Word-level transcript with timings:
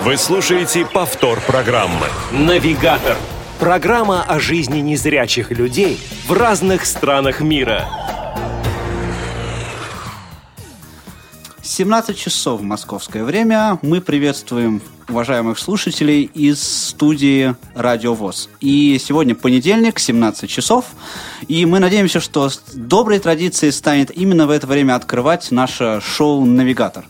Вы 0.00 0.16
слушаете 0.16 0.86
повтор 0.86 1.40
программы. 1.40 2.06
«Навигатор»– 2.30 3.16
программа 3.58 4.22
о 4.22 4.38
жизни 4.38 4.78
незрячих 4.78 5.50
людей 5.50 5.98
в 6.28 6.32
разных 6.32 6.86
странах 6.86 7.40
мира. 7.40 7.88
17 11.62 12.16
часов 12.16 12.62
московское 12.62 13.24
время. 13.24 13.80
Мы 13.82 14.00
приветствуем 14.00 14.80
уважаемых 15.08 15.58
слушателей 15.58 16.22
из 16.22 16.62
студии 16.62 17.56
Радио 17.74 18.14
ВОЗ. 18.14 18.50
И 18.60 19.00
сегодня 19.04 19.34
понедельник, 19.34 19.98
17 19.98 20.48
часов. 20.48 20.86
И 21.48 21.66
мы 21.66 21.80
надеемся, 21.80 22.20
что 22.20 22.50
доброй 22.72 23.18
традицией 23.18 23.72
станет 23.72 24.16
именно 24.16 24.46
в 24.46 24.50
это 24.50 24.68
время 24.68 24.94
открывать 24.94 25.50
наше 25.50 26.00
шоу 26.00 26.44
«Навигатор» 26.44 27.04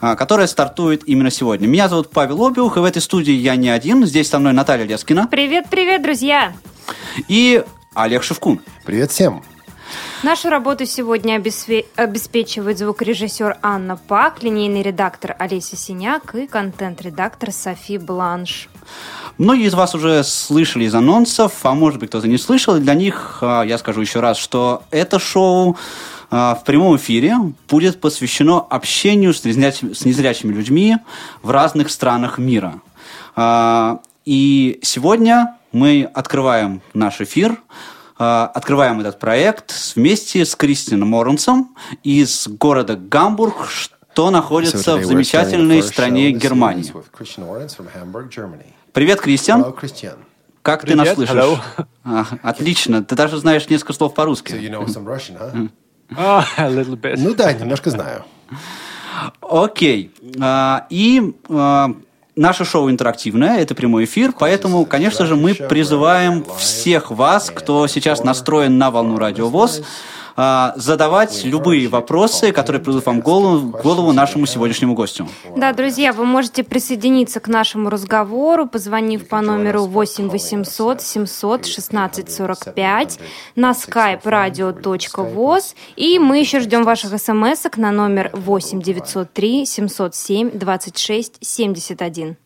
которое 0.00 0.46
стартует 0.46 1.02
именно 1.06 1.30
сегодня. 1.30 1.66
Меня 1.66 1.88
зовут 1.88 2.10
Павел 2.10 2.46
Обиух, 2.46 2.76
и 2.76 2.80
в 2.80 2.84
этой 2.84 3.02
студии 3.02 3.34
я 3.34 3.56
не 3.56 3.68
один. 3.68 4.04
Здесь 4.06 4.28
со 4.28 4.38
мной 4.38 4.52
Наталья 4.52 4.84
Лескина. 4.84 5.26
Привет, 5.26 5.66
привет, 5.70 6.02
друзья! 6.02 6.52
И 7.28 7.64
Олег 7.94 8.22
Шевкун. 8.22 8.60
Привет 8.84 9.10
всем! 9.10 9.42
Нашу 10.22 10.50
работу 10.50 10.84
сегодня 10.84 11.36
обеспечивает 11.36 12.78
звукорежиссер 12.78 13.58
Анна 13.62 13.96
Пак, 13.96 14.42
линейный 14.42 14.82
редактор 14.82 15.36
Олеся 15.38 15.76
Синяк 15.76 16.34
и 16.34 16.46
контент-редактор 16.46 17.52
Софи 17.52 17.98
Бланш. 17.98 18.68
Многие 19.38 19.66
из 19.66 19.74
вас 19.74 19.94
уже 19.94 20.24
слышали 20.24 20.84
из 20.84 20.94
анонсов, 20.94 21.52
а 21.62 21.72
может 21.72 22.00
быть 22.00 22.08
кто-то 22.10 22.26
не 22.26 22.38
слышал. 22.38 22.76
Для 22.78 22.94
них 22.94 23.38
а, 23.40 23.62
я 23.62 23.78
скажу 23.78 24.00
еще 24.00 24.18
раз, 24.18 24.36
что 24.36 24.82
это 24.90 25.20
шоу 25.20 25.76
а, 25.76 25.78
в 26.30 26.62
прямом 26.66 26.96
эфире 26.96 27.36
будет 27.68 28.00
посвящено 28.00 28.58
общению 28.60 29.32
с 29.32 29.44
незрячими 29.44 30.52
людьми 30.52 30.96
в 31.42 31.50
разных 31.50 31.90
странах 31.90 32.38
мира. 32.38 32.80
А, 33.34 34.00
и 34.24 34.80
сегодня 34.82 35.56
мы 35.72 36.10
открываем 36.12 36.82
наш 36.92 37.20
эфир 37.20 37.56
а, 38.18 38.50
открываем 38.52 38.98
этот 38.98 39.20
проект 39.20 39.72
вместе 39.94 40.44
с 40.44 40.56
Кристином 40.56 41.10
Моренсом 41.10 41.76
из 42.02 42.48
города 42.48 42.96
Гамбург, 42.96 43.68
что 43.68 44.30
находится 44.32 44.96
в 44.96 45.04
замечательной 45.04 45.82
стране 45.84 46.32
Германии. 46.32 46.92
Привет, 48.92 49.20
Кристиан. 49.20 49.72
Как 50.62 50.82
Привет, 50.82 50.98
ты 50.98 51.04
нас 51.04 51.14
слышишь? 51.14 51.60
А, 52.02 52.26
отлично. 52.42 53.04
Ты 53.04 53.14
даже 53.14 53.38
знаешь 53.38 53.68
несколько 53.68 53.92
слов 53.92 54.14
по-русски. 54.14 54.52
So 54.52 54.60
you 54.60 54.70
know 54.70 54.84
Russian, 54.84 55.38
huh? 55.38 55.70
oh, 56.16 57.16
ну 57.18 57.34
да, 57.34 57.52
немножко 57.52 57.90
знаю. 57.90 58.24
Окей. 59.40 60.10
Okay. 60.22 60.82
И 60.90 61.34
Наше 62.38 62.64
шоу 62.64 62.88
интерактивное, 62.88 63.58
это 63.58 63.74
прямой 63.74 64.04
эфир, 64.04 64.32
поэтому, 64.38 64.84
конечно 64.84 65.26
же, 65.26 65.34
мы 65.34 65.54
призываем 65.54 66.44
всех 66.56 67.10
вас, 67.10 67.50
кто 67.52 67.88
сейчас 67.88 68.22
настроен 68.22 68.78
на 68.78 68.92
волну 68.92 69.18
Радио 69.18 69.48
ВОЗ, 69.48 69.82
а, 70.40 70.72
задавать 70.76 71.44
любые 71.44 71.88
вопросы, 71.88 72.52
которые 72.52 72.80
придут 72.80 73.04
вам 73.04 73.20
в 73.20 73.24
голову, 73.24 73.76
голову 73.82 74.12
нашему 74.12 74.46
сегодняшнему 74.46 74.94
гостю. 74.94 75.26
Да, 75.56 75.72
друзья, 75.72 76.12
вы 76.12 76.24
можете 76.24 76.62
присоединиться 76.62 77.40
к 77.40 77.48
нашему 77.48 77.90
разговору, 77.90 78.68
позвонив 78.68 79.26
по 79.26 79.40
номеру 79.40 79.86
8 79.86 80.28
800 80.28 81.02
700 81.02 81.66
16 81.66 82.30
45 82.30 83.18
на 83.56 83.72
skype 83.72 84.22
radio.voz. 84.22 85.74
И 85.96 86.20
мы 86.20 86.38
еще 86.38 86.60
ждем 86.60 86.84
ваших 86.84 87.20
смс 87.20 87.64
на 87.76 87.90
номер 87.90 88.30
8 88.32 88.80
903 88.80 89.66
707 89.66 90.50
26 90.56 91.38
71. 91.40 92.36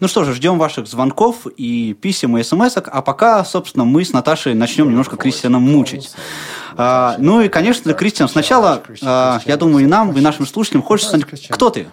Ну 0.00 0.08
что 0.08 0.24
же, 0.24 0.34
ждем 0.34 0.58
ваших 0.58 0.86
звонков 0.86 1.46
и 1.46 1.94
писем 1.94 2.36
и 2.38 2.42
смс 2.42 2.76
-ок, 2.76 2.88
а 2.92 3.02
пока, 3.02 3.44
собственно, 3.44 3.84
мы 3.84 4.04
с 4.04 4.12
Наташей 4.12 4.54
начнем 4.54 4.88
немножко 4.88 5.16
Кристиана 5.16 5.58
мучить. 5.58 6.14
А, 6.76 7.16
ну 7.18 7.40
и, 7.40 7.48
конечно, 7.48 7.92
Кристиан, 7.94 8.28
сначала, 8.28 8.82
а, 9.02 9.40
я 9.46 9.56
думаю, 9.56 9.84
и 9.84 9.88
нам, 9.88 10.12
и 10.16 10.20
нашим 10.20 10.46
слушателям 10.46 10.82
хочется 10.82 11.16
знать, 11.16 11.48
кто 11.48 11.70
ты. 11.70 11.88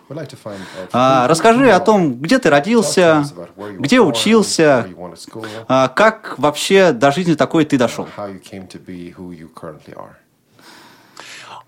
А, 0.91 1.27
расскажи 1.27 1.71
о 1.71 1.79
том, 1.79 2.15
где 2.15 2.39
ты 2.39 2.49
родился, 2.49 3.25
где 3.79 4.01
учился, 4.01 4.87
а, 5.67 5.87
как 5.87 6.35
вообще 6.37 6.91
до 6.91 7.11
жизни 7.11 7.35
такой 7.35 7.65
ты 7.65 7.77
дошел. 7.77 8.07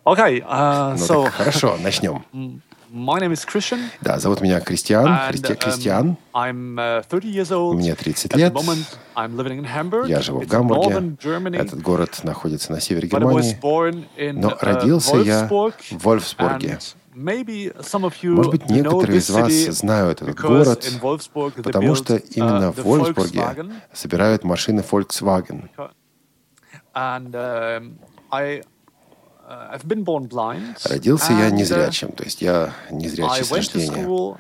Okay, 0.06 0.46
uh, 0.48 0.96
ну, 1.00 1.04
so... 1.04 1.32
хорошо, 1.32 1.78
начнем. 1.82 2.24
My 2.96 3.20
name 3.20 3.34
is 3.34 3.44
Christian. 3.46 3.92
Да, 4.00 4.20
зовут 4.20 4.40
меня 4.40 4.62
Кристиан. 4.62 5.30
Кристиан. 5.30 6.16
Um, 6.34 6.78
I'm 6.78 7.04
30 7.04 7.28
years 7.28 7.52
old. 7.52 7.76
Мне 7.76 7.94
30 7.94 8.34
лет. 8.38 8.54
I'm 8.54 9.36
living 9.36 9.60
in 9.60 9.66
Hamburg. 9.66 10.08
Я 10.08 10.22
живу 10.22 10.40
в 10.40 10.48
Гамбурге. 10.48 11.18
Этот 11.58 11.82
город 11.82 12.22
находится 12.24 12.72
на 12.72 12.80
севере 12.80 13.10
Германии. 13.10 13.60
Но 14.32 14.58
родился 14.62 15.18
я 15.18 15.46
в 15.46 15.76
Вольфсбурге. 15.92 16.80
Может 17.14 18.52
быть, 18.52 18.70
некоторые 18.70 19.18
из 19.18 19.30
вас 19.30 19.52
знают 19.52 20.22
этот 20.22 20.40
город, 20.40 20.90
потому 21.64 21.96
что 21.96 22.16
именно 22.16 22.72
в 22.72 22.78
Вольфсбурге 22.78 23.74
собирают 23.92 24.46
машины 24.46 24.82
Volkswagen. 24.90 25.70
Uh, 29.48 30.90
Родился 30.90 31.34
я 31.34 31.50
uh, 31.50 31.52
незрячим, 31.52 32.12
то 32.12 32.24
есть 32.24 32.42
я 32.42 32.74
незрячий 32.90 33.44
с 33.44 33.52
рождения. 33.52 34.38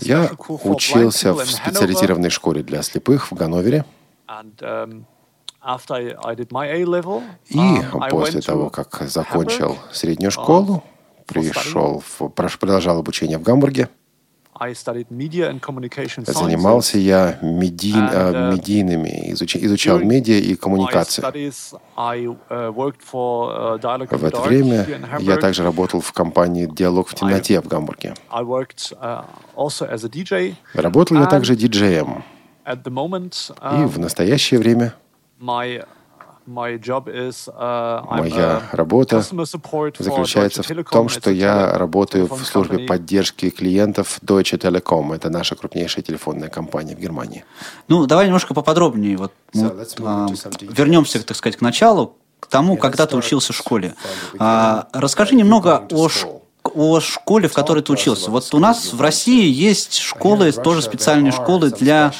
Я 0.00 0.30
учился 0.64 1.32
в 1.32 1.44
специализированной 1.44 2.30
школе 2.30 2.64
для 2.64 2.82
слепых 2.82 3.30
в 3.30 3.34
Ганновере. 3.34 3.84
Um, 4.26 5.04
И 7.48 7.58
um, 7.58 8.10
после 8.10 8.40
того, 8.40 8.70
как 8.70 9.02
закончил 9.02 9.78
среднюю 9.92 10.30
uh, 10.30 10.34
школу, 10.34 10.82
пришел, 11.26 12.02
продолжал 12.58 12.98
обучение 12.98 13.38
в 13.38 13.42
Гамбурге. 13.42 13.88
Занимался 16.32 16.98
я 16.98 17.38
меди... 17.42 17.92
uh, 17.92 18.52
медийными, 18.52 19.32
изуч... 19.32 19.56
изучал 19.56 19.98
медиа 19.98 20.38
и 20.38 20.54
коммуникации. 20.56 21.22
Uh, 21.22 22.36
uh, 22.50 22.70
в 24.16 24.24
это 24.24 24.40
время 24.40 24.86
я 25.20 25.36
также 25.36 25.62
работал 25.64 26.00
в 26.00 26.12
компании 26.12 26.66
«Диалог 26.66 27.08
в 27.08 27.14
темноте» 27.14 27.60
в 27.60 27.68
Гамбурге. 27.68 28.14
Работал 30.74 31.16
я 31.18 31.26
также 31.26 31.56
диджеем. 31.56 32.22
И 32.66 33.84
в 33.84 33.98
настоящее 33.98 34.60
время 34.60 34.94
Моя 38.10 38.62
работа 38.72 39.22
заключается 39.22 40.62
в 40.62 40.84
том, 40.90 41.08
что 41.08 41.30
я 41.30 41.78
работаю 41.78 42.26
в 42.26 42.44
службе 42.44 42.80
поддержки 42.80 43.50
клиентов 43.50 44.18
Deutsche 44.22 44.58
Telekom. 44.58 45.14
Это 45.14 45.30
наша 45.30 45.54
крупнейшая 45.54 46.02
телефонная 46.04 46.48
компания 46.48 46.96
в 46.96 46.98
Германии. 46.98 47.44
Ну, 47.88 48.06
давай 48.06 48.26
немножко 48.26 48.54
поподробнее. 48.54 49.16
Вот, 49.16 49.32
мы, 49.54 49.86
а, 50.00 50.28
вернемся, 50.60 51.24
так 51.24 51.36
сказать, 51.36 51.56
к 51.58 51.60
началу, 51.60 52.16
к 52.40 52.46
тому, 52.46 52.76
когда 52.76 53.06
ты 53.06 53.16
учился 53.16 53.52
в 53.52 53.56
школе. 53.56 53.94
А, 54.38 54.88
расскажи 54.92 55.34
немного 55.34 55.86
о 55.90 56.08
школе 56.08 56.42
о 56.74 57.00
школе, 57.00 57.48
в 57.48 57.52
которой 57.52 57.82
ты 57.82 57.92
учился. 57.92 58.30
Вот 58.30 58.54
у 58.54 58.58
нас 58.58 58.92
в 58.92 59.00
России 59.00 59.50
есть 59.50 59.98
школы, 59.98 60.52
тоже 60.52 60.80
специальные 60.80 61.32
школы 61.32 61.70
для 61.70 62.12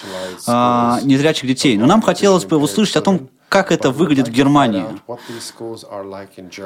а, 0.46 0.98
незрячих 1.04 1.46
детей. 1.46 1.76
Но 1.76 1.86
нам 1.86 2.02
хотелось 2.02 2.44
бы 2.44 2.56
услышать 2.56 2.96
о 2.96 3.02
том, 3.02 3.28
как 3.52 3.70
это 3.70 3.90
выглядит 3.90 4.28
в 4.28 4.30
Германии. 4.32 4.86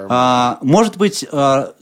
А, 0.09 0.59
может 0.63 0.97
быть, 0.97 1.27
а, 1.33 1.73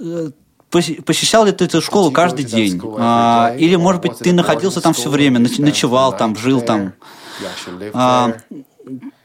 посещал 0.71 1.45
ли 1.45 1.53
ты 1.53 1.67
эту 1.67 1.83
школу 1.83 2.11
каждый 2.11 2.47
день? 2.47 2.81
А, 2.99 3.55
или, 3.59 3.77
может 3.77 4.01
быть, 4.01 4.17
ты 4.19 4.33
находился 4.33 4.81
там 4.81 4.95
все 4.95 5.11
время, 5.11 5.39
ночевал 5.41 6.17
там, 6.17 6.35
жил 6.37 6.63
там? 6.63 6.95
А, 7.93 8.33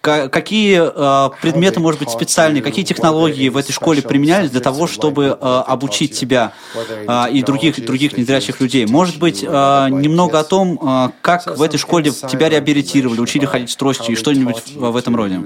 какие 0.01 0.81
э, 0.81 1.29
предметы, 1.41 1.79
может 1.79 1.99
быть, 1.99 2.09
специальные, 2.09 2.63
какие 2.63 2.85
технологии 2.85 3.49
в 3.49 3.57
этой 3.57 3.73
школе 3.73 4.01
применялись 4.01 4.51
для 4.51 4.61
того, 4.61 4.87
чтобы 4.87 5.25
э, 5.25 5.63
обучить 5.67 6.17
тебя 6.17 6.53
э, 6.75 7.31
и 7.31 7.43
других, 7.43 7.83
других 7.85 8.17
незрячих 8.17 8.61
людей? 8.61 8.85
Может 8.85 9.19
быть, 9.19 9.43
э, 9.43 9.47
немного 9.47 10.39
о 10.39 10.43
том, 10.43 10.79
э, 10.81 11.09
как 11.21 11.45
в 11.57 11.61
этой 11.61 11.77
школе 11.77 12.11
тебя 12.11 12.49
реабилитировали, 12.49 13.19
учили 13.19 13.45
ходить 13.45 13.69
с 13.71 13.75
тростью 13.75 14.13
и 14.13 14.15
что-нибудь 14.15 14.63
в 14.75 14.95
этом 14.95 15.15
роде? 15.15 15.41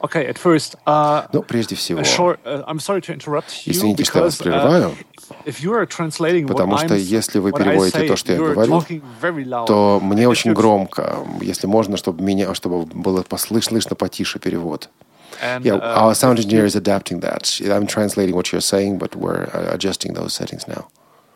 Okay, 0.00 0.26
at 0.26 0.38
first, 0.38 0.76
uh, 0.86 1.28
ну, 1.32 1.42
прежде 1.42 1.74
всего, 1.76 2.02
short, 2.02 2.38
uh, 2.44 2.64
извините, 3.66 4.04
что 4.04 4.18
я 4.18 4.24
вас 4.24 4.36
прерываю, 4.36 4.96
Потому 6.46 6.78
что 6.78 6.94
если 6.94 7.38
вы 7.38 7.52
переводите 7.52 8.06
то, 8.06 8.16
что 8.16 8.32
я 8.32 8.38
говорю, 8.38 8.82
то 9.66 10.00
мне 10.02 10.28
очень 10.28 10.52
громко. 10.52 11.26
Если 11.40 11.66
можно, 11.66 11.96
чтобы 11.96 12.22
меня, 12.22 12.54
чтобы 12.54 12.84
было 12.84 13.22
послышно, 13.22 13.72
слышно 13.72 13.96
потише 13.96 14.38
перевод. 14.38 14.88
Yeah, 15.40 15.76
uh, 15.76 16.04
our 16.04 16.14
sound 16.14 16.38
engineer 16.38 16.66
is 16.66 16.76
adapting 16.76 17.20
that. 17.20 17.60
I'm 17.64 17.86
translating 17.86 18.34
what 18.34 18.52
you're 18.52 18.60
saying, 18.60 18.98
but 18.98 19.16
we're 19.16 19.48
uh, 19.52 19.74
adjusting 19.74 20.12
those 20.12 20.34
settings 20.34 20.68
now. 20.68 20.88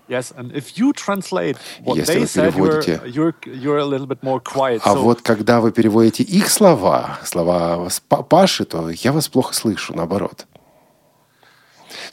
Yes, 0.08 0.32
and 0.37 0.53
if 0.53 0.79
you 0.79 0.93
translate 0.93 1.56
what 1.82 1.97
Если 1.97 2.14
they 2.14 2.20
вы 2.20 2.26
said, 2.29 2.55
you're, 2.55 2.81
переводите- 2.81 3.12
you're, 3.12 3.35
you're 3.47 3.79
a 3.79 3.85
little 3.85 4.06
bit 4.06 4.23
more 4.23 4.41
quiet. 4.41 4.81
А 4.85 4.94
so 4.94 5.03
вот 5.03 5.23
когда 5.23 5.61
вы 5.61 5.73
переводите 5.73 6.23
их 6.23 6.49
слова, 6.49 7.19
слова 7.25 7.88
Паши, 8.29 8.64
то 8.64 8.88
я 8.91 9.12
вас 9.12 9.29
плохо 9.29 9.53
слышу, 9.53 9.94
наоборот. 9.94 10.47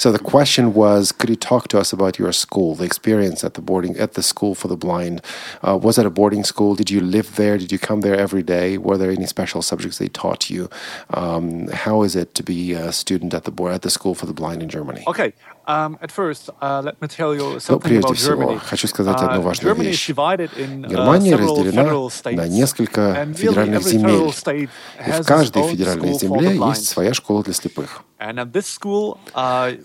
So 0.03 0.12
the 0.12 0.19
question 0.19 0.75
was, 0.75 1.12
could 1.12 1.31
you 1.31 1.37
talk 1.37 1.69
to 1.69 1.79
us 1.79 1.93
about 1.93 2.19
your 2.19 2.32
school, 2.32 2.75
the 2.75 2.85
experience 2.85 3.44
at 3.44 3.55
the 3.55 3.61
boarding 3.62 3.97
at 3.99 4.15
the 4.15 4.23
school 4.23 4.55
for 4.55 4.69
the 4.69 4.76
blind? 4.76 5.20
Uh, 5.67 5.76
was 5.76 5.99
it 5.99 6.06
a 6.06 6.11
boarding 6.11 6.44
school? 6.44 6.75
Did 6.75 6.91
you 6.91 7.00
live 7.00 7.37
there? 7.37 7.56
Did 7.59 7.70
you 7.73 7.79
come 7.79 8.00
there 8.03 8.17
every 8.17 8.43
day? 8.43 8.79
Were 8.79 8.97
there 8.99 9.11
any 9.11 9.26
special 9.26 9.62
subjects 9.62 9.99
they 9.99 10.09
taught 10.09 10.50
you? 10.50 10.69
Um, 11.11 11.69
how 11.85 12.03
is 12.03 12.15
it 12.17 12.35
to 12.35 12.43
be 12.43 12.73
a 12.73 12.93
student 12.93 13.35
at 13.35 13.44
the 13.44 13.50
board 13.50 13.73
at 13.73 13.82
the 13.82 13.91
school 13.91 14.15
for 14.15 14.26
the 14.26 14.32
blind 14.35 14.62
in 14.62 14.69
Germany? 14.69 15.03
Okay, 15.06 15.32
um, 15.67 15.99
at 16.03 16.11
first, 16.11 16.50
uh, 16.61 16.81
let 16.85 17.00
me 17.03 17.09
tell 17.09 17.35
you 17.35 17.55
Ну, 17.55 17.61
something 17.61 17.81
прежде 17.81 18.00
about 18.00 18.17
всего, 18.17 18.37
Germany. 18.43 18.59
хочу 18.59 18.87
сказать 18.88 19.17
одну 19.20 19.41
Uh, 19.41 19.43
важную 19.43 19.75
Germany 19.75 19.91
is 19.91 19.97
вещь. 19.97 20.09
divided 20.15 20.50
in, 20.56 20.85
uh, 20.85 20.88
Германия 20.88 21.31
several 21.37 21.56
разделена 21.65 21.82
federal 21.82 22.11
states, 22.11 22.37
на 22.37 22.49
несколько 22.49 23.00
and 23.00 23.35
nearly 23.35 23.37
федеральных 23.37 23.81
every 23.81 23.91
земель. 23.91 24.11
federal 24.11 24.32
state 24.32 24.69
И 24.99 25.11
has 25.11 25.17
в 25.19 25.20
its 25.20 25.26
каждой 25.26 25.62
own 25.62 25.70
федеральной 25.70 26.09
school 26.15 26.15
for 26.15 26.20
земле 26.20 26.49
the 26.50 26.59
blind. 26.59 26.69
есть 26.70 26.88
своя 26.88 27.15
школа 27.15 27.43
для 27.43 27.55
слепых. 27.55 28.03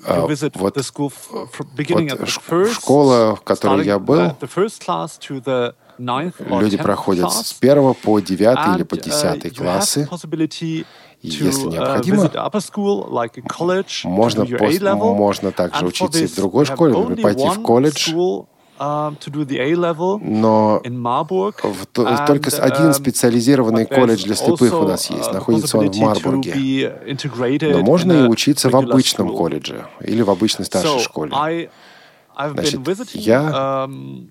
Uh, 0.09 0.15
А, 0.15 0.21
вот- 0.23 0.29
вот 0.57 0.77
школа, 2.73 3.37
в 3.37 3.41
которой 3.43 3.85
я 3.87 3.99
был, 3.99 4.17
Люди 6.39 6.77
10th 6.77 6.83
проходят 6.85 7.25
с 7.33 7.53
первого 7.55 7.93
по 7.93 8.21
девятый 8.21 8.65
или 8.77 8.83
по 8.85 8.95
uh, 8.95 9.03
десятый 9.03 9.51
классы. 9.51 10.07
И 11.21 11.29
если 11.29 11.67
uh, 11.67 11.73
необходимо, 11.73 12.17
Можно, 14.05 14.45
можно 15.15 15.51
также 15.51 15.81
учиться 15.89 16.19
и 16.21 16.27
в 16.27 16.37
другой 16.37 16.65
школе, 16.65 16.93
пойти 17.23 17.49
в 17.49 17.63
колледж. 17.63 18.13
Но 20.21 20.81
in 20.85 20.97
Marburg. 20.97 21.55
в- 21.63 21.87
только 21.87 22.51
один 22.63 22.91
um, 22.91 22.93
специализированный 22.93 23.87
колледж 23.87 24.25
для 24.25 24.35
слепых 24.37 24.73
у 24.81 24.85
нас 24.85 25.11
есть. 25.11 25.29
uh, 25.31 25.33
Находится 25.33 25.79
он 25.79 25.91
в 25.91 25.97
Марбурге. 25.99 26.53
Но 27.73 27.81
можно 27.83 28.13
и 28.13 28.29
учиться 28.29 28.71
в 28.71 28.77
обычном 28.77 29.31
school. 29.31 29.37
колледже 29.37 29.87
или 30.01 30.23
в 30.23 30.31
обычной 30.31 30.65
старшей 30.65 30.97
So, 30.99 31.01
школе. 31.01 31.33
I, 31.35 31.69
I've 32.37 32.55
been 32.55 32.61
Значит, 32.61 32.81
visiting, 32.81 33.19
я 33.19 33.87
um, 33.87 34.29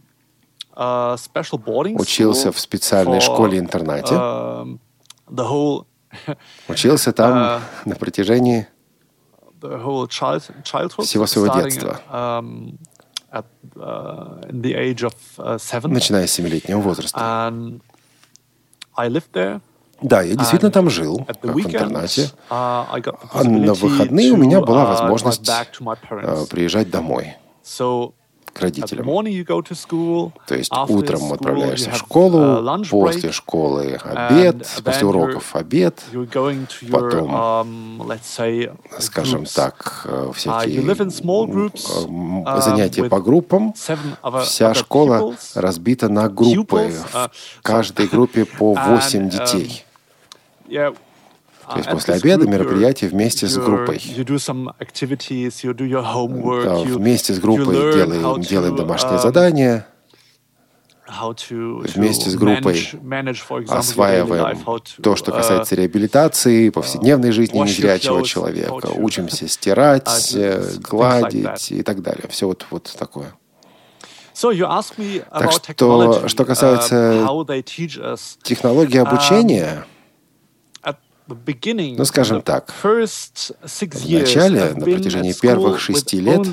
boarding 1.66 2.00
учился 2.00 2.52
в 2.52 2.60
специальной 2.60 3.20
школе-интернате. 3.20 4.16
um, 4.16 4.80
Учился 6.70 7.12
там 7.12 7.34
uh, 7.38 7.60
на 7.86 7.96
протяжении 7.96 8.68
the 9.60 9.84
whole 9.84 10.08
child 10.08 10.44
childhood 10.64 11.04
Всего 11.04 11.26
своего 11.26 11.54
детства. 11.62 12.00
At, 13.38 13.46
uh, 13.76 14.50
in 14.50 14.62
the 14.62 14.74
age 14.76 15.04
of 15.04 15.14
uh, 15.38 15.58
seven, 15.58 15.92
начиная 15.92 16.28
с 16.28 16.32
семилетнего 16.32 16.80
возраста. 16.80 17.18
and 17.20 17.82
I 18.96 19.10
lived 19.10 19.32
there. 19.34 19.62
Да, 20.02 20.22
я 20.22 20.36
действительно 20.36 20.72
там 20.72 20.90
жил, 20.90 21.26
the 21.42 21.52
в 21.52 21.60
интернате. 21.60 22.30
uh, 22.50 22.86
А 23.32 23.44
на 23.44 23.74
выходные 23.74 24.32
у 24.32 24.38
меня 24.38 24.62
была 24.62 24.86
возможность 24.86 25.42
приезжать 26.50 26.90
домой 26.90 27.36
к 28.58 28.62
родителям. 28.62 29.06
То 30.48 30.56
есть 30.56 30.72
утром 30.72 31.22
school 31.22 31.34
отправляешься 31.34 31.92
в 31.92 31.98
школу, 31.98 32.40
uh, 32.40 32.90
после 32.90 33.32
школы 33.32 34.00
обед, 34.04 34.68
после 34.84 35.08
уроков 35.08 35.56
обед, 35.56 36.04
Потом, 36.92 37.36
um, 37.36 38.20
say, 38.24 38.76
скажем 39.00 39.44
groups. 39.44 39.56
так, 39.56 40.06
э, 40.06 40.18
Uh, 40.28 40.34
всякие 40.34 40.82
groups, 40.82 42.08
um, 42.08 42.62
занятия 42.62 43.04
по 43.06 43.20
группам. 43.22 43.74
other, 44.24 44.44
Вся 44.44 44.74
школа 44.74 45.20
pupils. 45.20 45.52
разбита 45.56 46.10
на 46.10 46.30
группы. 46.30 46.78
Pupils, 46.78 47.06
uh, 47.14 47.30
В 47.60 47.62
каждой 47.62 48.08
группе 48.08 48.46
по 48.46 48.74
and, 48.74 48.96
8 48.96 49.28
um, 49.28 49.30
детей. 49.30 49.86
Yeah. 50.68 50.96
То 51.70 51.78
есть 51.78 51.88
Uh, 51.88 51.92
at 51.92 51.94
после 51.94 52.14
обеда 52.16 52.48
мероприятие 52.48 53.10
вместе 53.10 53.48
с 53.48 53.58
группой. 53.58 54.02
Да, 56.64 56.76
Вместе 56.78 57.34
с 57.34 57.40
группой 57.40 57.76
делаем, 57.76 58.42
делаем 58.42 58.76
домашние 58.76 59.18
um, 59.18 59.22
задания, 59.22 59.88
Вместе 61.10 62.30
с 62.30 62.36
группой 62.36 62.78
осваиваем 63.70 64.62
то, 65.02 65.16
что 65.16 65.32
uh, 65.32 65.36
касается 65.36 65.76
реабилитации, 65.76 66.70
повседневной 66.70 67.32
жизни 67.32 67.60
незрячего 67.60 68.24
человека. 68.24 68.88
Учимся 68.96 69.48
стирать, 69.50 70.36
uh, 70.36 70.76
э, 70.76 70.80
гладить 70.80 71.72
и 71.72 71.82
так 71.82 72.02
далее. 72.02 72.28
Все 72.30 72.48
вот, 72.48 72.66
вот 72.70 72.94
такое. 72.98 73.34
About 75.32 75.52
что, 75.52 76.28
что 76.28 76.44
uh, 76.44 76.46
касается 76.46 77.26
us. 77.26 78.38
Технологии 78.44 78.98
обучения, 79.00 79.86
the 79.86 79.86
beginning, 79.86 79.97
Ну, 81.28 82.06
скажем 82.06 82.42
так, 82.42 82.74
в 82.82 82.86
начале, 82.86 84.74
на 84.74 84.86
протяжении 84.86 85.34
первых 85.34 85.80
шести 85.80 86.20
лет, 86.20 86.46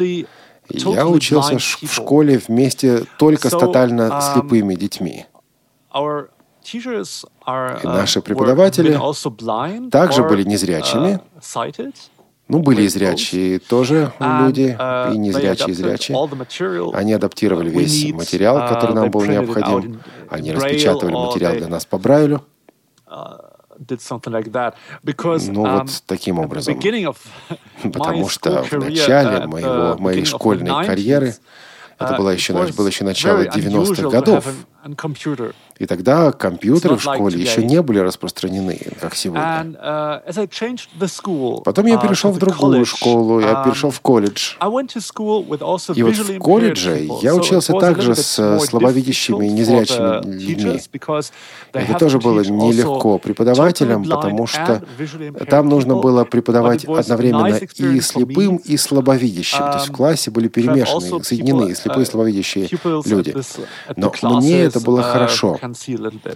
я 0.69 1.07
учился 1.07 1.59
в 1.59 1.93
школе 1.93 2.41
вместе 2.47 3.05
только 3.19 3.49
с 3.49 3.53
тотально 3.53 4.03
um, 4.03 4.33
слепыми 4.33 4.75
детьми. 4.75 5.27
И 5.93 6.79
uh, 6.79 7.81
наши 7.85 8.23
преподаватели 8.23 8.99
также 9.91 10.23
были 10.23 10.43
незрячими. 10.45 11.21
uh, 11.37 11.41
sighted. 11.41 11.95
Ну, 12.47 12.59
были 12.59 12.83
и 12.83 12.89
зрячие 12.89 13.59
тоже 13.59 14.13
люди, 14.21 14.77
uh, 14.79 15.15
и 15.15 15.19
незрячие, 15.19 15.71
и 15.71 15.73
зрячие. 15.73 16.19
Они 16.95 17.13
адаптировали 17.15 17.71
весь 17.71 18.13
материал, 18.13 18.69
который 18.69 18.95
нам 18.95 19.11
был 19.11 19.25
необходим. 19.25 20.01
Они 20.29 20.53
распечатывали 20.53 21.15
материал 21.15 21.55
для 21.55 21.69
нас 21.69 21.85
по 21.85 21.99
Брайлю. 21.99 22.43
Did 23.79 24.01
something 24.01 24.33
like 24.33 24.51
that 24.53 24.75
because 25.03 25.49
Ну, 25.49 25.65
um, 25.65 25.81
вот 25.81 26.03
таким 26.07 26.39
образом. 26.39 26.75
beginning 26.75 27.07
of 27.07 27.17
my 27.83 27.91
Потому 27.91 28.29
что 28.29 28.63
в 28.63 28.73
начале 28.73 29.47
моего, 29.47 29.97
моей 29.99 30.25
школьной 30.25 30.71
90s, 30.71 30.87
карьеры, 30.87 31.35
это 31.99 32.15
uh, 32.15 32.17
было 32.19 32.31
еще, 32.31 32.53
было 32.53 32.87
еще 32.87 33.05
начало 33.05 33.43
very 33.43 33.51
90-х 33.51 33.69
unusual 33.69 33.95
to 33.95 34.11
годов. 34.11 34.47
И 35.79 35.87
тогда 35.87 36.31
компьютеры 36.31 36.97
в 36.97 37.03
школе 37.03 37.41
еще 37.41 37.65
не 37.65 37.83
были 37.83 37.99
распространены, 37.99 38.81
как 39.01 39.15
сегодня. 39.17 39.75
Uh, 39.83 40.23
Потом 41.65 41.87
я 41.87 41.95
uh, 41.95 42.03
перешел 42.03 42.31
в 42.31 42.39
другую 42.39 42.85
школу, 42.85 43.41
я 43.41 43.53
um, 43.53 43.65
перешел 43.65 43.91
в 43.91 44.01
колледж. 44.01 44.55
И 45.95 46.03
вот 46.03 46.17
в 46.17 46.39
колледже 46.39 47.09
я 47.23 47.35
учился 47.35 47.73
также 47.73 48.15
с 48.15 48.61
слабовидящими 48.61 49.47
и 49.47 49.51
незрячими 49.51 50.25
людьми. 50.25 50.81
Это 51.73 51.99
тоже 51.99 52.19
было 52.19 52.41
нелегко 52.41 53.19
преподавателям, 53.19 54.05
потому 54.05 54.47
что 54.47 54.83
там 55.49 55.69
нужно 55.69 55.97
было 55.97 56.25
преподавать 56.25 56.85
одновременно 56.85 57.57
и 57.57 58.01
слепым, 58.01 58.57
и 58.57 58.77
слабовидящим. 58.77 59.59
То 59.59 59.73
есть 59.75 59.89
в 59.89 59.91
um, 59.91 59.97
классе 59.97 60.31
были 60.31 60.47
перемешаны, 60.49 61.25
соединены 61.25 61.75
слепые, 61.75 62.05
и 62.05 62.07
uh, 62.07 62.11
слабовидящие 62.11 62.69
люди. 63.07 63.35
Но 63.97 64.13
мне 64.37 64.61
это 64.61 64.79
было 64.81 65.03
хорошо, 65.03 65.59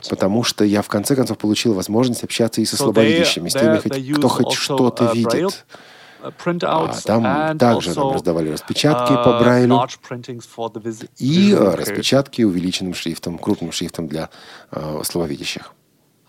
потому 0.09 0.43
что 0.45 0.65
я 0.65 0.83
в 0.83 0.89
конце 0.89 1.17
концов 1.17 1.39
получил 1.39 1.75
возможность 1.75 2.25
общаться 2.25 2.61
и 2.61 2.65
со 2.65 2.77
слабовидящими, 2.77 3.49
с 3.49 3.53
теми, 3.53 4.13
кто 4.15 4.29
хоть 4.29 4.53
что-то 4.53 5.05
uh, 5.05 5.15
видит. 5.15 5.65
uh, 6.23 6.33
А 6.63 6.93
там 7.05 7.59
также 7.59 7.95
нам 7.95 8.13
раздавали 8.13 8.51
распечатки 8.51 9.13
по 9.13 9.29
uh, 9.29 9.39
Брайлю 9.41 9.87
и 11.19 11.55
распечатки 11.55 12.43
увеличенным 12.43 12.95
шрифтом, 12.95 13.39
крупным 13.39 13.73
шрифтом 13.73 14.09
для 14.09 14.31
э, 14.71 15.01
слабовидящих. 15.05 15.73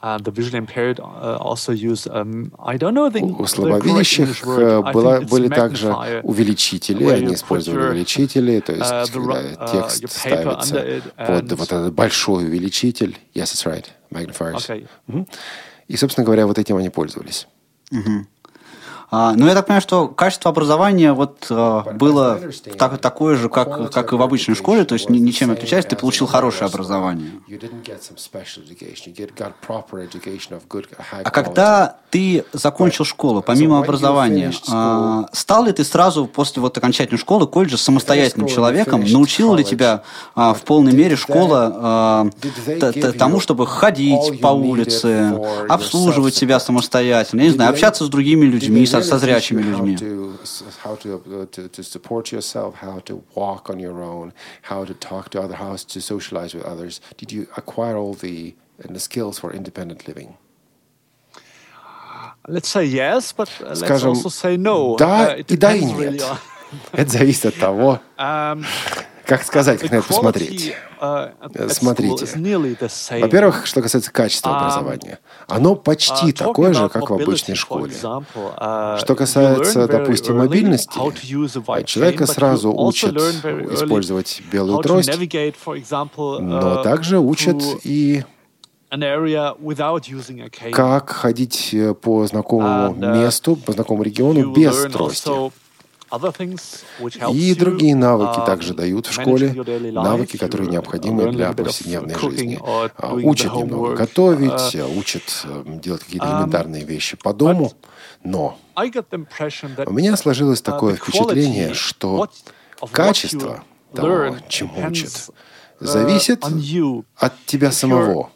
And 0.01 0.23
the 0.23 0.31
visually 0.31 0.59
impaired 0.59 1.01
uh, 1.01 1.37
also 1.41 1.73
use, 1.73 2.07
um, 2.07 2.53
I 2.57 2.77
don't 2.77 2.93
know 2.93 3.09
the, 3.09 3.21
У 3.21 3.45
слабовидящих 3.45 4.19
English 4.19 4.45
word. 4.45 4.61
э, 4.61 4.81
I 4.85 4.93
была, 4.93 5.17
think 5.17 5.23
it's 5.23 5.29
были 5.29 5.49
также 5.49 5.87
magnifier, 5.89 6.21
увеличители, 6.23 7.03
они 7.03 7.33
использовали 7.33 7.81
your, 7.81 7.89
увеличители, 7.91 8.59
то 8.61 8.71
есть 8.71 8.89
uh, 8.89 9.03
the 9.03 9.19
когда 9.19 9.65
uh, 9.65 9.71
текст 9.71 10.03
your 10.03 10.07
paper 10.07 10.55
under 10.55 10.63
ставится 10.63 10.77
it 10.77 11.03
под 11.17 11.51
вот 11.51 11.71
этот 11.73 11.93
большой 11.93 12.45
увеличитель. 12.45 13.17
Yes, 13.33 13.51
that's 13.51 13.65
right. 13.65 13.87
Magnifiers. 14.09 14.65
Okay. 14.69 14.87
Мгм. 15.07 15.27
И, 15.89 15.97
собственно 15.97 16.23
говоря, 16.23 16.47
вот 16.47 16.57
этим 16.57 16.77
они 16.77 16.89
пользовались. 16.89 17.47
А, 17.91 17.97
но 19.11 19.47
я 19.47 19.55
так 19.55 19.65
понимаю, 19.65 19.81
что 19.81 20.07
качество 20.07 20.51
образования 20.51 21.13
вот 21.13 21.47
а, 21.49 21.81
было 21.93 22.39
так, 22.77 22.99
такое 22.99 23.35
же, 23.35 23.49
как, 23.49 23.91
как 23.91 24.13
и 24.13 24.15
в 24.15 24.21
обычной 24.21 24.55
школе, 24.55 24.83
то 24.85 24.93
есть 24.93 25.09
ничем 25.09 25.47
не 25.47 25.53
отличается, 25.53 25.89
ты 25.89 25.95
получил 25.95 26.27
хорошее 26.27 26.67
образование. 26.67 27.31
А 31.23 31.31
когда 31.31 31.97
ты 32.09 32.43
закончил 32.53 33.05
школу, 33.05 33.41
помимо 33.41 33.79
образования, 33.79 34.51
а, 34.69 35.25
стал 35.33 35.65
ли 35.65 35.71
ты 35.71 35.83
сразу 35.83 36.25
после 36.25 36.61
вот 36.61 36.77
окончательной 36.77 37.19
школы, 37.19 37.47
колледжа, 37.47 37.77
самостоятельным 37.77 38.47
человеком? 38.47 39.03
Научила 39.07 39.55
ли 39.55 39.63
тебя 39.63 40.03
а, 40.35 40.53
в 40.53 40.61
полной 40.61 40.93
мере 40.93 41.15
школа 41.15 41.71
а, 41.75 42.29
тому, 43.17 43.39
чтобы 43.39 43.65
ходить 43.67 44.41
по 44.41 44.47
улице, 44.47 45.39
обслуживать 45.67 46.35
себя 46.35 46.59
самостоятельно, 46.59 47.41
я 47.41 47.47
не 47.47 47.53
знаю, 47.53 47.71
общаться 47.71 48.05
с 48.05 48.09
другими 48.09 48.45
людьми, 48.45 48.85
со, 48.85 48.98
со 49.02 49.18
зрячими 49.18 49.62
людьми? 49.62 49.96
Did 57.16 57.32
you 57.32 57.46
acquire 57.56 57.96
all 57.96 58.14
the, 58.14 58.54
the 58.78 59.00
skills 59.00 59.38
for 59.38 59.52
independent 59.52 60.06
living? 60.08 60.36
Let's 62.46 62.68
say 62.68 62.84
yes, 62.84 63.32
but 63.32 63.48
let's 63.60 63.80
Скажем, 63.80 64.10
also 64.10 64.28
say 64.28 64.56
no. 64.58 64.96
да 64.98 65.34
uh, 65.34 65.44
и 65.48 65.56
да 65.56 65.74
и 65.74 65.82
нет. 65.82 66.22
Это 66.92 67.10
зависит 67.10 67.46
от 67.46 67.54
того, 67.56 68.00
um, 68.18 68.64
Как 69.29 69.43
сказать, 69.43 69.79
как 69.79 69.91
на 69.91 69.95
это 69.97 70.07
посмотреть. 70.07 70.73
Uh, 70.99 71.69
Смотрите. 71.69 72.25
Во-первых, 73.21 73.67
что 73.67 73.81
касается 73.81 74.11
качества 74.11 74.49
um, 74.49 74.57
образования, 74.57 75.19
оно 75.47 75.75
почти 75.75 76.31
uh, 76.31 76.33
такое 76.33 76.73
же, 76.73 76.89
как 76.89 77.09
в 77.09 77.13
обычной 77.13 77.55
школе. 77.55 77.93
Uh, 77.93 78.97
что 78.97 79.15
касается, 79.15 79.87
допустим, 79.87 80.39
мобильности, 80.39 80.99
человека 81.85 82.25
сразу 82.25 82.73
учат 82.73 83.15
использовать 83.15 84.41
белую 84.51 84.81
трость, 84.81 85.11
но 86.11 86.83
также 86.83 87.19
учат 87.19 87.61
и 87.83 88.23
как 90.73 91.09
ходить 91.11 91.69
э, 91.75 91.93
по 91.93 92.25
знакомому 92.25 92.95
uh, 92.95 93.21
месту, 93.21 93.55
по 93.55 93.71
знакомому 93.71 94.01
региону 94.03 94.51
без 94.51 94.91
трости. 94.91 95.29
И 97.31 97.55
другие 97.55 97.95
навыки 97.95 98.39
uh, 98.39 98.45
также 98.45 98.73
дают 98.73 99.07
в 99.07 99.13
школе, 99.13 99.53
навыки, 99.91 100.37
которые 100.37 100.69
uh, 100.69 100.71
необходимы 100.71 101.31
для 101.31 101.53
повседневной 101.53 102.15
жизни. 102.15 102.59
А, 102.61 103.13
учат 103.13 103.53
немного 103.53 103.95
готовить, 103.95 104.75
учат 104.97 105.23
эм, 105.45 105.79
делать 105.79 106.03
какие-то 106.03 106.25
um, 106.25 106.37
элементарные 106.37 106.83
вещи 106.83 107.17
по 107.17 107.33
дому, 107.33 107.73
но 108.23 108.57
у 108.75 109.93
меня 109.93 110.17
сложилось 110.17 110.61
такое 110.61 110.95
впечатление, 110.95 111.73
что 111.73 112.29
качество 112.91 113.63
того, 113.93 114.37
чему 114.47 114.87
учат, 114.87 115.29
зависит 115.79 116.43
от 117.15 117.33
тебя 117.45 117.71
самого. 117.71 118.31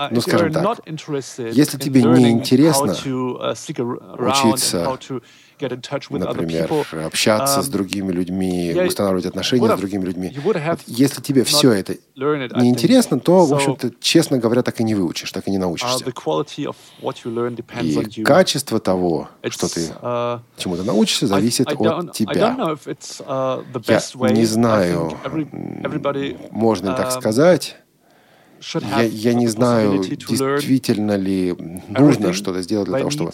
Uh, 0.00 0.08
ну, 0.12 0.20
скажем 0.22 0.50
так, 0.50 0.78
если 1.52 1.76
тебе 1.76 2.02
не 2.02 2.30
интересно 2.30 2.92
uh, 2.92 4.30
учиться, 4.30 4.98
например, 6.10 6.72
общаться 7.04 7.60
с 7.60 7.68
другими 7.68 8.10
людьми, 8.10 8.74
устанавливать 8.86 9.26
отношения 9.26 9.76
с 9.76 9.78
другими 9.78 10.04
людьми, 10.06 10.34
если 10.86 11.20
тебе 11.20 11.44
все 11.44 11.72
это 11.72 11.96
не 12.16 12.70
интересно, 12.70 13.20
то, 13.20 13.44
в 13.44 13.52
общем-то, 13.52 13.92
честно 14.00 14.38
говоря, 14.38 14.62
так 14.62 14.80
и 14.80 14.84
не 14.84 14.94
выучишь, 14.94 15.30
так 15.32 15.46
и 15.48 15.50
не 15.50 15.58
uh, 15.58 15.60
научишься. 15.60 16.02
И 17.82 18.22
качество 18.22 18.80
того, 18.80 19.28
что 19.50 19.68
ты 19.68 19.86
чему-то 20.56 20.82
научишься, 20.82 21.26
зависит 21.26 21.70
от 21.70 22.12
тебя. 22.14 22.56
Я 23.76 24.30
не 24.30 24.46
знаю, 24.46 25.12
можно 26.50 26.90
ли 26.90 26.96
так 26.96 27.12
сказать, 27.12 27.76
я, 28.80 29.02
я 29.02 29.34
не 29.34 29.48
знаю, 29.48 30.02
действительно 30.02 31.16
ли 31.16 31.54
нужно 31.88 32.32
что-то 32.32 32.62
сделать 32.62 32.88
для 32.88 32.98
того, 32.98 33.10
чтобы 33.10 33.32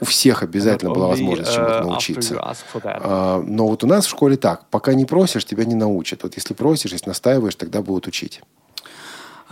у 0.00 0.04
всех 0.04 0.42
обязательно 0.42 0.92
была 0.92 1.08
возможность 1.08 1.52
чему-то 1.52 1.78
uh, 1.78 1.82
научиться. 1.82 2.54
А, 2.82 3.42
но 3.46 3.68
вот 3.68 3.84
у 3.84 3.86
нас 3.86 4.06
в 4.06 4.10
школе 4.10 4.36
так, 4.36 4.66
пока 4.70 4.94
не 4.94 5.04
просишь, 5.04 5.44
тебя 5.44 5.64
не 5.64 5.74
научат. 5.74 6.22
Вот 6.22 6.34
если 6.36 6.54
просишь, 6.54 6.92
если 6.92 7.08
настаиваешь, 7.08 7.54
тогда 7.54 7.82
будут 7.82 8.06
учить. 8.06 8.40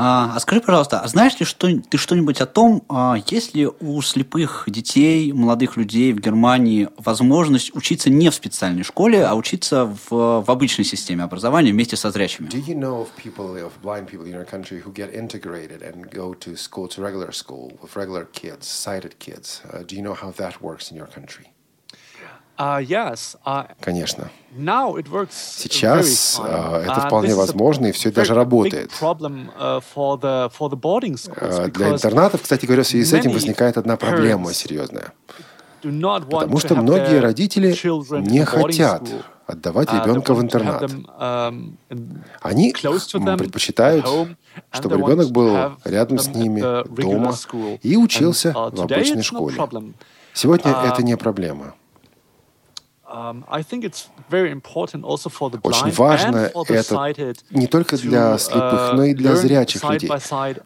А, 0.02 0.32
а 0.34 0.40
скажи, 0.40 0.62
пожалуйста, 0.62 1.00
а 1.00 1.08
знаешь 1.08 1.38
ли 1.38 1.44
что, 1.44 1.68
ты 1.78 1.98
что-нибудь 1.98 2.40
о 2.40 2.46
том, 2.46 2.82
а, 2.88 3.16
есть 3.26 3.54
ли 3.54 3.66
у 3.66 4.00
слепых 4.00 4.64
детей, 4.66 5.30
молодых 5.34 5.76
людей 5.76 6.14
в 6.14 6.20
Германии 6.20 6.88
возможность 6.96 7.76
учиться 7.76 8.08
не 8.08 8.30
в 8.30 8.34
специальной 8.34 8.82
школе, 8.82 9.26
а 9.26 9.34
учиться 9.34 9.84
в, 9.84 10.08
в 10.40 10.50
обычной 10.50 10.86
системе 10.86 11.24
образования 11.24 11.72
вместе 11.72 11.98
со 11.98 12.10
зрячими? 12.10 12.48
Do 12.48 12.64
you 12.64 12.74
know 12.74 13.02
of 13.02 13.08
people, 13.22 13.54
of 13.62 13.72
blind 13.82 14.06
people 14.06 14.24
in 14.24 14.32
your 14.32 14.46
country 14.46 14.80
who 14.82 14.90
get 14.90 15.12
integrated 15.12 15.82
and 15.82 16.10
go 16.10 16.32
to 16.32 16.56
school, 16.56 16.88
to 16.88 17.02
regular 17.02 17.30
school 17.32 17.78
with 17.82 17.94
regular 17.94 18.24
kids, 18.32 18.68
sighted 18.68 19.18
kids? 19.18 19.60
Uh, 19.70 19.82
do 19.86 19.94
you 19.94 20.02
know 20.02 20.14
how 20.14 20.30
that 20.30 20.62
works 20.62 20.90
in 20.90 20.96
your 20.96 21.08
country? 21.08 21.52
Uh, 22.58 22.80
uh, 23.44 23.66
Конечно. 23.82 24.30
Сейчас 25.30 26.40
uh, 26.40 26.82
это 26.82 27.00
вполне 27.06 27.34
возможно, 27.34 27.86
и 27.86 27.92
все 27.92 28.08
это 28.08 28.16
даже 28.16 28.34
работает. 28.34 28.90
Для 31.72 31.90
интернатов, 31.90 32.42
кстати 32.42 32.66
говоря, 32.66 32.82
в 32.82 32.86
связи 32.86 33.04
с 33.04 33.12
этим 33.12 33.32
возникает 33.32 33.76
одна 33.76 33.96
проблема 33.96 34.52
серьезная. 34.52 35.12
Потому 35.82 36.58
что 36.58 36.74
многие 36.74 37.20
родители 37.20 37.74
не 38.20 38.44
хотят 38.44 39.02
отдавать 39.46 39.92
ребенка 39.92 40.34
в 40.34 40.40
интернат. 40.40 40.82
Um, 40.82 41.76
Они 42.40 42.72
предпочитают, 42.72 44.06
чтобы 44.70 44.96
ребенок 44.96 45.30
был 45.30 45.76
рядом 45.84 46.18
с 46.18 46.28
ними 46.28 46.60
дома 47.00 47.34
и 47.82 47.96
учился 47.96 48.52
в 48.52 48.80
обычной 48.80 49.22
школе. 49.22 49.56
Сегодня 50.32 50.70
это 50.70 51.02
не 51.02 51.16
проблема. 51.16 51.74
Очень 55.62 55.90
важно 55.96 56.50
это 56.68 56.94
не 57.50 57.66
только 57.66 57.96
для 57.96 58.38
слепых, 58.38 58.92
но 58.94 59.04
и 59.04 59.14
для 59.14 59.36
зрячих 59.36 59.82
людей. 59.90 60.08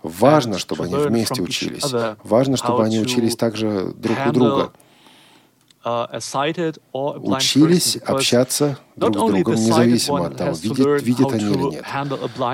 Важно, 0.03 0.59
чтобы 0.59 0.85
они 0.85 0.95
вместе 0.95 1.43
учились. 1.43 1.85
Важно, 2.23 2.57
чтобы 2.57 2.85
они 2.85 3.01
учились 3.01 3.37
также 3.37 3.93
друг 3.97 4.19
у 4.27 4.33
друга. 4.33 4.73
Uh, 5.85 7.37
учились 7.37 7.97
общаться 7.97 8.79
друг 8.97 9.17
с 9.17 9.19
другом, 9.19 9.55
независимо 9.55 10.26
от 10.26 10.37
того, 10.38 10.57
видят, 10.57 11.03
видят 11.03 11.33
они 11.33 11.45
или 11.45 11.62
нет. 11.73 11.85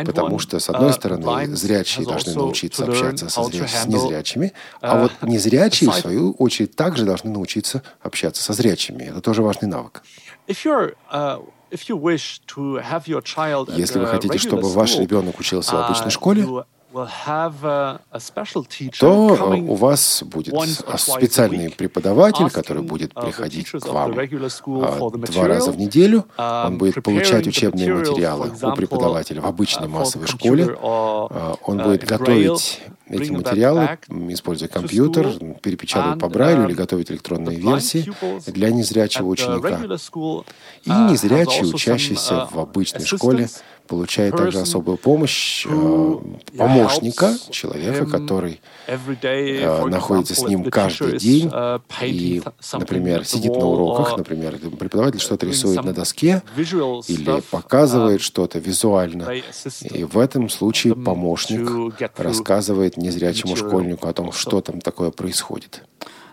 Потому 0.07 0.41
что, 0.41 0.59
с 0.59 0.69
одной 0.69 0.91
uh, 0.91 0.93
стороны, 0.93 1.55
зрячие 1.55 2.07
должны 2.07 2.35
научиться 2.35 2.85
общаться 2.85 3.29
со 3.29 3.45
зря... 3.45 3.69
с 3.69 3.87
незрячими, 3.87 4.53
а 4.81 4.97
uh, 4.97 5.03
вот 5.03 5.13
незрячие, 5.23 5.91
в 5.91 5.95
свою 5.95 6.33
очередь, 6.33 6.75
также 6.75 7.05
должны 7.05 7.31
научиться 7.31 7.85
общаться 8.03 8.43
со 8.43 8.53
зрячими. 8.53 9.05
Это 9.05 9.21
тоже 9.21 9.43
важный 9.43 9.69
навык. 9.69 10.03
Если 13.77 14.01
вы 14.01 14.07
хотите, 14.07 14.39
чтобы 14.39 14.73
ваш 14.73 14.99
ребенок 14.99 15.39
учился 15.39 15.77
в 15.77 15.85
обычной 15.85 16.11
школе, 16.11 16.47
то 18.99 19.55
у 19.69 19.75
вас 19.75 20.23
будет 20.25 20.55
специальный 20.97 21.71
преподаватель, 21.71 22.51
который 22.51 22.83
будет 22.83 23.15
приходить 23.15 23.71
к 23.71 23.87
вам 23.87 24.19
а, 24.19 25.11
два 25.11 25.47
раза 25.47 25.71
в 25.71 25.79
неделю. 25.79 26.25
Он 26.37 26.79
будет 26.79 27.03
получать 27.03 27.47
учебные 27.47 27.95
материалы 27.95 28.53
у 28.63 28.73
преподавателя 28.73 29.41
в 29.41 29.47
обычной 29.47 29.89
массовой 29.89 30.27
школе. 30.27 30.77
А, 30.83 31.55
он 31.65 31.79
будет 31.79 32.05
готовить 32.05 32.81
эти 33.09 33.31
материалы, 33.31 33.99
используя 34.29 34.69
компьютер, 34.69 35.29
перепечатывать 35.63 36.21
по 36.21 36.29
Брайлю 36.29 36.67
или 36.67 36.75
готовить 36.75 37.11
электронные 37.11 37.59
версии 37.59 38.11
для 38.51 38.71
незрячего 38.71 39.29
ученика. 39.29 39.81
И 40.85 40.91
незрячий, 40.91 41.73
учащийся 41.73 42.49
в 42.51 42.59
обычной 42.59 43.05
школе, 43.05 43.49
получает 43.91 44.37
также 44.37 44.61
особую 44.61 44.99
помощь 44.99 45.67
э, 45.69 46.17
помощника, 46.57 47.35
человека, 47.51 48.07
который 48.07 48.61
э, 48.87 49.87
находится 49.87 50.37
с 50.37 50.43
ним 50.43 50.71
каждый 50.71 51.19
день 51.19 51.49
uh, 51.49 51.81
и, 52.01 52.41
например, 52.73 53.25
сидит 53.25 53.51
на 53.51 53.67
уроках, 53.67 54.17
например, 54.17 54.59
преподаватель 54.79 55.19
что-то 55.19 55.47
рисует 55.47 55.83
на 55.83 55.93
доске 55.93 56.43
или 56.57 57.43
показывает 57.51 58.21
uh, 58.21 58.23
что-то 58.23 58.61
визуально. 58.61 59.29
И 59.81 60.05
в 60.05 60.19
этом 60.19 60.49
случае 60.49 60.95
помощник 60.95 61.69
рассказывает 62.17 62.97
незрячему 62.97 63.57
школьнику 63.57 64.07
о 64.07 64.13
том, 64.13 64.31
что 64.31 64.61
там 64.61 64.81
такое 64.81 65.11
происходит. 65.11 65.83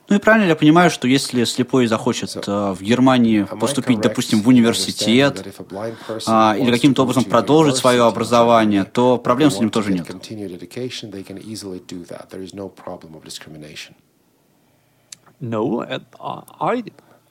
Ну 0.10 0.16
и 0.16 0.20
правильно 0.20 0.48
я 0.48 0.56
понимаю, 0.56 0.90
что 0.90 1.08
если 1.08 1.44
слепой 1.44 1.88
захочет 1.88 2.48
э, 2.48 2.72
в 2.72 2.82
Германии 2.82 3.46
поступить, 3.60 4.00
допустим, 4.00 4.42
в 4.42 4.48
университет 4.48 5.46
а, 6.28 6.56
или 6.58 6.72
каким-то 6.72 7.04
образом 7.04 7.26
продолжить 7.26 7.76
свое 7.76 8.04
образование, 8.06 8.86
то 8.86 9.18
проблем 9.18 9.52
с 9.52 9.60
ним 9.60 9.70
тоже 9.70 9.92
нет. 9.94 10.08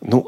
Ну, 0.01 0.19
ну, 0.19 0.27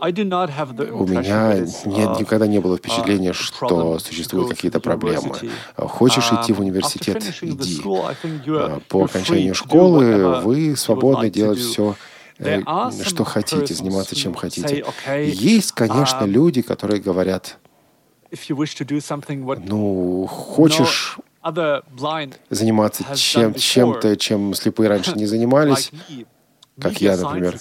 у 0.95 1.07
меня 1.07 1.59
нет, 1.85 2.21
никогда 2.21 2.47
не 2.47 2.59
было 2.59 2.79
впечатления, 2.79 3.35
что 3.35 3.99
существуют 3.99 4.49
какие-то 4.49 4.81
проблемы. 4.81 5.35
Хочешь 5.77 6.33
идти 6.33 6.55
в 6.55 6.61
университет– 6.61 7.23
иди. 7.43 7.83
По 8.89 9.05
окончанию 9.05 9.55
школы 9.55 10.41
вы 10.43 10.75
свободны 10.77 11.31
делать 11.31 11.59
все, 11.59 11.93
э, 11.93 11.95
что 13.05 13.25
хотите, 13.25 13.75
заниматься 13.75 14.15
чем 14.15 14.35
хотите. 14.35 14.85
Есть, 15.25 15.73
конечно, 15.73 16.25
люди, 16.25 16.63
которые 16.63 17.01
говорят, 17.01 17.59
ну, 19.65 20.27
хочешь 20.27 21.19
заниматься 22.51 23.05
чем, 23.17 23.55
чем-то, 23.55 24.17
чем 24.17 24.55
слепые 24.55 24.89
раньше 24.89 25.13
не 25.13 25.27
занимались, 25.35 25.91
как 26.81 27.01
я, 27.01 27.17
например. 27.17 27.59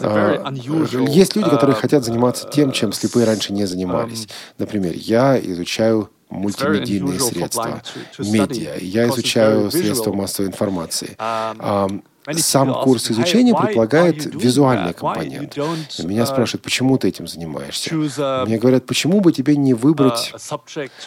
А, 0.00 0.52
есть 0.52 1.36
люди, 1.36 1.48
которые 1.48 1.76
uh, 1.76 1.80
хотят 1.80 2.04
заниматься 2.04 2.48
тем, 2.48 2.72
чем 2.72 2.92
слепые 2.92 3.26
раньше 3.26 3.52
не 3.52 3.66
занимались. 3.66 4.24
Um, 4.24 4.30
например, 4.58 4.92
я 4.94 5.38
изучаю 5.38 6.10
мультимедийные 6.30 7.20
средства, 7.20 7.82
медиа, 8.18 8.76
я 8.80 9.08
изучаю 9.08 9.70
средства 9.70 10.12
массовой 10.12 10.48
информации. 10.48 11.16
Um, 11.18 12.02
сам 12.36 12.74
курс 12.82 13.10
изучения 13.10 13.54
предполагает 13.54 14.26
визуальный 14.26 14.92
компонент. 14.92 15.56
Меня 15.56 16.22
uh, 16.22 16.26
спрашивают, 16.26 16.62
почему 16.62 16.98
ты 16.98 17.08
этим 17.08 17.26
занимаешься? 17.26 17.94
Мне 17.94 18.58
говорят, 18.58 18.86
почему 18.86 19.20
бы 19.20 19.32
тебе 19.32 19.56
не 19.56 19.72
выбрать 19.72 20.34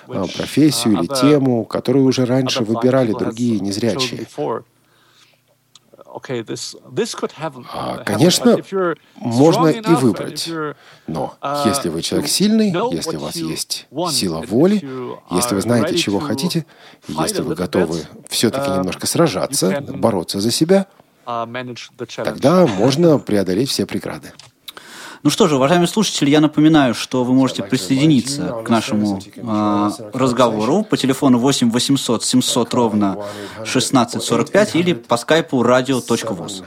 а, 0.07 0.25
профессию 0.25 0.99
или 0.99 1.07
тему, 1.07 1.65
которую 1.65 2.05
уже 2.05 2.25
раньше 2.25 2.63
выбирали 2.63 3.11
другие 3.11 3.59
незрячие? 3.59 4.25
А, 7.73 8.03
конечно, 8.03 8.57
можно 9.15 9.67
и 9.67 9.95
выбрать. 9.95 10.49
Но 11.07 11.35
uh, 11.41 11.67
если 11.67 11.89
вы 11.89 12.01
человек 12.01 12.29
сильный, 12.29 12.67
если 12.93 13.17
у 13.17 13.19
вас 13.19 13.35
есть 13.35 13.87
сила 14.11 14.41
воли, 14.41 14.75
если 15.31 15.55
вы 15.55 15.61
знаете, 15.61 15.97
чего 15.97 16.19
хотите, 16.19 16.65
если 17.07 17.41
вы 17.41 17.55
готовы 17.55 18.01
все-таки 18.29 18.69
uh, 18.69 18.77
немножко 18.77 19.07
сражаться, 19.07 19.81
бороться 19.81 20.39
за 20.39 20.51
себя, 20.51 20.87
uh, 21.25 22.23
тогда 22.23 22.67
можно 22.67 23.17
преодолеть 23.19 23.69
все 23.69 23.85
преграды. 23.85 24.33
Ну 25.23 25.29
что 25.29 25.47
же, 25.47 25.55
уважаемые 25.55 25.87
слушатели, 25.87 26.31
я 26.31 26.41
напоминаю, 26.41 26.95
что 26.95 27.23
вы 27.23 27.33
можете 27.33 27.61
присоединиться 27.61 28.63
к 28.65 28.69
нашему 28.69 29.21
э, 29.35 29.89
разговору 30.13 30.83
по 30.83 30.97
телефону 30.97 31.37
8 31.37 31.69
800 31.69 32.23
700 32.23 32.73
ровно 32.73 33.11
1645 33.57 34.75
или 34.75 34.93
по 34.93 35.17
скайпу 35.17 35.61
radio.voz. 35.63 36.63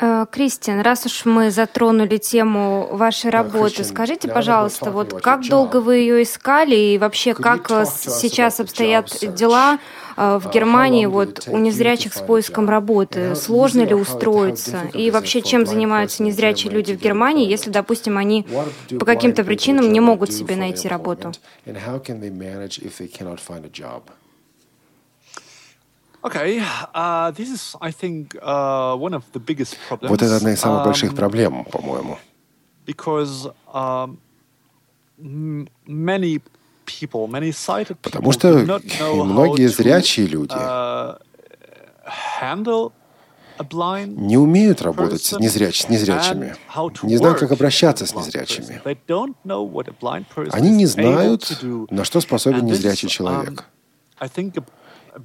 Э, 0.00 0.24
Кристиан, 0.30 0.80
раз 0.80 1.04
уж 1.04 1.26
мы 1.26 1.50
затронули 1.50 2.16
тему 2.16 2.88
вашей 2.90 3.30
работы, 3.30 3.84
скажите, 3.84 4.28
пожалуйста, 4.28 4.90
вот 4.90 5.20
как 5.20 5.46
долго 5.46 5.80
вы 5.80 5.96
ее 5.96 6.22
искали 6.22 6.74
и 6.74 6.98
вообще 6.98 7.34
как 7.34 7.70
э, 7.70 7.84
сейчас 7.84 8.60
обстоят 8.60 9.10
дела 9.34 9.78
э, 10.16 10.38
в 10.42 10.50
Германии 10.50 11.04
вот 11.04 11.46
у 11.48 11.58
незрячих 11.58 12.14
с 12.14 12.22
поиском 12.22 12.70
работы? 12.70 13.34
Сложно 13.36 13.82
ли 13.82 13.94
устроиться? 13.94 14.88
И 14.94 15.10
вообще, 15.10 15.42
чем 15.42 15.66
занимаются 15.66 16.22
незрячие 16.22 16.72
люди 16.72 16.94
в 16.94 17.00
Германии, 17.00 17.50
если, 17.50 17.68
допустим, 17.70 18.16
они 18.16 18.46
по 18.98 19.04
каким-то 19.04 19.44
причинам 19.44 19.92
не 19.92 20.00
могут 20.00 20.32
себе 20.32 20.56
найти 20.56 20.88
работу? 20.88 21.32
Okay. 21.66 21.76
Uh, 21.82 21.98
this 21.98 22.88
is, 22.88 23.00
I 23.00 23.08
think, 23.08 23.20
uh, 23.20 23.28
one 23.28 23.58
of 23.58 23.62
the 23.62 23.68
biggest 23.68 23.88
problems. 23.88 24.20
Вот 30.10 30.22
это 30.22 30.36
одна 30.36 30.52
из 30.52 30.60
самых 30.60 30.84
больших 30.84 31.14
проблем, 31.14 31.64
по-моему. 31.64 32.18
Um, 32.86 34.18
Потому 38.00 38.32
что 38.32 38.48
многие 39.14 39.68
зрячие 39.68 40.26
люди 40.26 40.54
uh, 40.54 41.18
не 44.06 44.36
умеют 44.38 44.82
работать 44.82 45.22
с, 45.22 45.38
незряч, 45.38 45.82
с 45.82 45.88
незрячими, 45.88 46.56
не 47.02 47.16
знают, 47.16 47.38
как 47.38 47.52
обращаться 47.52 48.06
с 48.06 48.14
незрячими. 48.14 48.80
Они 50.52 50.70
не 50.70 50.86
знают, 50.86 51.62
на 51.90 52.04
что 52.04 52.20
способен 52.20 52.64
незрячий 52.66 53.08
um, 53.08 53.10
человек. 53.10 53.64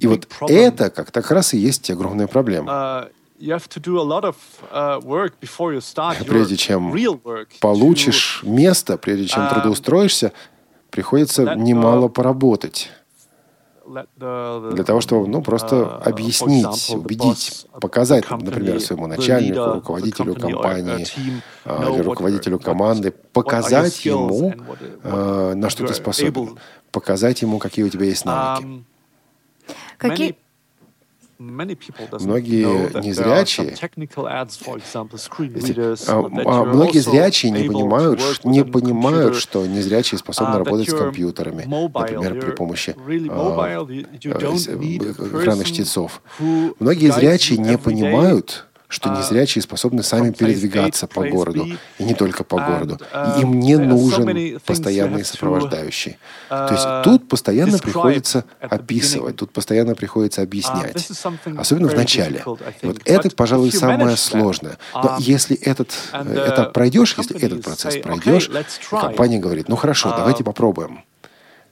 И 0.00 0.06
вот 0.06 0.26
это 0.48 0.90
как 0.90 1.10
так 1.10 1.30
раз 1.30 1.54
и 1.54 1.58
есть 1.58 1.90
огромная 1.90 2.26
проблема. 2.26 2.72
Uh, 2.72 3.08
uh, 4.70 6.24
прежде 6.24 6.56
чем 6.56 6.94
получишь 7.60 8.40
место, 8.42 8.96
прежде 8.96 9.26
чем 9.26 9.42
um, 9.42 9.52
трудоустроишься, 9.52 10.32
приходится 10.90 11.54
немало 11.54 12.08
поработать 12.08 12.90
для 13.86 14.82
того, 14.84 15.00
чтобы 15.00 15.28
ну, 15.28 15.42
просто 15.42 15.76
uh, 15.76 16.02
объяснить, 16.02 16.90
убедить, 16.90 17.66
показать, 17.80 18.28
например, 18.28 18.80
своему 18.80 19.06
начальнику, 19.06 19.74
руководителю 19.74 20.34
компании 20.34 21.06
или 21.64 22.00
руководителю 22.00 22.58
команды, 22.58 23.12
показать 23.12 24.04
ему, 24.04 24.54
на 25.04 25.70
что 25.70 25.86
ты 25.86 25.94
способен, 25.94 26.58
показать 26.90 27.42
ему, 27.42 27.58
какие 27.58 27.84
у 27.84 27.88
тебя 27.88 28.06
есть 28.06 28.24
навыки. 28.24 28.84
Какие... 29.98 30.36
Многие 31.38 32.64
незрячие, 33.02 33.76
а, 36.08 36.64
многие 36.64 36.98
зрячие 37.00 37.52
не 37.52 37.68
понимают, 37.68 38.22
не 38.44 38.64
понимают, 38.64 39.36
что 39.36 39.66
незрячие 39.66 40.18
способны 40.18 40.54
uh, 40.54 40.58
работать 40.64 40.88
с 40.88 40.94
компьютерами, 40.94 41.64
например, 41.66 42.40
при 42.40 42.52
помощи 42.52 42.96
а, 43.28 43.86
э, 43.86 44.02
экранных 44.22 45.66
чтецов. 45.66 46.22
Многие 46.38 47.12
зрячие 47.12 47.58
не 47.58 47.76
понимают, 47.76 48.66
что 48.88 49.10
а, 49.10 49.18
незрячие 49.18 49.62
способны 49.62 50.02
сами 50.02 50.30
передвигаться 50.30 51.06
по 51.06 51.24
городу, 51.28 51.66
и 51.98 52.04
не 52.04 52.14
только 52.14 52.44
по 52.44 52.58
городу. 52.58 52.98
И 53.12 53.16
um, 53.16 53.42
им 53.42 53.60
не 53.60 53.76
нужен 53.76 54.60
постоянный 54.64 55.24
сопровождающий. 55.24 56.18
То 56.48 56.68
есть 56.70 56.84
uh, 56.84 57.02
тут 57.02 57.28
постоянно 57.28 57.78
приходится 57.78 58.44
описывать, 58.60 59.36
тут 59.36 59.52
постоянно 59.52 59.94
приходится 59.94 60.42
uh, 60.42 60.44
объяснять. 60.44 61.08
Особенно 61.58 61.88
в 61.88 61.94
начале. 61.94 62.44
И 62.82 62.86
вот 62.86 63.00
это, 63.04 63.30
пожалуй, 63.30 63.72
самое 63.72 64.16
сложное. 64.16 64.78
Но 64.94 65.02
um, 65.02 65.16
если 65.18 65.56
этот 65.56 65.90
uh, 66.12 66.48
этап 66.48 66.72
пройдешь, 66.72 67.14
если 67.18 67.40
этот 67.40 67.62
процесс 67.62 67.96
пройдешь, 67.96 68.50
компания 68.90 69.38
говорит, 69.38 69.68
ну 69.68 69.76
хорошо, 69.76 70.14
давайте 70.16 70.44
попробуем, 70.44 71.00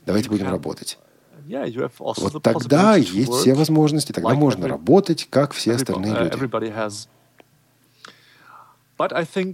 давайте 0.05 0.29
будем 0.29 0.48
работать. 0.48 0.98
Вот 1.46 2.42
тогда 2.42 2.96
есть 2.96 3.33
все 3.33 3.54
возможности, 3.54 4.12
тогда 4.12 4.35
можно 4.35 4.68
работать, 4.68 5.26
как 5.30 5.52
все 5.52 5.74
остальные 5.74 6.12
uh, 6.14 6.24
люди. 6.24 6.37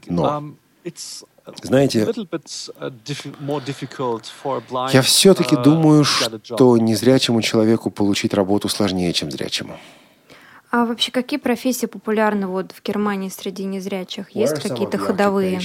Но, 0.08 0.26
um, 0.26 0.56
знаете, 1.62 2.02
uh, 2.02 3.00
я 4.92 5.02
все-таки 5.02 5.54
uh, 5.56 5.62
думаю, 5.62 6.04
что 6.04 6.76
незрячему 6.76 7.42
человеку 7.42 7.90
получить 7.90 8.34
работу 8.34 8.68
сложнее, 8.68 9.12
чем 9.12 9.30
зрячему. 9.30 9.78
А 10.70 10.84
вообще 10.84 11.10
какие 11.10 11.40
профессии 11.40 11.86
популярны 11.86 12.46
вот 12.46 12.70
в 12.70 12.80
Германии 12.82 13.28
среди 13.28 13.64
незрячих? 13.64 14.30
Есть 14.30 14.60
какие-то 14.62 14.98
ходовые? 14.98 15.58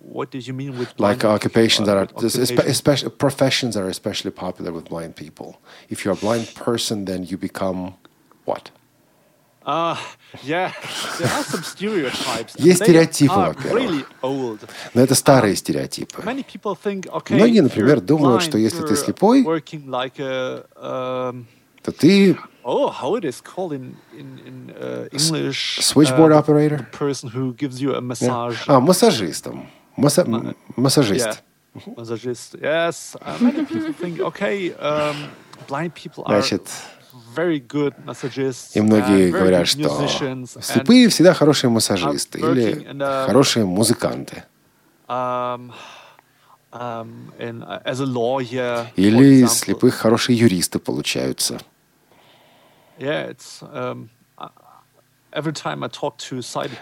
What 0.00 0.30
do 0.30 0.38
you 0.38 0.54
mean 0.54 0.78
with 0.78 0.96
like 0.96 1.24
occupations 1.24 1.86
that 1.86 1.96
are 1.96 2.08
especially 2.24 3.10
professions 3.10 3.74
that 3.74 3.82
are 3.82 3.90
especially 3.90 4.30
popular 4.30 4.72
with 4.72 4.88
blind 4.88 5.16
people? 5.16 5.56
If 5.90 6.04
you're 6.04 6.14
a 6.14 6.16
blind 6.16 6.54
person, 6.54 7.04
then 7.04 7.24
you 7.24 7.36
become 7.36 7.94
what? 8.46 8.70
Есть 12.56 12.82
стереотипы, 12.82 13.34
во-первых. 13.34 14.10
Но 14.94 15.02
это 15.02 15.14
старые 15.14 15.56
стереотипы. 15.56 16.22
Многие, 16.22 17.60
например, 17.60 18.00
думают, 18.00 18.42
что 18.42 18.56
если 18.56 18.86
ты 18.86 18.96
слепой, 18.96 19.42
um, 19.42 21.44
то 21.82 21.92
ты 21.92 22.38
Oh, 22.64 22.90
how 22.90 23.14
it 23.14 23.24
is 23.24 23.40
called 23.40 23.72
in 23.72 23.96
in 24.12 24.38
in 24.46 24.74
uh, 24.76 25.08
English? 25.10 25.78
Switchboard 25.80 26.32
uh, 26.32 26.38
operator. 26.38 26.76
The 26.76 26.98
person 26.98 27.30
who 27.30 27.54
gives 27.54 27.80
you 27.80 27.94
a 27.94 28.00
massage. 28.02 28.58
А, 28.66 28.78
массажистом. 28.78 29.70
Масса... 29.96 30.26
Массажист. 30.76 31.42
Массажист. 31.96 32.56
Yes. 32.56 33.16
Uh, 33.22 33.38
many 33.40 33.64
people 33.64 33.94
think, 33.94 34.20
okay, 34.20 34.74
um, 34.74 35.30
blind 35.66 35.94
people 35.94 36.24
are 36.26 36.42
Значит, 36.42 36.68
и 38.74 38.80
многие 38.80 39.30
говорят, 39.30 39.68
что 39.68 40.08
слепые 40.60 41.08
всегда 41.08 41.34
хорошие 41.34 41.70
массажисты 41.70 42.38
или 42.40 42.86
хорошие 43.26 43.64
музыканты. 43.64 44.44
Um, 45.08 45.72
Um, 46.70 47.32
uh, 47.38 48.86
Или 48.96 49.46
слепых 49.46 49.94
хорошие 49.94 50.36
юристы 50.36 50.78
получаются. 50.78 51.58
Yeah, 52.98 53.30
it's, 53.30 53.62
um, 53.62 54.10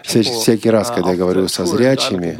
Всякий 0.03 0.69
раз, 0.69 0.89
когда 0.89 1.11
я 1.11 1.17
говорю 1.17 1.47
со 1.47 1.65
зрячими 1.65 2.37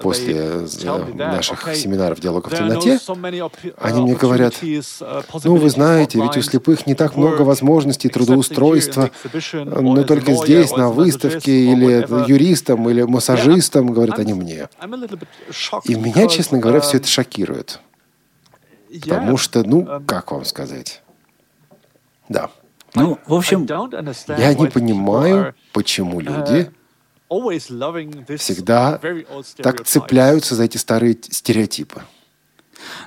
после 0.00 0.66
наших 1.14 1.74
семинаров 1.76 2.20
«Диалога 2.20 2.48
в 2.48 2.56
темноте», 2.56 2.98
они 3.78 4.00
мне 4.00 4.14
говорят, 4.14 4.54
ну, 5.44 5.56
вы 5.56 5.70
знаете, 5.70 6.20
ведь 6.20 6.36
у 6.36 6.42
слепых 6.42 6.86
не 6.86 6.94
так 6.94 7.16
много 7.16 7.42
возможностей 7.42 8.08
трудоустройства, 8.08 9.10
но 9.52 10.02
только 10.04 10.32
здесь, 10.34 10.72
на 10.72 10.88
выставке, 10.88 11.72
или 11.72 12.06
юристам, 12.30 12.88
или 12.88 13.02
массажистам, 13.02 13.92
говорят 13.92 14.18
они 14.18 14.32
мне. 14.32 14.68
И 15.84 15.94
меня, 15.94 16.26
честно 16.28 16.58
говоря, 16.58 16.80
все 16.80 16.96
это 16.96 17.08
шокирует. 17.08 17.80
Потому 19.02 19.36
что, 19.36 19.62
ну, 19.62 20.02
как 20.06 20.32
вам 20.32 20.44
сказать? 20.44 21.02
Да. 22.28 22.50
Ну, 22.98 23.18
в 23.26 23.34
общем, 23.34 23.66
я 23.66 24.54
не 24.54 24.66
понимаю, 24.66 25.54
почему 25.72 26.20
люди 26.20 26.70
всегда 28.38 29.00
так 29.62 29.84
цепляются 29.84 30.54
за 30.54 30.64
эти 30.64 30.76
старые 30.78 31.16
стереотипы. 31.30 32.02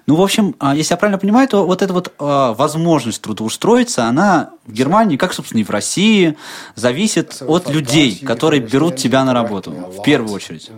Ну, 0.06 0.15
в 0.15 0.21
общем, 0.21 0.56
а, 0.60 0.75
если 0.75 0.93
я 0.93 0.97
правильно 0.97 1.17
понимаю, 1.17 1.47
то 1.47 1.65
вот 1.65 1.82
эта 1.82 1.93
вот 1.93 2.13
а, 2.19 2.54
возможность 2.54 3.21
трудоустроиться, 3.21 4.06
она 4.06 4.51
в 4.65 4.73
Германии, 4.73 5.17
как, 5.17 5.34
собственно, 5.34 5.62
и 5.62 5.63
в 5.63 5.69
России, 5.69 6.38
зависит 6.75 7.41
от 7.41 7.69
людей, 7.69 8.19
которые 8.19 8.62
берут 8.62 8.97
тебя 8.97 9.23
на 9.23 9.34
работу, 9.34 9.71
в 9.71 10.04
первую 10.04 10.34
очередь. 10.36 10.69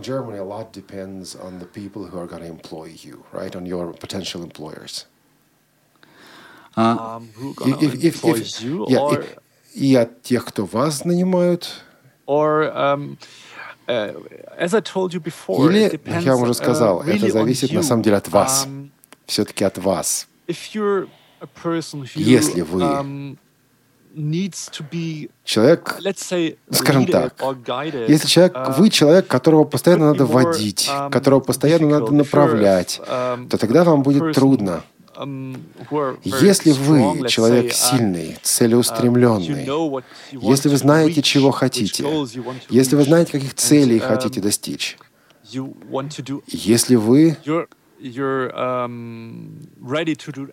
А, 6.76 7.22
и 9.74 9.96
от 9.96 10.22
тех, 10.22 10.46
кто 10.46 10.66
вас 10.66 11.06
нанимают. 11.06 11.84
Um, 12.26 13.18
uh, 13.88 14.16
Или, 15.70 15.98
как 15.98 16.24
я 16.24 16.36
уже 16.36 16.52
uh, 16.52 16.54
сказал, 16.54 17.02
это 17.02 17.30
зависит 17.30 17.72
на 17.74 17.84
самом 17.84 18.02
деле 18.02 18.18
от 18.18 18.30
вас. 18.30 18.66
Um, 18.66 18.90
Все-таки 19.26 19.64
от 19.66 19.78
вас. 19.78 20.28
Если 22.16 22.62
вы 22.62 22.82
um, 22.82 23.38
человек, 25.44 26.00
скажем 26.72 27.08
так, 27.08 27.36
если 28.08 28.28
человек, 28.28 28.56
uh, 28.56 28.78
вы 28.78 28.90
человек, 28.90 29.28
которого 29.28 29.66
постоянно 29.66 30.12
надо 30.12 30.26
водить, 30.26 30.90
которого 31.12 31.42
постоянно 31.42 32.00
надо 32.00 32.14
направлять, 32.14 33.02
то 33.06 33.58
тогда 33.58 33.84
вам 33.84 34.04
будет 34.04 34.34
трудно. 34.34 34.84
Если 36.24 36.72
вы 36.72 37.28
человек 37.28 37.74
сильный, 37.74 38.38
целеустремленный, 38.42 39.68
если 40.32 40.70
вы 40.70 40.78
знаете, 40.78 41.22
чего 41.22 41.52
хотите, 41.52 42.06
если 42.70 42.96
вы 42.96 43.04
знаете, 43.04 43.32
каких 43.34 43.54
целей 43.56 43.98
um, 43.98 44.08
хотите 44.08 44.42
достичь, 44.42 44.98
если 46.48 46.96
вы 46.96 47.38
um, 48.00 49.62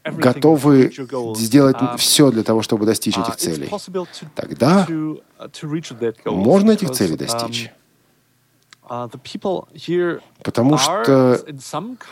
готовы 0.04 0.92
сделать 1.36 1.76
um, 1.76 1.96
все 1.96 2.30
для 2.30 2.42
того, 2.42 2.62
чтобы 2.62 2.86
достичь 2.86 3.18
этих 3.18 3.36
целей, 3.36 3.68
тогда 4.34 4.86
можно 6.24 6.70
этих 6.72 6.90
целей 6.90 7.16
достичь. 7.16 7.70
Uh, 8.90 9.08
Потому 10.42 10.76
что 10.76 11.38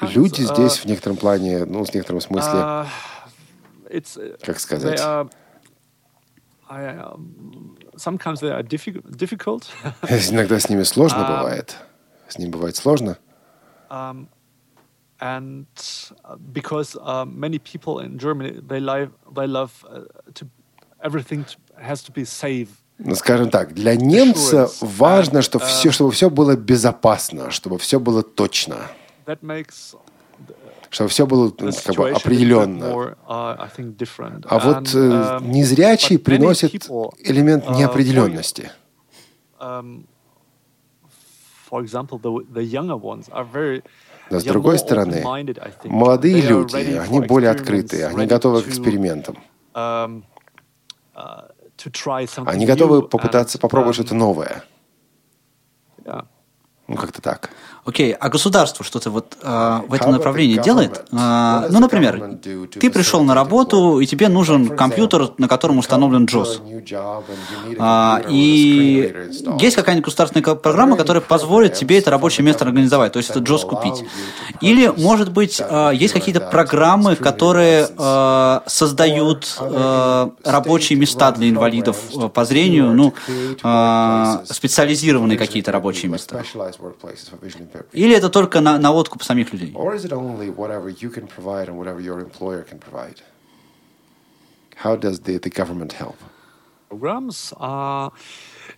люди 0.00 0.42
uh, 0.42 0.54
здесь 0.54 0.76
в 0.78 0.84
некотором 0.84 1.16
плане, 1.16 1.64
ну, 1.64 1.82
в 1.82 1.92
некотором 1.92 2.20
смысле, 2.20 2.52
uh, 2.52 2.86
как 4.44 4.60
сказать, 4.60 5.00
Иногда 10.30 10.60
с 10.60 10.68
ними 10.68 10.84
сложно 10.84 11.22
um, 11.22 11.38
бывает. 11.38 11.76
С 12.28 12.38
ними 12.38 12.50
бывает 12.50 12.76
сложно. 12.76 13.18
Um, 13.90 14.28
and 15.20 15.66
because 16.52 16.96
uh, 17.02 17.24
many 17.24 17.58
people 17.58 17.98
in 17.98 18.18
Germany 18.18 18.60
they 18.60 18.78
love 18.78 19.10
they 19.34 19.48
love 19.48 19.84
uh, 19.88 20.04
to 20.34 20.46
everything 21.02 21.44
has 21.76 22.04
to 22.04 22.12
be 22.12 22.24
safe 22.24 22.84
скажем 23.14 23.50
так, 23.50 23.74
для 23.74 23.96
немца 23.96 24.68
важно, 24.80 25.42
чтобы 25.42 25.64
все, 25.64 25.90
чтобы 25.90 26.10
все 26.12 26.30
было 26.30 26.56
безопасно, 26.56 27.50
чтобы 27.50 27.78
все 27.78 28.00
было 28.00 28.22
точно, 28.22 28.76
чтобы 30.90 31.10
все 31.10 31.26
было 31.26 31.52
ну, 31.58 31.70
как 31.84 31.94
бы 31.96 32.10
определенно. 32.10 33.16
А 33.26 34.58
вот 34.58 34.94
э, 34.94 35.38
незрячий 35.42 36.18
приносит 36.18 36.88
элемент 37.18 37.70
неопределенности. 37.70 38.70
Но 44.30 44.40
с 44.40 44.44
другой 44.44 44.78
стороны, 44.78 45.24
молодые 45.84 46.40
люди, 46.42 46.76
они 46.76 47.20
более 47.20 47.50
открытые, 47.50 48.06
они 48.08 48.26
готовы 48.26 48.62
к 48.62 48.68
экспериментам. 48.68 49.38
Они 52.52 52.66
готовы 52.66 53.02
попытаться 53.08 53.58
попробовать 53.58 53.94
что-то 53.96 54.14
новое. 54.14 54.64
Ну, 56.86 56.96
как-то 56.96 57.20
так. 57.20 57.50
Окей, 57.88 58.12
okay. 58.12 58.16
а 58.20 58.28
государство 58.28 58.84
что-то 58.84 59.10
вот 59.10 59.38
э, 59.40 59.80
в 59.88 59.94
этом 59.94 60.12
направлении 60.12 60.58
делает? 60.58 61.06
Э, 61.10 61.68
ну, 61.70 61.80
например, 61.80 62.38
ты 62.78 62.90
пришел 62.90 63.24
на 63.24 63.34
работу, 63.34 64.00
и 64.00 64.04
тебе 64.04 64.28
нужен 64.28 64.76
компьютер, 64.76 65.30
на 65.38 65.48
котором 65.48 65.78
установлен 65.78 66.26
JOS. 66.26 66.60
Э, 67.78 68.28
и 68.28 69.14
есть 69.58 69.76
какая-нибудь 69.76 70.04
государственная 70.04 70.54
программа, 70.54 70.98
которая 70.98 71.22
позволит 71.22 71.74
тебе 71.74 71.98
это 71.98 72.10
рабочее 72.10 72.44
место 72.44 72.66
организовать, 72.66 73.14
то 73.14 73.20
есть 73.20 73.30
это 73.30 73.40
JOS 73.40 73.66
купить. 73.66 74.04
Или, 74.60 74.88
может 74.88 75.32
быть, 75.32 75.58
э, 75.58 75.92
есть 75.94 76.12
какие-то 76.12 76.42
программы, 76.42 77.16
которые 77.16 77.88
э, 77.96 78.60
создают 78.66 79.56
э, 79.60 80.30
рабочие 80.44 80.98
места 80.98 81.32
для 81.32 81.48
инвалидов 81.48 81.96
по 82.34 82.44
зрению, 82.44 82.92
ну, 82.92 83.14
э, 83.64 84.44
специализированные 84.44 85.38
какие-то 85.38 85.72
рабочие 85.72 86.10
места. 86.10 86.44
Или 87.92 88.14
это 88.16 88.28
только 88.28 88.60
на, 88.60 88.78
на 88.78 88.92
откуп 88.92 89.22
самих 89.22 89.52
людей? 89.52 89.72
How 94.84 94.96
does 94.96 95.20
the, 95.24 95.40
the 95.40 95.50
government 95.50 95.92
help? 95.98 96.16
Programs 96.88 97.52
are 97.58 98.12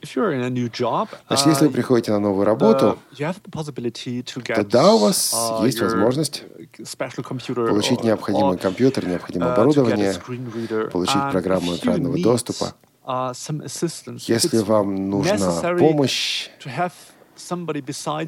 Значит, 0.02 1.46
если 1.46 1.64
вы 1.66 1.70
uh, 1.70 1.72
приходите 1.72 2.12
на 2.12 2.20
новую 2.20 2.46
работу, 2.46 2.98
тогда 4.54 4.94
у 4.94 4.98
вас 4.98 5.34
uh, 5.34 5.66
есть 5.66 5.80
возможность 5.80 6.44
получить 7.44 8.02
необходимый 8.02 8.56
компьютер, 8.56 9.06
необходимое 9.06 9.50
uh, 9.50 9.54
оборудование, 9.54 10.14
получить 10.90 11.20
программу 11.30 11.76
экранного 11.76 12.22
доступа. 12.22 12.74
Если 14.26 14.58
вам 14.58 15.10
нужна 15.10 15.76
помощь, 15.78 16.48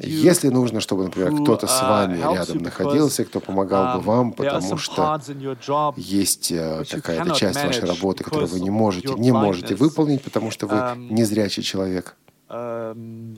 если 0.07 0.49
нужно, 0.49 0.79
чтобы, 0.79 1.03
например, 1.03 1.41
кто-то 1.41 1.67
с 1.67 1.81
uh, 1.81 1.89
вами 1.89 2.17
рядом 2.19 2.57
находился, 2.59 3.25
кто 3.25 3.39
помогал 3.39 3.97
бы 3.97 4.03
um, 4.03 4.05
вам, 4.05 4.33
потому 4.33 4.77
что 4.77 5.19
есть 5.97 6.51
э, 6.51 6.83
какая-то 6.89 7.35
часть 7.35 7.63
вашей 7.63 7.85
работы, 7.85 8.23
которую 8.23 8.49
вы 8.49 8.59
не 8.59 8.69
можете, 8.69 9.13
не 9.15 9.31
можете 9.31 9.75
выполнить, 9.75 10.21
потому 10.21 10.51
что 10.51 10.67
вы 10.67 10.75
um, 10.75 11.13
незрячий 11.13 11.63
человек, 11.63 12.15
um, 12.49 13.37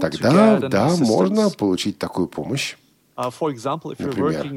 тогда, 0.00 0.58
да, 0.58 0.96
можно 0.98 1.50
получить 1.50 1.98
такую 1.98 2.28
помощь. 2.28 2.76
Uh, 3.16 3.30
например, 3.98 4.56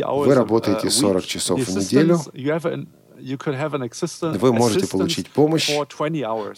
вы 0.00 0.34
работаете 0.34 0.90
40 0.90 1.24
часов 1.24 1.60
в 1.60 1.76
неделю, 1.76 2.20
вы 4.38 4.52
можете 4.52 4.86
получить 4.86 5.30
помощь 5.30 5.70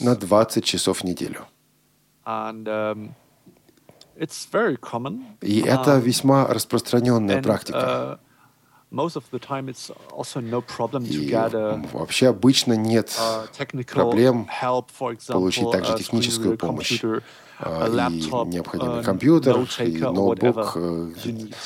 на 0.00 0.16
20 0.16 0.64
часов 0.64 1.00
в 1.00 1.04
неделю. 1.04 1.46
Um, 2.28 3.14
И 5.40 5.60
это 5.60 5.90
um, 5.92 6.00
весьма 6.00 6.46
распространенная 6.46 7.42
практика. 7.42 7.78
Uh, 7.78 8.18
И 11.00 11.96
вообще 11.96 12.28
обычно 12.28 12.72
нет 12.74 13.18
проблем 13.86 14.48
получить 15.28 15.70
также 15.70 15.92
uh, 15.92 15.98
техническую 15.98 16.58
помощь. 16.58 17.02
А, 17.60 17.88
и 17.88 18.50
необходимый 18.50 19.00
uh, 19.00 19.02
компьютер, 19.02 19.66
и 19.80 19.98
ноутбук, 19.98 20.76
э, 20.76 21.10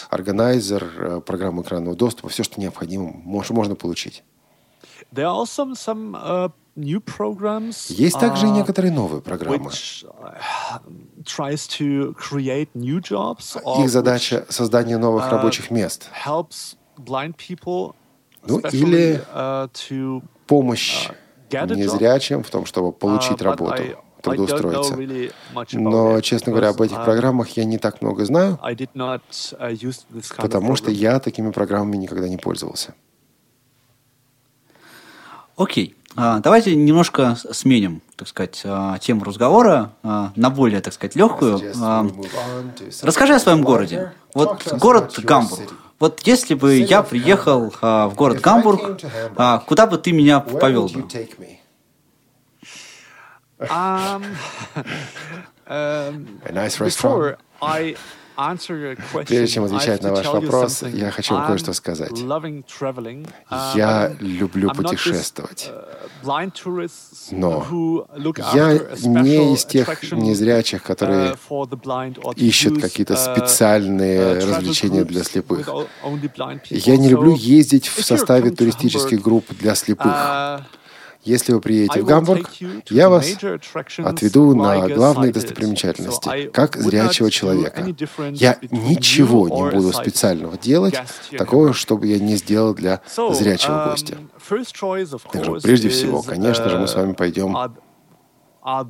органайзер, 0.09 0.85
э, 0.85 1.21
программу 1.21 1.61
экранного 1.61 1.95
доступа, 1.95 2.31
все, 2.31 2.45
что 2.45 2.59
необходимо, 2.59 3.13
можно 3.15 3.75
получить. 3.75 4.25
There 5.13 5.27
are 5.27 5.45
some, 5.45 5.75
some 5.75 6.15
uh, 6.15 6.51
Есть 7.91 8.19
также 8.19 8.47
и 8.47 8.51
некоторые 8.51 8.93
новые 8.93 9.21
программы. 9.21 9.71
Их 13.79 13.91
задача— 13.91 14.47
создание 14.49 14.97
новых 14.99 15.31
рабочих 15.31 15.71
мест. 15.71 16.09
Ну 18.47 18.59
или 18.73 19.23
помощь 20.47 21.09
незрячим 21.53 22.43
в 22.43 22.51
том, 22.51 22.65
чтобы 22.67 22.93
получить 22.93 23.43
работу 23.43 23.83
трудоустроиться. 24.23 24.97
Но, 25.73 26.21
честно 26.21 26.53
говоря, 26.53 26.71
об 26.71 26.81
этих 26.81 27.05
программах 27.05 27.51
я 27.57 27.65
не 27.65 27.79
так 27.79 28.01
много 28.01 28.25
знаю, 28.25 28.59
потому 30.39 30.77
что 30.77 30.91
я 30.91 31.21
такими 31.21 31.51
программами 31.51 31.97
никогда 31.97 32.29
не 32.29 32.37
пользовался. 32.39 32.95
Окей. 35.57 35.97
А, 35.97 36.02
давайте 36.17 36.75
немножко 36.77 37.37
сменим, 37.53 38.03
так 38.17 38.29
сказать, 38.29 38.61
а, 38.65 38.99
тему 38.99 39.25
разговора 39.25 39.93
а, 40.03 40.33
на 40.37 40.51
более, 40.51 40.81
так 40.81 40.93
сказать, 40.93 41.17
легкую. 41.17 41.61
Расскажи 43.03 43.35
о 43.35 43.39
своем 43.39 43.63
городе. 43.63 44.13
Вот 44.35 44.73
город 44.79 45.19
Гамбург. 45.19 45.75
Вот 45.99 46.21
если 46.27 46.55
бы 46.55 46.75
я 46.75 47.03
приехал 47.03 47.73
в 47.81 48.15
город 48.17 48.41
Гамбург, 48.41 49.01
куда 49.67 49.87
бы 49.87 49.99
ты 49.99 50.13
меня 50.13 50.41
повел 50.41 50.89
бы? 50.89 51.07
Um, 53.71 54.25
um, 55.69 56.41
a 56.45 56.53
nice 56.53 56.81
restaurant. 56.81 57.39
Прежде 59.27 59.47
чем 59.47 59.65
отвечать 59.65 60.03
на 60.03 60.11
ваш 60.13 60.27
вопрос, 60.27 60.83
я 60.83 61.11
хочу 61.11 61.35
вам 61.35 61.47
кое-что 61.47 61.73
сказать. 61.73 62.13
Uh, 62.13 63.77
я 63.77 64.17
люблю 64.21 64.71
путешествовать. 64.71 65.71
Uh, 65.71 66.47
Но 67.31 68.07
я 68.55 68.79
не 69.05 69.55
из 69.55 69.65
тех 69.65 70.13
незрячих, 70.13 70.83
которые 70.83 71.35
uh, 71.49 72.35
ищут 72.37 72.81
какие-то 72.81 73.17
специальные 73.17 74.39
развлечения 74.39 75.05
для 75.05 75.25
слепых. 75.25 75.69
Я 76.71 76.97
не 76.97 77.09
люблю 77.09 77.35
ездить 77.35 77.89
в 77.89 78.05
составе 78.05 78.51
туристических 78.51 79.21
групп 79.21 79.47
для 79.59 79.75
слепых. 79.75 80.15
Если 81.25 81.53
вы 81.53 81.61
приедете 81.61 82.03
в 82.03 82.05
Гамбург, 82.05 82.51
я 82.91 83.09
вас 83.09 83.27
отведу 83.99 84.55
на 84.55 84.89
главные 84.89 85.33
достопримечательности, 85.33 86.51
как 86.51 86.77
зрячего 86.77 87.31
человека. 87.31 87.87
Я 88.33 88.59
ничего 88.71 89.49
не 89.49 89.71
буду 89.71 89.93
специального 89.93 90.59
делать, 90.59 90.95
такого, 91.37 91.73
чтобы 91.73 92.07
я 92.07 92.19
не 92.19 92.37
сделал 92.37 92.75
для 92.75 93.03
зрячего 93.15 93.73
um, 93.73 93.91
гостя. 93.91 94.19
Также 95.33 95.53
прежде 95.61 95.89
всего, 95.89 96.23
конечно 96.23 96.69
же, 96.69 96.79
мы 96.79 96.89
с 96.89 96.95
вами 96.95 97.13
пойдем 97.13 97.57
Uh, 98.65 98.87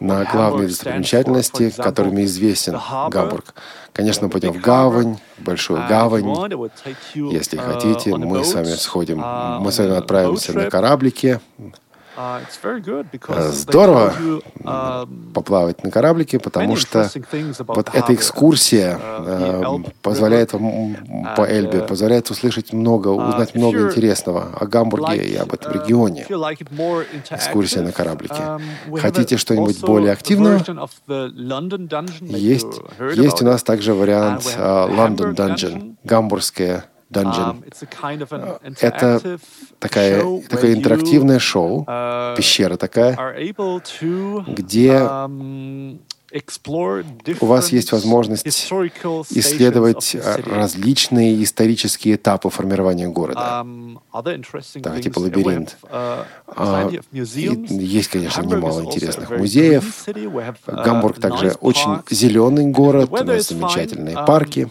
на 0.00 0.24
главные 0.24 0.68
достопримечательности, 0.68 1.70
которыми 1.70 2.24
известен 2.24 2.78
Гамбург. 3.10 3.54
Конечно, 3.92 4.26
мы 4.26 4.30
пойдем 4.30 4.52
в 4.52 4.60
гавань, 4.60 5.18
большую 5.38 5.86
гавань. 5.88 6.26
Если 7.14 7.58
uh, 7.58 7.72
хотите, 7.72 8.16
мы 8.16 8.44
с 8.44 8.54
вами 8.54 8.66
сходим, 8.66 9.20
uh, 9.20 9.58
мы 9.58 9.72
с 9.72 9.78
вами 9.78 9.96
отправимся 9.96 10.52
на 10.52 10.70
кораблике, 10.70 11.40
Uh, 11.58 11.72
здорово 13.52 14.12
um, 14.60 15.32
поплавать 15.32 15.82
на 15.84 15.90
кораблике, 15.90 16.38
потому 16.38 16.76
что 16.76 17.08
вот 17.66 17.90
эта 17.94 18.14
экскурсия 18.14 18.98
uh, 18.98 19.86
э, 19.86 19.90
позволяет 20.02 20.52
вам 20.52 20.96
по 21.36 21.48
Эльбе, 21.48 21.78
uh, 21.78 21.86
позволяет 21.86 22.30
услышать 22.30 22.72
много, 22.72 23.08
узнать 23.08 23.54
много 23.54 23.82
интересного 23.82 24.48
о 24.58 24.66
Гамбурге 24.66 25.24
и 25.24 25.36
об 25.36 25.52
этом 25.52 25.72
регионе. 25.72 26.26
Экскурсия 27.30 27.82
на 27.82 27.92
кораблике. 27.92 28.34
Um, 28.34 28.62
Хотите 28.98 29.36
что-нибудь 29.36 29.80
более 29.80 30.12
активного? 30.12 30.62
Есть, 32.20 32.80
есть 33.14 33.42
у 33.42 33.44
нас 33.44 33.62
также 33.62 33.94
вариант 33.94 34.44
London 34.58 35.34
Dungeon, 35.34 35.96
гамбургская 36.04 36.89
Dungeon. 37.10 37.62
Um, 37.62 38.76
Это 38.80 39.40
такая, 39.78 40.22
такое 40.48 40.74
интерактивное 40.74 41.38
шоу, 41.38 41.84
uh, 41.84 42.36
пещера 42.36 42.76
такая, 42.76 43.16
где 44.46 44.90
um, 44.90 45.98
у 47.40 47.46
вас 47.46 47.72
есть 47.72 47.90
возможность 47.90 48.46
исследовать 48.46 50.16
различные 50.46 51.42
исторические 51.42 52.14
этапы 52.14 52.50
формирования 52.50 53.08
города. 53.08 53.62
Um, 53.64 53.98
так, 54.82 55.00
типа 55.00 55.18
лабиринт. 55.18 55.76
Uh, 55.82 56.24
а, 56.46 56.90
есть, 57.10 58.08
конечно, 58.08 58.42
немало 58.42 58.84
интересных 58.84 59.30
музеев. 59.30 60.06
Uh, 60.06 60.84
Гамбург 60.84 61.18
также 61.18 61.50
очень 61.60 61.98
зеленый 62.08 62.66
город, 62.66 63.10
у 63.10 63.24
нас 63.24 63.48
замечательные 63.48 64.24
парки. 64.24 64.70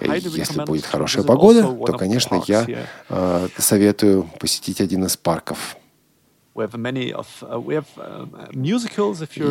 Если 0.00 0.64
будет 0.64 0.86
хорошая 0.86 1.24
погода, 1.24 1.62
то, 1.62 1.98
конечно, 1.98 2.42
я 2.46 2.86
э, 3.08 3.48
советую 3.58 4.30
посетить 4.38 4.80
один 4.80 5.04
из 5.04 5.16
парков. 5.16 5.76
Uh, 6.54 6.68
uh, 6.68 7.24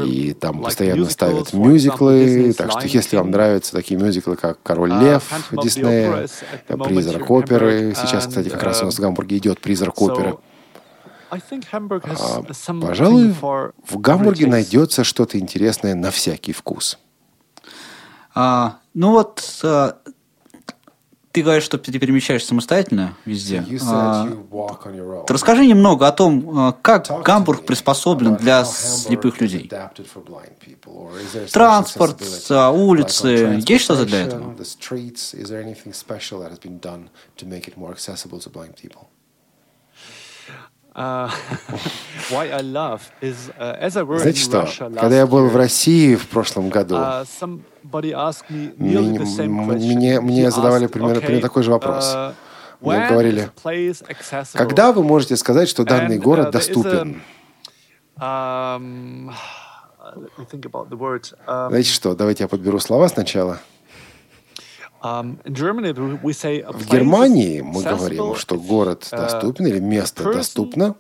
И 0.08 0.34
там 0.34 0.62
постоянно 0.62 1.10
ставят 1.10 1.51
мюзиклы, 1.51 2.54
так 2.54 2.71
что 2.71 2.86
если 2.86 3.17
вам 3.17 3.32
нравятся 3.32 3.71
такие 3.71 3.99
мюзиклы, 3.99 4.36
как 4.36 4.62
«Король 4.62 4.91
uh, 4.91 5.04
лев» 5.04 5.23
Диснея, 5.63 6.27
«Призрак 6.67 7.32
оперы», 7.32 7.95
сейчас, 7.95 8.27
кстати, 8.27 8.49
как 8.49 8.62
раз 8.62 8.84
у 8.84 8.86
нас 8.86 8.99
в 8.99 9.01
Гамбурге 9.01 9.38
идет 9.38 9.60
«Призрак 9.62 9.99
оперы», 9.99 10.38
а, 11.32 12.43
пожалуй, 12.82 13.32
в 13.32 13.97
Гамбурге 13.97 14.47
найдется 14.47 15.04
что-то 15.04 15.39
интересное 15.39 15.95
на 15.95 16.12
всякий 16.12 16.51
вкус. 16.51 16.99
А, 18.36 18.77
ну 18.93 19.12
вот 19.12 19.60
а, 19.63 19.97
ты 21.32 21.43
говоришь, 21.43 21.63
что 21.63 21.77
ты 21.77 21.97
перемещаешься 21.97 22.49
самостоятельно 22.49 23.15
везде. 23.25 23.63
Ты 25.25 25.34
расскажи 25.34 25.65
немного 25.65 26.08
о 26.08 26.12
том, 26.12 26.60
а, 26.60 26.71
как 26.82 27.08
Гамбург 27.23 27.65
приспособлен 27.65 28.36
для 28.36 28.65
слепых 28.65 29.39
людей. 29.39 29.69
Транспорт, 31.51 32.21
улицы, 32.71 33.62
есть 33.65 33.84
что-то 33.84 34.06
для 34.06 34.21
этого? 34.21 34.56
Uh, 40.93 41.30
uh, 42.32 44.19
Знаете 44.19 44.41
что? 44.41 44.67
Когда 44.77 45.15
я 45.15 45.25
был 45.25 45.47
в 45.47 45.56
России 45.56 46.15
в 46.15 46.27
прошлом 46.27 46.67
году, 46.69 46.95
uh, 46.95 47.62
мне, 48.77 50.19
мне 50.19 50.51
задавали 50.51 50.88
примерно, 50.88 51.21
примерно 51.21 51.41
такой 51.41 51.63
же 51.63 51.71
вопрос. 51.71 52.13
Мне 52.82 53.08
говорили, 53.08 53.49
когда 54.54 54.91
вы 54.91 55.04
можете 55.04 55.38
сказать, 55.38 55.69
что 55.69 55.86
данный 55.86 56.17
город 56.17 56.51
доступен? 56.51 57.21
Um, 58.19 59.32
um, 60.12 61.69
Знаете 61.69 61.89
что, 61.89 62.15
давайте 62.15 62.43
я 62.43 62.47
подберу 62.47 62.80
слова 62.80 63.08
сначала. 63.08 63.60
Um, 65.04 65.40
в 65.44 66.92
Германии 66.92 67.62
мы 67.62 67.82
говорим, 67.82 68.36
что 68.36 68.56
город 68.58 69.08
uh, 69.12 69.18
доступен 69.18 69.66
или 69.66 69.80
место 69.80 70.32
доступно, 70.32 70.96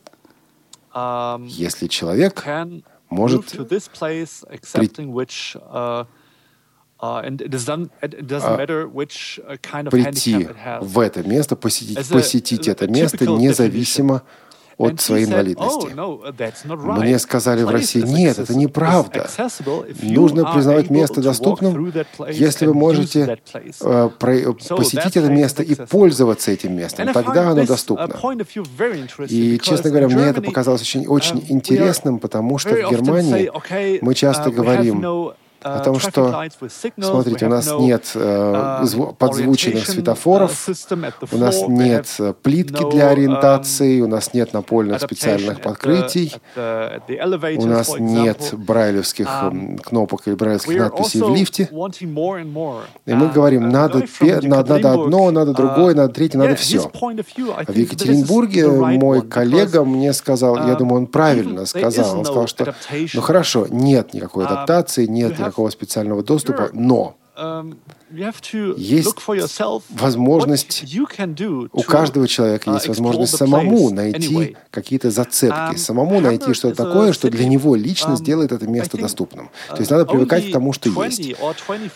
um, 0.93 1.45
если 1.47 1.85
человек 1.87 2.43
может 3.11 3.45
прийти 3.45 3.59
прийти 9.91 10.47
в 10.81 10.99
это 10.99 11.23
место, 11.23 11.55
посетить, 11.55 12.09
посетить 12.09 12.67
это 12.67 12.87
место 12.87 13.25
независимо 13.27 14.23
от 14.81 15.01
своей 15.01 15.25
инвалидности. 15.25 15.87
Oh, 15.95 16.99
Мне 16.99 17.19
сказали 17.19 17.63
в 17.63 17.69
России, 17.69 18.01
нет, 18.01 18.39
это 18.39 18.55
неправда. 18.55 19.29
Нужно 20.01 20.51
признавать 20.51 20.89
место 20.89 21.21
доступным, 21.21 21.93
если 22.29 22.65
вы 22.65 22.73
можете 22.73 23.37
э, 23.81 24.09
посетить 24.09 25.17
это 25.17 25.29
место 25.29 25.63
и 25.63 25.75
пользоваться 25.75 26.51
этим 26.51 26.75
местом. 26.75 27.13
Тогда 27.13 27.49
оно 27.49 27.65
доступно. 27.65 28.09
И, 29.27 29.59
честно 29.61 29.89
говоря, 29.89 30.07
мне 30.07 30.25
это 30.25 30.41
показалось 30.41 30.81
очень, 30.81 31.07
очень 31.07 31.37
um, 31.37 31.45
интересным, 31.49 32.19
потому 32.19 32.57
что 32.57 32.69
в 32.69 32.91
Германии 32.91 33.51
мы 34.01 34.13
часто 34.15 34.49
uh, 34.49 34.53
говорим, 34.53 35.33
о 35.61 35.79
том, 35.79 35.99
что, 35.99 36.43
смотрите, 36.99 37.45
у 37.45 37.49
нас 37.49 37.71
нет 37.79 38.11
э, 38.15 38.85
подзвученных 39.17 39.85
светофоров, 39.85 40.69
у 41.31 41.37
нас 41.37 41.61
нет 41.67 42.07
плитки 42.41 42.89
для 42.89 43.09
ориентации, 43.09 44.01
у 44.01 44.07
нас 44.07 44.33
нет 44.33 44.53
напольных 44.53 45.01
специальных 45.01 45.61
покрытий, 45.61 46.33
у 46.55 47.65
нас 47.65 47.93
нет 47.99 48.53
брайлевских 48.53 49.29
кнопок 49.83 50.27
или 50.27 50.35
брайлевских 50.35 50.77
надписей 50.77 51.21
в 51.21 51.35
лифте. 51.35 51.69
И 53.05 53.13
мы 53.13 53.29
говорим, 53.29 53.69
надо, 53.69 54.05
надо 54.41 54.75
одно, 54.75 55.31
надо 55.31 55.53
другое, 55.53 55.95
надо 55.95 56.13
третье, 56.13 56.37
надо 56.37 56.55
все. 56.55 56.89
В 56.91 57.75
Екатеринбурге 57.75 58.67
мой 58.69 59.21
коллега 59.21 59.83
мне 59.83 60.13
сказал, 60.13 60.67
я 60.67 60.75
думаю, 60.75 61.01
он 61.01 61.07
правильно 61.07 61.65
сказал, 61.65 62.19
он 62.19 62.25
сказал, 62.25 62.47
что, 62.47 62.73
ну 63.13 63.21
хорошо, 63.21 63.67
нет 63.69 64.13
никакой 64.13 64.45
адаптации, 64.45 65.05
нет 65.05 65.39
никакого 65.51 65.69
специального 65.69 66.23
доступа, 66.23 66.69
но 66.73 67.17
um, 67.37 67.75
есть 68.77 69.15
возможность, 69.89 70.83
у 71.71 71.81
каждого 71.81 72.27
человека 72.27 72.69
uh, 72.69 72.73
есть 72.73 72.87
возможность 72.87 73.35
самому 73.37 73.89
найти 73.89 74.57
какие-то 74.69 75.11
зацепки, 75.11 75.73
um, 75.73 75.77
самому 75.77 76.19
найти 76.19 76.53
что-то 76.53 76.85
такое, 76.85 77.13
что 77.13 77.29
для 77.29 77.45
него 77.45 77.75
лично 77.75 78.11
um, 78.11 78.17
сделает 78.17 78.51
это 78.51 78.67
место 78.67 78.97
доступным. 78.97 79.49
То 79.69 79.77
есть 79.77 79.91
надо 79.91 80.05
привыкать 80.05 80.49
к 80.49 80.51
тому, 80.53 80.73
что 80.73 80.89
есть. 80.89 81.35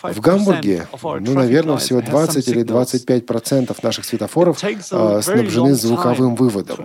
В 0.02 0.20
Гамбурге, 0.20 0.86
ну, 1.02 1.34
наверное, 1.34 1.76
всего 1.76 2.00
20 2.02 2.48
или 2.48 2.62
25 2.62 3.26
процентов 3.26 3.82
наших 3.82 4.04
светофоров 4.04 4.58
а, 4.90 5.20
снабжены 5.22 5.74
звуковым 5.74 6.34
выводом. 6.34 6.78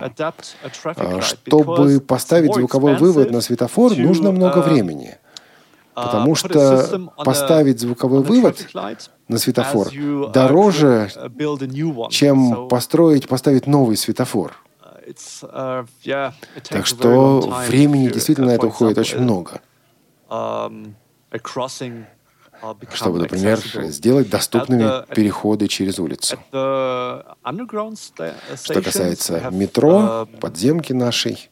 А, 0.84 1.20
чтобы 1.20 2.00
поставить 2.00 2.54
звуковой 2.54 2.96
вывод 2.96 3.30
на 3.30 3.40
светофор, 3.40 3.96
нужно 3.96 4.30
много 4.30 4.60
um, 4.60 4.68
времени. 4.68 5.16
Потому 5.94 6.34
что 6.34 7.10
поставить 7.16 7.80
звуковой 7.80 8.22
вывод 8.22 8.68
на 9.28 9.38
светофор 9.38 9.88
дороже, 10.32 11.10
чем 12.10 12.68
построить, 12.68 13.28
поставить 13.28 13.66
новый 13.66 13.96
светофор. 13.96 14.54
Так 15.44 16.86
что 16.86 17.40
времени 17.68 18.08
действительно 18.08 18.48
на 18.48 18.52
это 18.52 18.66
уходит 18.66 18.98
очень 18.98 19.20
много. 19.20 19.60
Чтобы, 22.92 23.18
например, 23.18 23.58
сделать 23.90 24.30
доступными 24.30 25.04
переходы 25.12 25.66
через 25.66 25.98
улицу. 25.98 26.38
Что 26.50 27.34
касается 28.82 29.50
метро, 29.50 30.28
подземки 30.40 30.92
нашей, 30.92 31.50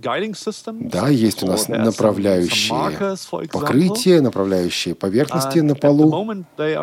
да, 0.00 1.08
есть 1.08 1.42
у 1.42 1.46
нас 1.46 1.68
направляющие 1.68 3.26
покрытия, 3.48 4.20
направляющие 4.20 4.94
поверхности 4.94 5.58
на 5.58 5.74
полу. 5.74 6.08
И 6.08 6.74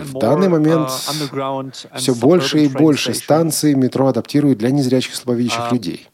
в 0.00 0.18
данный 0.18 0.48
момент 0.48 0.88
uh, 0.88 1.96
все 1.96 2.14
больше 2.14 2.64
и 2.64 2.68
больше 2.68 3.12
станций 3.12 3.74
метро 3.74 4.06
адаптируют 4.06 4.58
для 4.58 4.70
незрячих 4.70 5.14
слабовидящих 5.14 5.60
um, 5.60 5.72
людей. 5.72 6.08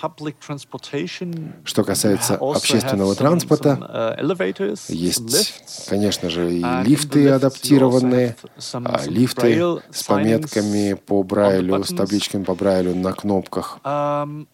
Uh, 0.00 1.52
что 1.64 1.84
касается 1.84 2.36
общественного 2.36 3.14
транспорта, 3.14 4.16
uh, 4.18 4.92
есть, 4.92 5.88
конечно 5.88 6.30
же, 6.30 6.54
и 6.54 6.64
лифты 6.84 7.28
адаптированные, 7.28 8.36
а 8.72 9.04
лифты 9.06 9.82
с 9.90 10.04
пометками 10.04 10.94
по 10.94 11.22
Брайлю, 11.22 11.84
с 11.84 11.88
табличками 11.88 12.44
по 12.44 12.54
Брайлю 12.54 12.94
на 12.94 13.12
кнопках. 13.12 13.78
Um, 13.84 14.46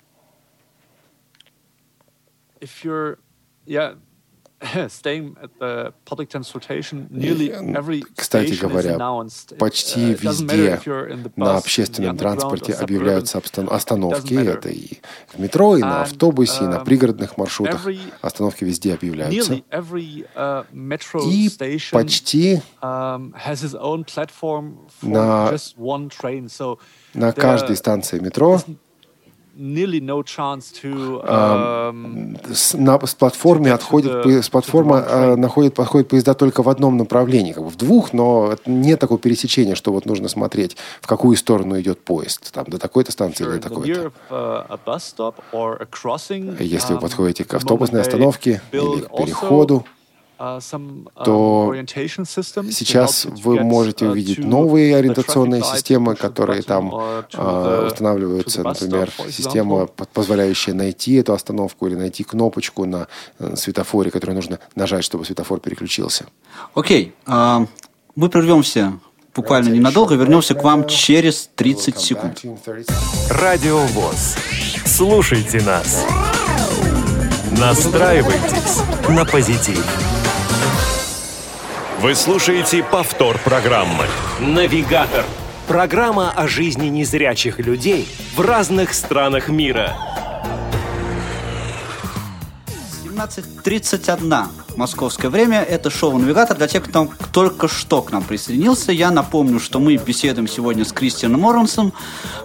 Кстати 8.17 8.55
говоря, 8.55 8.99
почти 9.59 10.13
uh, 10.13 10.19
везде 10.23 10.81
на 11.37 11.57
общественном 11.57 12.17
транспорте 12.17 12.73
объявляются 12.73 13.43
остановки. 13.69 14.35
Это 14.35 14.69
и 14.71 14.99
в 15.29 15.39
метро, 15.39 15.77
и 15.77 15.81
на 15.81 16.03
автобусе, 16.03 16.65
и 16.65 16.67
на 16.67 16.77
um, 16.77 16.85
пригородных 16.85 17.37
маршрутах. 17.37 17.87
Остановки 18.21 18.65
везде 18.65 18.95
объявляются. 18.95 19.63
Uh, 19.71 20.65
и 21.31 21.51
почти 21.93 22.63
um, 22.83 23.35
на, 25.03 25.59
на 27.15 27.33
каждой 27.33 27.77
станции 27.77 28.19
метро 28.19 28.61
Um, 31.23 32.37
с, 32.53 32.75
на, 32.75 32.99
с 33.07 33.15
платформы 33.15 33.71
отходит, 33.71 34.27
с 34.27 34.49
платформы 34.49 34.97
uh, 34.97 35.37
находит, 35.37 35.75
подходит 35.75 36.09
поезда 36.09 36.35
только 36.35 36.63
в 36.63 36.69
одном 36.69 36.97
направлении, 36.97 37.53
как 37.53 37.63
бы 37.63 37.71
в 37.71 37.77
двух, 37.77 38.13
но 38.13 38.57
нет 38.67 38.99
такого 38.99 39.21
пересечения, 39.21 39.75
что 39.75 39.93
вот 39.93 40.07
нужно 40.07 40.29
смотреть, 40.29 40.77
в 41.01 41.07
какую 41.07 41.37
сторону 41.37 41.81
идет 41.81 42.01
поезд, 42.01 42.53
там 42.53 42.65
до 42.67 42.79
такой-то 42.79 43.13
станции 43.13 43.45
или 43.49 43.59
такой-то. 43.59 44.13
Uh, 44.29 44.67
Если 46.59 46.95
вы 46.95 46.99
um, 46.99 47.03
подходите 47.03 47.45
к 47.45 47.55
автобусной 47.55 48.01
остановке 48.01 48.61
или 48.73 49.03
к 49.03 49.17
переходу, 49.17 49.85
то 51.25 51.75
сейчас 52.71 53.27
вы 53.27 53.61
можете 53.61 54.07
uh, 54.07 54.11
увидеть 54.11 54.39
новые 54.39 54.97
ориентационные 54.97 55.63
системы, 55.63 56.15
которые 56.15 56.63
там 56.63 56.93
устанавливаются, 56.93 58.63
например, 58.63 59.11
система, 59.31 59.87
позволяющая 59.87 60.75
найти 60.75 61.15
эту 61.15 61.33
остановку 61.33 61.87
или 61.87 61.95
найти 61.95 62.25
кнопочку 62.25 62.85
на 62.85 63.07
э, 63.39 63.57
светофоре, 63.57 64.11
которую 64.11 64.37
нужно 64.37 64.59
нажать, 64.75 65.05
чтобы 65.05 65.25
светофор 65.25 65.61
переключился. 65.61 66.27
Окей, 66.75 67.15
okay. 67.27 67.63
uh, 67.63 67.69
мы 68.15 68.29
прервемся 68.29 68.99
буквально 69.35 69.71
ненадолго, 69.71 70.15
вернемся 70.15 70.55
к 70.55 70.63
вам 70.63 70.87
через 70.87 71.51
30 71.55 71.99
секунд. 71.99 72.43
Радио 73.31 73.79
ВОЗ. 73.79 74.37
Слушайте 74.85 75.61
нас. 75.63 76.05
Настраивайтесь 77.59 78.83
на 79.09 79.25
позитив. 79.25 80.14
Вы 82.05 82.15
слушаете 82.15 82.83
повтор 82.83 83.39
программы. 83.39 84.05
Навигатор. 84.39 85.25
Программа 85.67 86.31
о 86.33 86.47
жизни 86.47 86.89
незрячих 86.89 87.59
людей 87.61 88.07
в 88.37 88.43
разных 88.43 88.93
странах 88.93 89.49
мира. 89.49 89.97
17.31 93.07 94.64
московское 94.77 95.31
время. 95.31 95.63
Это 95.63 95.91
шоу 95.91 96.17
«Навигатор». 96.19 96.57
Для 96.57 96.69
тех, 96.69 96.85
кто 96.85 97.09
только 97.33 97.69
что 97.69 98.03
к 98.03 98.13
нам 98.13 98.23
присоединился, 98.23 98.93
я 98.93 99.11
напомню, 99.11 99.61
что 99.61 99.81
мы 99.81 99.97
беседуем 99.97 100.49
сегодня 100.49 100.85
с 100.85 100.93
Кристианом 100.93 101.41
Морренсом 101.41 101.93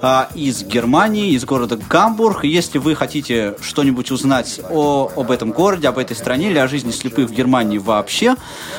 а, 0.02 0.30
из 0.36 0.64
Германии, 0.64 1.34
из 1.34 1.46
города 1.46 1.78
Гамбург. 1.78 2.44
Если 2.44 2.78
вы 2.78 2.96
хотите 2.96 3.56
что-нибудь 3.62 4.12
узнать 4.12 4.60
о, 4.70 5.12
об 5.16 5.32
этом 5.32 5.52
городе, 5.52 5.88
об 5.88 5.98
этой 5.98 6.16
стране 6.16 6.50
или 6.52 6.58
о 6.58 6.68
жизни 6.68 6.92
слепых 6.92 7.30
в 7.30 7.34
Германии 7.34 7.78
вообще, 7.78 8.36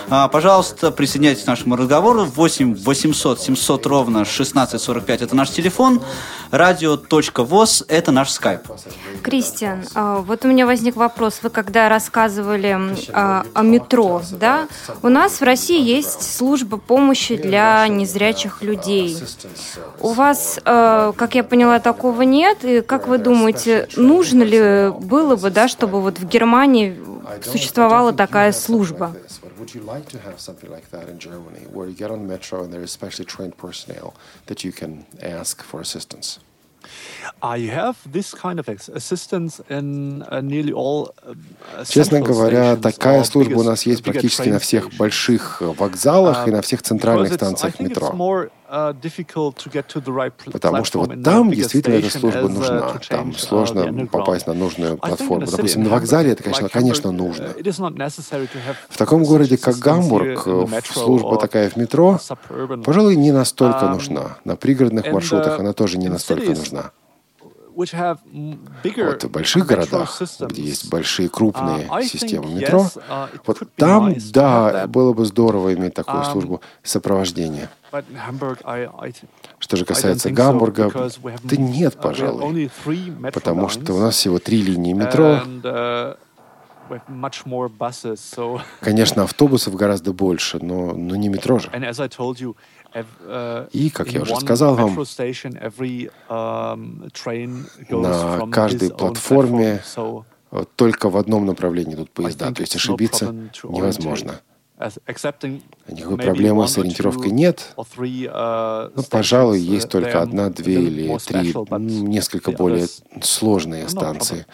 а, 0.09 0.29
пожалуйста, 0.29 0.91
присоединяйтесь 0.91 1.45
к 1.45 1.47
нашему 1.47 1.77
разговору. 1.77 2.25
8 2.25 2.75
800 2.75 3.41
700 3.41 3.87
ровно 3.87 4.21
1645– 4.21 5.23
это 5.23 5.37
наш 5.37 5.51
телефон. 5.51 6.03
Радио.воз– 6.51 7.85
это 7.89 8.13
наш 8.13 8.31
скайп. 8.31 8.63
Кристиан, 9.23 9.85
а, 9.95 10.17
вот 10.17 10.45
у 10.45 10.49
меня 10.49 10.67
возник 10.67 10.97
вопрос. 10.97 11.41
Вы 11.43 11.51
когда 11.51 11.89
рассказывали 11.89 12.79
о 13.55 13.63
метро, 13.63 14.23
да, 14.33 14.69
у 15.03 15.09
нас 15.09 15.41
в 15.41 15.43
России 15.43 15.81
есть 15.81 16.37
служба 16.37 16.77
помощи 16.77 17.37
для 17.37 17.87
незрячих 17.89 18.63
людей. 18.63 19.17
У 20.01 20.13
вас, 20.13 20.59
э, 20.65 21.13
как 21.17 21.35
я 21.35 21.45
поняла, 21.45 21.79
такого 21.79 22.23
нет. 22.23 22.65
И 22.65 22.81
как 22.81 23.09
вы 23.09 23.19
думаете, 23.19 23.89
нужно 23.97 24.43
ли 24.43 24.91
было 24.91 25.37
бы, 25.37 25.51
да, 25.51 25.69
чтобы 25.69 26.01
вот 26.01 26.19
в 26.19 26.27
Германии 26.27 26.99
существовала 27.43 28.13
такая 28.13 28.53
служба? 28.53 29.15
Would 29.61 29.75
you 29.75 29.85
like 29.85 30.09
to 30.09 30.19
have 30.27 30.41
something 30.41 30.71
like 30.71 30.91
that 30.91 31.11
in 31.11 31.19
Germany, 31.19 31.67
where 31.71 31.87
you 31.87 31.95
get 31.95 32.11
on 32.11 32.21
the 32.23 32.27
metro 32.27 32.65
and 32.65 32.73
there 32.73 32.83
is 32.83 32.91
specially 32.91 33.27
trained 33.27 33.59
personnel 33.59 34.15
that 34.47 34.65
you 34.65 34.73
can 34.73 35.05
ask 35.21 35.63
for 35.63 35.83
assistance? 35.83 36.41
Честно 41.89 42.21
говоря, 42.21 42.77
такая 42.77 43.25
служба 43.25 43.59
у 43.59 43.63
нас 43.63 43.87
есть 43.87 44.03
практически 44.03 44.49
на 44.49 44.59
всех 44.59 44.93
больших 44.95 45.61
вокзалах 45.63 46.47
и 46.49 46.51
на 46.51 46.61
всех 46.63 46.83
центральных 46.83 47.33
станциях 47.35 47.79
метро. 47.81 48.13
Uh, 48.71 50.53
Потому 50.53 50.85
что 50.85 51.01
вот 51.01 51.23
там 51.25 51.51
действительно 51.51 51.95
эта 51.95 52.11
служба 52.11 52.49
нужна. 52.49 52.93
Там 53.09 53.31
uh, 53.31 53.39
сложно 53.39 54.07
попасть 54.07 54.47
на 54.47 54.55
нужную 54.55 54.97
платформу. 54.97 55.47
Допустим, 55.47 55.83
на 55.83 55.91
вокзале 55.91 56.31
это, 56.31 56.45
конечно, 56.45 56.69
конечно 56.69 57.11
нужно. 57.11 57.49
В 58.89 58.97
таком 58.97 59.25
городе, 59.25 59.57
как 59.57 59.77
Гамбург, 59.77 60.47
служба 60.85 61.37
такая 61.39 61.69
в 61.69 61.77
метро, 61.77 62.21
пожалуй, 62.85 63.17
не 63.17 63.33
настолько 63.33 63.87
um, 63.87 63.95
нужна. 63.95 64.37
На 64.45 64.55
пригородных 64.55 65.11
маршрутах 65.11 65.59
она 65.59 65.73
тоже 65.73 65.99
не 65.99 66.09
настолько 66.09 66.51
нужна. 66.51 66.93
Вот 69.07 69.25
в 69.25 69.31
больших 69.31 69.67
городах, 69.67 70.21
где 70.41 70.63
есть 70.63 70.91
большие 70.91 71.29
крупные 71.29 71.89
системы 72.05 72.55
метро, 72.55 72.87
вот 73.47 73.63
там, 73.77 74.15
да, 74.33 74.87
было 74.87 75.13
бы 75.13 75.25
здорово 75.25 75.75
иметь 75.75 75.95
такую 75.95 76.25
службу 76.25 76.61
сопровождения. 76.83 77.71
Что 79.59 79.77
же 79.77 79.85
касается 79.85 80.31
Гамбурга, 80.31 80.91
да 81.45 81.57
нет, 81.57 81.97
пожалуй, 82.01 82.71
потому 83.33 83.69
что 83.69 83.95
у 83.95 84.01
нас 84.01 84.15
всего 84.17 84.39
три 84.39 84.63
линии 84.63 84.93
метро, 84.93 85.41
Конечно, 88.81 89.23
автобусов 89.23 89.75
гораздо 89.77 90.13
больше, 90.13 90.59
но, 90.61 90.93
но 90.93 91.15
не 91.15 91.29
метро 91.29 91.59
же. 91.61 91.71
Uh, 92.93 93.69
И, 93.73 93.89
как 93.91 94.09
я 94.09 94.23
уже 94.23 94.35
сказал 94.37 94.75
вам, 94.75 94.99
um, 94.99 95.11
на 97.91 98.51
каждой 98.51 98.91
платформе 98.91 99.81
только 100.75 101.09
в 101.09 101.17
одном 101.17 101.47
направлении 101.47 101.95
идут 101.95 102.11
поезда, 102.11 102.53
то 102.53 102.63
есть 102.63 102.75
ошибиться 102.75 103.33
невозможно. 103.63 104.41
Никакой 105.89 106.17
проблемы 106.17 106.67
с 106.67 106.79
ориентировкой 106.79 107.31
нет. 107.31 107.75
Uh, 107.77 108.93
ну, 108.97 109.03
пожалуй, 109.05 109.61
есть 109.61 109.89
только 109.89 110.23
одна, 110.23 110.49
две 110.51 110.83
или 110.83 111.17
три 111.19 111.55
несколько 111.79 112.51
более 112.51 112.89
сложные 113.23 113.89
станции. 113.89 114.47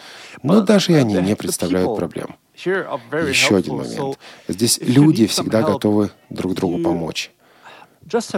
Но 0.43 0.61
даже 0.61 0.91
и 0.91 0.95
они 0.95 1.15
не 1.15 1.35
представляют 1.35 1.95
проблем. 1.95 2.35
Еще 2.55 3.55
один 3.55 3.77
момент. 3.77 4.19
Здесь 4.47 4.79
люди 4.81 5.25
всегда 5.25 5.63
готовы 5.63 6.11
друг 6.29 6.53
другу 6.53 6.83
помочь. 6.83 7.31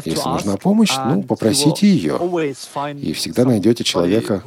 Если 0.05 0.29
нужна 0.29 0.57
помощь, 0.57 0.95
ну, 1.05 1.23
попросите 1.23 1.87
ее. 1.87 2.19
И 3.01 3.13
всегда 3.13 3.45
найдете 3.45 3.83
человека, 3.83 4.43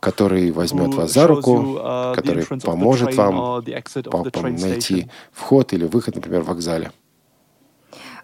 который 0.00 0.50
возьмет 0.50 0.94
вас 0.94 1.12
за 1.12 1.26
руку, 1.26 1.78
uh, 1.78 2.14
который 2.14 2.44
поможет 2.60 3.14
вам 3.14 3.64
найти 4.60 5.08
вход 5.32 5.72
или 5.72 5.84
выход, 5.84 6.16
например, 6.16 6.42
в 6.42 6.46
вокзале. 6.46 6.90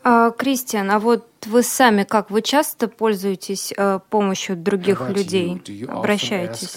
А, 0.07 0.31
Кристиан, 0.33 0.91
а 0.91 0.99
вот 0.99 1.27
вы 1.47 1.63
сами 1.63 2.05
как? 2.05 2.31
Вы 2.31 2.43
часто 2.43 2.89
пользуетесь 2.89 3.73
э, 3.75 4.01
помощью 4.11 4.55
других 4.55 5.09
людей? 5.09 5.63
Обращаетесь? 5.89 6.77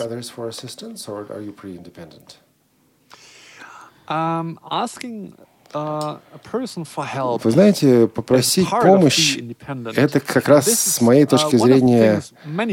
Um, 4.10 4.58
Uh, 4.64 5.28
Вы 5.74 7.52
знаете, 7.52 8.08
попросить 8.08 8.70
помощь— 8.70 9.38
это 9.96 10.20
как 10.20 10.48
раз, 10.48 10.66
с 10.68 11.02
моей 11.02 11.26
uh, 11.26 11.28
точки 11.28 11.56
зрения, 11.58 12.22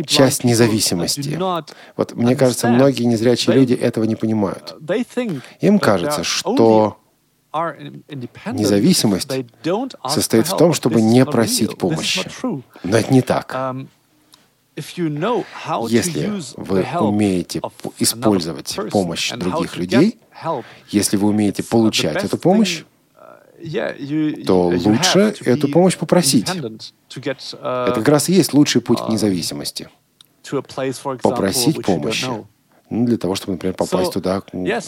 часть 0.06 0.44
независимости. 0.44 1.38
Вот 1.96 2.14
мне 2.14 2.36
кажется, 2.36 2.68
многие 2.68 3.04
незрячие 3.04 3.56
люди 3.56 3.74
этого 3.74 4.04
не 4.04 4.16
понимают. 4.16 4.76
Uh, 4.80 5.42
Им 5.60 5.78
кажется, 5.78 6.24
что 6.24 6.98
независимость 8.52 9.30
состоит 10.08 10.46
в 10.46 10.56
том, 10.56 10.72
чтобы 10.72 11.00
не 11.00 11.24
просить 11.24 11.78
помощи. 11.78 12.28
Но 12.82 12.96
это 12.96 13.12
не 13.12 13.22
так. 13.22 13.52
Um, 13.54 13.88
Если 15.88 16.32
вы 16.56 16.86
умеете 16.98 17.60
использовать 17.98 18.76
помощь 18.90 19.30
других 19.32 19.76
людей, 19.76 20.18
если 20.90 21.16
вы 21.16 21.28
умеете 21.28 21.62
получать 21.62 22.24
эту 22.24 22.38
помощь, 22.38 22.84
то 24.46 24.68
лучше 24.68 25.34
эту 25.44 25.68
помощь 25.68 25.96
попросить. 25.96 26.48
Uh, 26.48 27.86
Это 27.86 27.94
как 27.94 28.08
раз 28.08 28.28
и 28.28 28.32
есть 28.32 28.52
лучший 28.52 28.80
путь 28.80 28.98
к 28.98 29.04
uh, 29.04 29.12
независимости. 29.12 29.88
Попросить 31.22 31.82
помощи. 31.82 32.26
Ну, 32.90 33.06
для 33.06 33.16
того, 33.16 33.34
чтобы, 33.34 33.52
например, 33.54 33.74
попасть 33.74 34.12
туда, 34.12 34.42
где, 34.52 34.80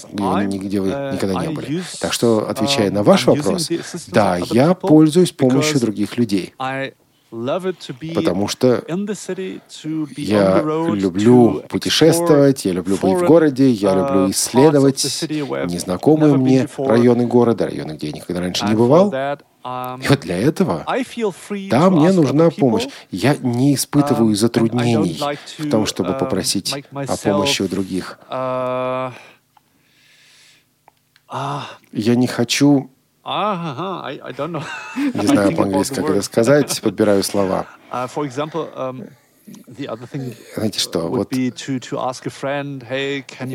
где 0.59 0.81
вы 0.81 0.89
uh, 0.89 1.15
никогда 1.15 1.41
не 1.41 1.49
были. 1.49 1.83
Так 2.01 2.13
что, 2.13 2.49
отвечая 2.49 2.91
на 2.91 3.03
ваш 3.03 3.27
вопрос, 3.27 3.71
да, 4.09 4.37
я 4.37 4.75
пользуюсь 4.75 5.33
помощью 5.33 5.81
других 5.81 6.19
людей. 6.19 6.55
Потому 7.31 8.49
что 8.49 8.85
я 10.17 10.63
люблю 10.63 11.63
путешествовать, 11.69 12.65
я 12.65 12.73
люблю 12.73 12.97
быть 12.97 13.15
в 13.15 13.25
городе, 13.25 13.69
я 13.69 13.91
uh, 13.91 13.97
люблю 13.97 14.31
исследовать 14.31 15.03
незнакомые 15.69 16.37
мне 16.37 16.69
районы 16.79 17.27
города, 17.27 17.67
районы, 17.67 17.93
где 17.93 18.09
я 18.09 18.13
никогда 18.13 18.41
раньше 18.41 18.65
не 18.67 18.75
бывал. 18.75 19.13
Um, 19.67 20.01
И 20.01 20.07
вот 20.07 20.21
для 20.21 20.37
этого, 20.37 20.87
да, 21.71 21.91
мне 21.91 22.13
нужна 22.13 22.51
помощь. 22.51 22.87
Я 23.11 23.35
не 23.35 23.75
испытываю 23.75 24.31
um, 24.31 24.37
затруднений 24.37 25.21
в 25.59 25.69
том, 25.69 25.87
чтобы 25.87 26.11
um, 26.11 26.19
попросить 26.21 26.73
о 26.93 27.17
помощи 27.17 27.63
у 27.63 27.69
других. 27.69 28.21
Uh, 28.31 29.11
uh, 31.29 31.63
я 31.91 32.15
не 32.15 32.29
хочу 32.29 32.93
не 35.15 35.27
знаю 35.27 35.57
по-английски, 35.57 35.95
как 35.95 36.11
это 36.11 36.23
сказать, 36.23 36.81
подбираю 36.81 37.25
слова. 37.25 37.67
Uh, 37.91 38.09
um, 38.77 39.11
Знаете 40.55 40.79
что, 40.79 41.09
вот 41.09 41.33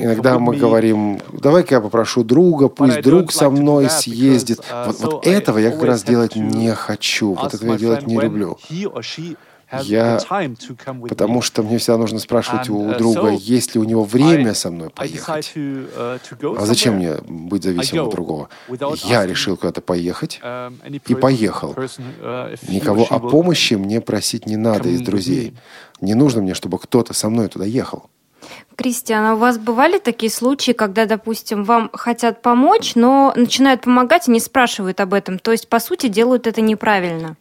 иногда 0.04 0.40
мы 0.40 0.58
говорим, 0.58 1.22
давай-ка 1.32 1.76
я 1.76 1.82
попрошу 1.82 2.26
друга, 2.26 2.68
пусть 2.68 3.02
друг 3.02 3.32
со 3.32 3.50
мной 3.50 3.90
съездит. 3.90 4.60
Uh, 4.60 4.88
вот, 4.88 5.00
вот 5.00 5.26
этого 5.28 5.58
я 5.58 5.72
как 5.72 5.84
раз 5.84 6.04
делать 6.04 6.36
не 6.36 6.74
хочу, 6.74 7.34
вот 7.34 7.54
этого 7.54 7.72
я 7.72 7.78
делать 7.78 8.08
не 8.08 8.20
люблю. 8.20 8.58
Я, 9.84 10.20
потому 11.10 11.42
что 11.42 11.64
мне 11.64 11.78
всегда 11.78 11.98
нужно 11.98 12.20
спрашивать 12.20 12.70
у 12.70 12.90
uh, 12.90 12.98
друга, 12.98 13.30
есть 13.30 13.74
ли 13.74 13.82
у 13.82 13.84
него 13.86 14.04
время 14.04 14.54
со 14.54 14.70
мной 14.70 14.90
поехать. 14.90 15.52
Uh, 15.56 16.58
а 16.58 16.66
зачем 16.66 16.96
мне 16.96 17.16
быть 17.28 17.64
зависимым 17.64 18.08
от 18.08 18.12
другого? 18.12 18.50
Я 19.06 19.26
решил 19.26 19.56
куда-то 19.56 19.82
поехать 19.82 20.40
um, 20.44 21.02
и 21.08 21.16
поехал. 21.16 21.74
Uh, 21.74 22.60
Никого 22.68 23.06
о 23.10 23.20
помощи 23.20 23.76
мне 23.76 24.02
просить 24.02 24.46
не 24.46 24.58
надо 24.58 24.90
из 24.90 25.02
друзей. 25.02 25.54
Не 26.02 26.16
нужно 26.16 26.42
мне, 26.42 26.54
чтобы 26.54 26.78
кто-то 26.80 27.14
со 27.14 27.30
мной 27.30 27.48
туда 27.48 27.66
ехал. 27.66 28.10
Кристиан, 28.76 29.26
а 29.26 29.34
у 29.36 29.38
вас 29.38 29.58
бывали 29.58 30.00
такие 30.00 30.32
случаи, 30.32 30.72
когда, 30.72 31.06
допустим, 31.06 31.64
вам 31.64 31.90
хотят 31.94 32.42
помочь, 32.42 32.96
но 32.96 33.32
начинают 33.36 33.82
помогать 33.82 34.28
и 34.28 34.32
не 34.32 34.40
спрашивают 34.40 35.00
об 35.02 35.14
этом? 35.14 35.38
То 35.38 35.52
есть, 35.52 35.68
по 35.68 35.80
сути, 35.80 36.08
делают 36.08 36.48
это 36.48 36.62
неправильно. 36.62 37.38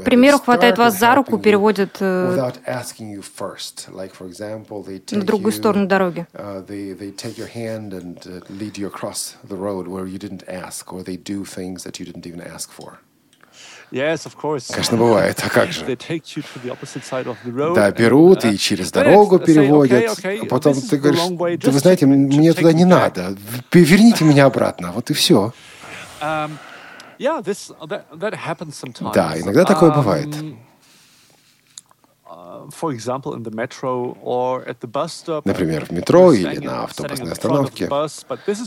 К 0.00 0.04
примеру, 0.04 0.38
хватает 0.38 0.78
вас 0.78 0.98
за 0.98 1.14
руку, 1.14 1.38
переводят 1.38 1.98
э, 2.00 2.52
на 5.12 5.22
другую 5.22 5.52
сторону 5.52 5.86
дороги. 5.86 6.26
Uh, 6.32 6.66
Конечно, 14.72 14.96
бывает. 14.96 15.40
А 15.44 15.50
как 15.50 15.70
же? 15.70 15.84
Да, 17.74 17.90
берут 17.90 18.44
и 18.44 18.56
через 18.58 18.90
дорогу 18.90 19.38
переводят. 19.38 20.18
А 20.24 20.46
потом 20.46 20.74
ты 20.80 20.96
говоришь, 20.96 21.60
да 21.62 21.70
вы 21.70 21.78
знаете, 21.78 22.06
мне 22.06 22.52
туда 22.52 22.72
не 22.72 22.84
надо. 22.84 23.36
Верните 23.72 24.24
меня 24.24 24.46
обратно. 24.46 24.92
Вот 24.92 25.10
и 25.10 25.14
все. 25.14 25.52
Um, 26.20 26.52
да, 29.14 29.38
иногда 29.38 29.64
такое 29.64 29.90
um, 29.90 29.96
бывает. 29.96 30.28
Например, 35.44 35.86
в 35.86 35.90
метро 35.90 36.32
или 36.32 36.58
на 36.58 36.84
автобусной 36.84 37.32
остановке. 37.32 37.88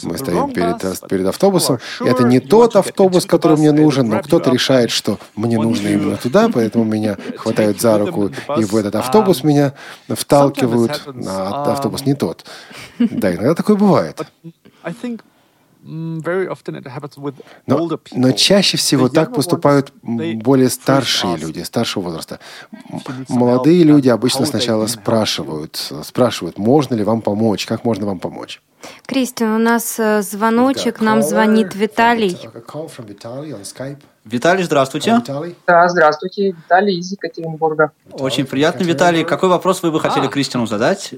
Мы 0.03 0.17
стоим 0.17 0.53
перед, 0.53 1.07
перед 1.07 1.25
автобусом. 1.27 1.79
Это 1.99 2.23
не 2.23 2.39
тот 2.39 2.75
автобус, 2.75 3.25
который 3.25 3.57
мне 3.57 3.71
нужен, 3.71 4.09
но 4.09 4.21
кто-то 4.21 4.51
решает, 4.51 4.91
что 4.91 5.19
мне 5.35 5.57
нужно 5.57 5.87
именно 5.87 6.17
туда, 6.17 6.49
поэтому 6.53 6.83
меня 6.83 7.17
хватают 7.37 7.81
за 7.81 7.97
руку 7.97 8.31
и 8.57 8.63
в 8.63 8.75
этот 8.75 8.95
автобус 8.95 9.43
меня 9.43 9.73
вталкивают, 10.07 11.01
а 11.27 11.71
автобус 11.73 12.05
не 12.05 12.13
тот. 12.13 12.45
Да, 12.99 13.33
иногда 13.33 13.55
такое 13.55 13.75
бывает. 13.75 14.21
Но, 17.67 17.89
но 18.13 18.31
чаще 18.31 18.77
всего 18.77 19.07
так 19.07 19.33
поступают 19.33 19.93
более 20.01 20.69
старшие 20.69 21.37
люди, 21.37 21.61
старшего 21.61 22.03
возраста. 22.03 22.39
Молодые 23.29 23.83
люди 23.83 24.09
обычно 24.09 24.45
сначала 24.45 24.87
спрашивают, 24.87 25.75
спрашивают, 26.03 26.57
можно 26.57 26.95
ли 26.95 27.03
вам 27.03 27.21
помочь, 27.21 27.65
как 27.65 27.85
можно 27.85 28.07
вам 28.07 28.19
помочь. 28.19 28.61
Кристин, 29.05 29.49
у 29.49 29.57
нас 29.57 29.99
э, 29.99 30.21
звоночек, 30.21 31.01
нам 31.01 31.23
звонит 31.23 31.73
Виталий. 31.73 32.37
Виталий, 34.25 34.63
здравствуйте. 34.63 35.21
Да, 35.65 35.89
здравствуйте. 35.89 36.51
Виталий 36.51 36.99
из 36.99 37.11
Екатеринбурга. 37.11 37.91
Очень 38.11 38.45
приятно, 38.45 38.83
Виталий. 38.83 39.23
Какой 39.23 39.49
вопрос 39.49 39.81
вы 39.81 39.91
бы 39.91 39.99
хотели 39.99 40.25
а. 40.25 40.29
Кристину 40.29 40.67
задать? 40.67 41.15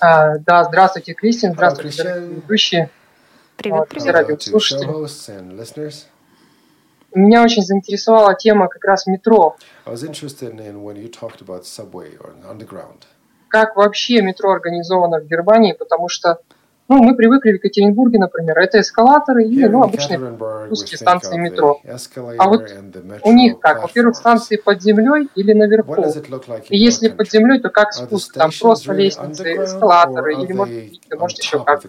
А, 0.00 0.38
да, 0.38 0.64
здравствуйте, 0.64 1.14
Кристин. 1.14 1.52
Здравствуйте, 1.52 2.22
ведущие. 2.28 2.90
Привет, 3.56 3.88
привет. 3.88 4.14
радиослушатели. 4.14 4.86
Меня 7.14 7.42
очень 7.42 7.62
заинтересовала 7.62 8.34
тема 8.34 8.68
как 8.68 8.84
раз 8.84 9.06
метро. 9.06 9.56
Как 13.48 13.76
вообще 13.76 14.20
метро 14.22 14.50
организовано 14.50 15.20
в 15.20 15.26
Германии, 15.26 15.72
потому 15.72 16.08
что 16.08 16.40
ну, 16.88 17.02
мы 17.02 17.14
привыкли 17.16 17.52
в 17.52 17.54
Екатеринбурге, 17.54 18.18
например, 18.18 18.58
это 18.58 18.80
эскалаторы 18.80 19.44
и 19.44 19.66
ну, 19.66 19.82
обычные 19.84 20.18
узкие 20.68 20.98
станции 20.98 21.38
метро. 21.38 21.80
А 22.38 22.48
вот 22.48 22.68
у 23.22 23.32
них 23.32 23.60
как? 23.60 23.82
Во-первых, 23.82 24.16
станции 24.16 24.56
под 24.56 24.82
землей 24.82 25.30
или 25.34 25.54
наверху? 25.54 26.04
И 26.68 26.76
если 26.76 27.08
под 27.08 27.30
землей, 27.30 27.60
то 27.60 27.70
как 27.70 27.92
спуск? 27.92 28.34
Там 28.34 28.50
просто 28.60 28.92
лестницы, 28.92 29.64
эскалаторы 29.64 30.34
или, 30.34 30.52
может 30.52 30.74
может 31.16 31.38
еще 31.38 31.64
как? 31.64 31.82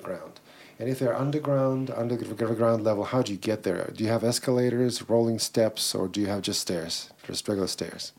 And 0.78 0.90
if 0.90 1.00
they're 1.00 1.16
underground, 1.16 1.90
underground 1.90 2.84
level, 2.84 3.06
how 3.06 3.22
do 3.22 3.32
you 3.32 3.38
get 3.38 3.64
there? 3.64 3.92
Do 3.96 4.04
you 4.04 4.10
have 4.10 4.24
escalators, 4.24 5.10
rolling 5.10 5.40
steps, 5.40 5.96
or 5.96 6.08
do 6.10 6.20
you 6.20 6.28
have 6.28 6.42
just 6.42 6.60
stairs, 6.60 7.10
just 7.26 7.48
regular 7.48 7.68
stairs? 7.68 8.12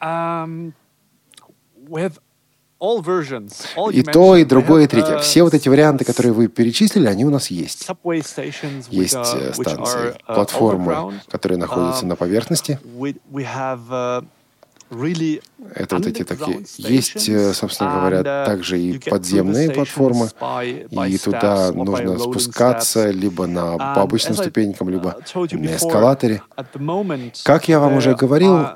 Um, 0.00 0.74
we 1.88 2.02
have 2.02 2.18
и 3.90 4.02
то, 4.02 4.36
и 4.36 4.44
другое, 4.44 4.84
и 4.84 4.86
третье. 4.86 5.18
Все 5.18 5.42
вот 5.42 5.54
эти 5.54 5.68
варианты, 5.68 6.04
которые 6.04 6.32
вы 6.32 6.48
перечислили, 6.48 7.06
они 7.06 7.24
у 7.24 7.30
нас 7.30 7.48
есть. 7.48 7.86
Есть 8.90 9.14
э, 9.14 9.54
станции, 9.54 10.10
uh, 10.10 10.34
платформы, 10.34 11.20
которые 11.30 11.58
находятся 11.58 12.04
um, 12.04 12.08
на 12.08 12.16
поверхности. 12.16 12.78
Это 14.90 15.96
вот 15.96 16.06
эти 16.06 16.24
такие. 16.24 16.64
Есть, 16.76 17.28
э, 17.28 17.52
собственно 17.54 17.90
говоря, 17.98 18.20
uh, 18.20 18.46
также 18.46 18.78
и 18.78 18.98
подземные 18.98 19.70
платформы, 19.70 20.28
и 20.90 21.18
туда 21.18 21.72
нужно 21.72 22.18
спускаться 22.18 23.10
либо 23.10 23.46
на 23.46 23.76
по 23.94 24.02
обычным 24.02 24.34
ступенькам, 24.34 24.90
либо 24.90 25.16
uh, 25.34 25.58
на 25.58 25.76
эскалаторе. 25.76 26.42
Как 27.44 27.68
я 27.68 27.80
вам 27.80 27.96
уже 27.96 28.14
говорил, 28.14 28.66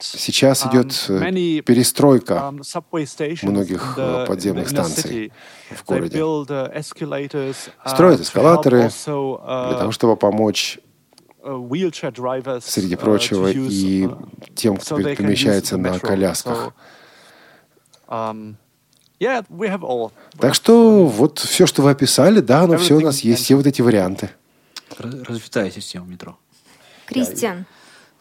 сейчас 0.00 0.66
um, 0.66 0.70
идет 0.70 1.64
перестройка 1.64 2.52
um, 2.52 3.46
многих 3.46 3.94
э, 3.96 4.24
подземных 4.26 4.68
станций 4.68 5.32
в 5.70 5.84
городе. 5.84 6.22
Строят 7.86 8.20
эскалаторы 8.20 8.90
для 9.06 9.78
того, 9.78 9.90
чтобы 9.92 10.16
помочь 10.16 10.78
среди 11.42 12.96
прочего, 12.96 13.50
и 13.50 14.08
тем, 14.54 14.76
кто 14.76 14.96
перемещается 14.96 15.76
на 15.76 15.98
колясках. 15.98 16.72
Um, 18.08 18.56
так 20.38 20.54
что 20.54 21.04
вот 21.04 21.38
все, 21.38 21.66
что 21.66 21.82
вы 21.82 21.90
описали, 21.90 22.40
да, 22.40 22.66
но 22.66 22.78
все 22.78 22.96
у 22.96 23.00
нас 23.00 23.20
есть, 23.20 23.44
все 23.44 23.54
вот 23.54 23.66
эти 23.66 23.82
варианты. 23.82 24.30
Развитая 24.98 25.70
система 25.70 26.06
метро. 26.06 26.38
Кристиан. 27.06 27.66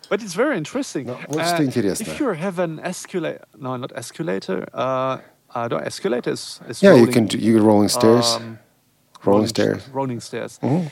But 0.09 0.23
it's 0.23 0.35
very 0.35 0.57
interesting. 0.57 1.05
Но 1.05 1.19
вот 1.27 1.45
что 1.45 1.61
uh, 1.61 1.65
интересно. 1.65 2.03
If 2.03 2.19
you 2.19 2.33
have 2.33 2.57
an 2.57 2.79
escalator, 2.79 3.45
no, 3.55 3.77
not 3.77 3.91
escalator, 3.95 4.67
uh, 4.73 5.19
uh, 5.53 5.67
no, 5.69 5.77
escalator 5.77 6.31
is, 6.33 6.59
is 6.67 6.81
yeah, 6.81 6.89
rolling, 6.89 7.05
you 7.05 7.11
can 7.11 7.25
do 7.27 7.37
you 7.37 7.61
rolling 7.61 7.89
stairs, 7.89 8.35
um, 8.35 8.57
rolling, 9.23 9.45
rolling 9.45 9.47
stairs, 9.47 9.89
rolling 9.93 10.19
stairs. 10.19 10.59
Mm-hmm. 10.63 10.87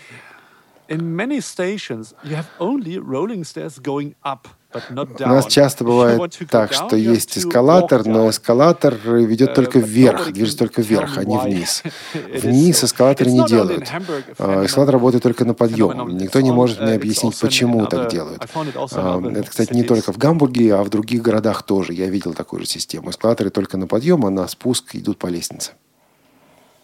У 4.94 5.30
нас 5.30 5.48
часто 5.48 5.84
бывает 5.84 6.40
так, 6.50 6.74
что 6.74 6.96
есть 6.96 7.38
эскалатор, 7.38 8.06
но 8.06 8.30
эскалатор 8.30 8.96
ведет 8.96 9.54
только 9.54 9.80
вверх, 9.80 10.32
движется 10.32 10.60
только 10.60 10.82
вверх, 10.82 11.18
а 11.18 11.24
не 11.24 11.38
вниз. 11.38 11.84
Вниз 12.14 12.84
эскалаторы 12.84 13.32
не 13.32 13.46
делают. 13.46 13.90
А, 14.38 14.66
эскалатор 14.66 14.96
работает 14.96 15.24
только 15.24 15.46
на 15.46 15.54
подъем. 15.54 16.18
Никто 16.18 16.42
не 16.42 16.52
может 16.52 16.82
мне 16.82 16.94
объяснить, 16.94 17.40
почему 17.40 17.86
так 17.88 18.10
делают. 18.12 18.46
А, 18.92 19.22
это, 19.22 19.50
кстати, 19.50 19.74
не 19.74 19.84
только 19.84 20.12
в 20.12 20.18
Гамбурге, 20.18 20.76
а 20.76 20.84
в 20.84 20.90
других 20.90 21.22
городах 21.22 21.64
тоже. 21.64 21.94
Я 21.94 22.10
видел 22.10 22.34
такую 22.34 22.62
же 22.62 22.68
систему. 22.68 23.10
Эскалаторы 23.10 23.50
только 23.50 23.78
на 23.78 23.88
подъем, 23.88 24.26
а 24.26 24.30
на 24.30 24.48
спуск 24.48 24.96
идут 24.96 25.18
по 25.18 25.28
лестнице. 25.28 25.72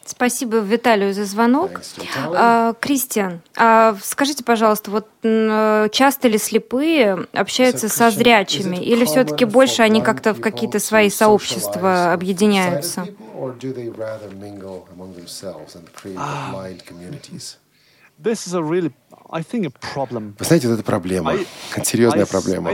Спасибо 0.05 0.57
Виталию 0.57 1.13
за 1.13 1.25
звонок. 1.25 1.81
А, 2.35 2.73
Кристиан, 2.79 3.41
а 3.55 3.95
скажите, 4.01 4.43
пожалуйста, 4.43 4.91
вот 4.91 5.07
часто 5.91 6.27
ли 6.27 6.37
слепые 6.37 7.25
общаются 7.33 7.87
со 7.89 8.11
зрячими, 8.11 8.77
или 8.77 9.05
все-таки 9.05 9.45
больше 9.45 9.81
они 9.81 10.01
как-то 10.01 10.33
в 10.33 10.41
какие-то 10.41 10.79
свои 10.79 11.09
сообщества 11.09 12.13
объединяются? 12.13 13.07
This 18.21 18.47
is 18.47 18.53
a 18.53 18.61
really 18.61 18.91
вы 19.33 20.45
знаете, 20.45 20.67
вот 20.67 20.75
это 20.75 20.83
проблема, 20.83 21.33
это 21.33 21.85
серьезная 21.85 22.27
проблема. 22.27 22.69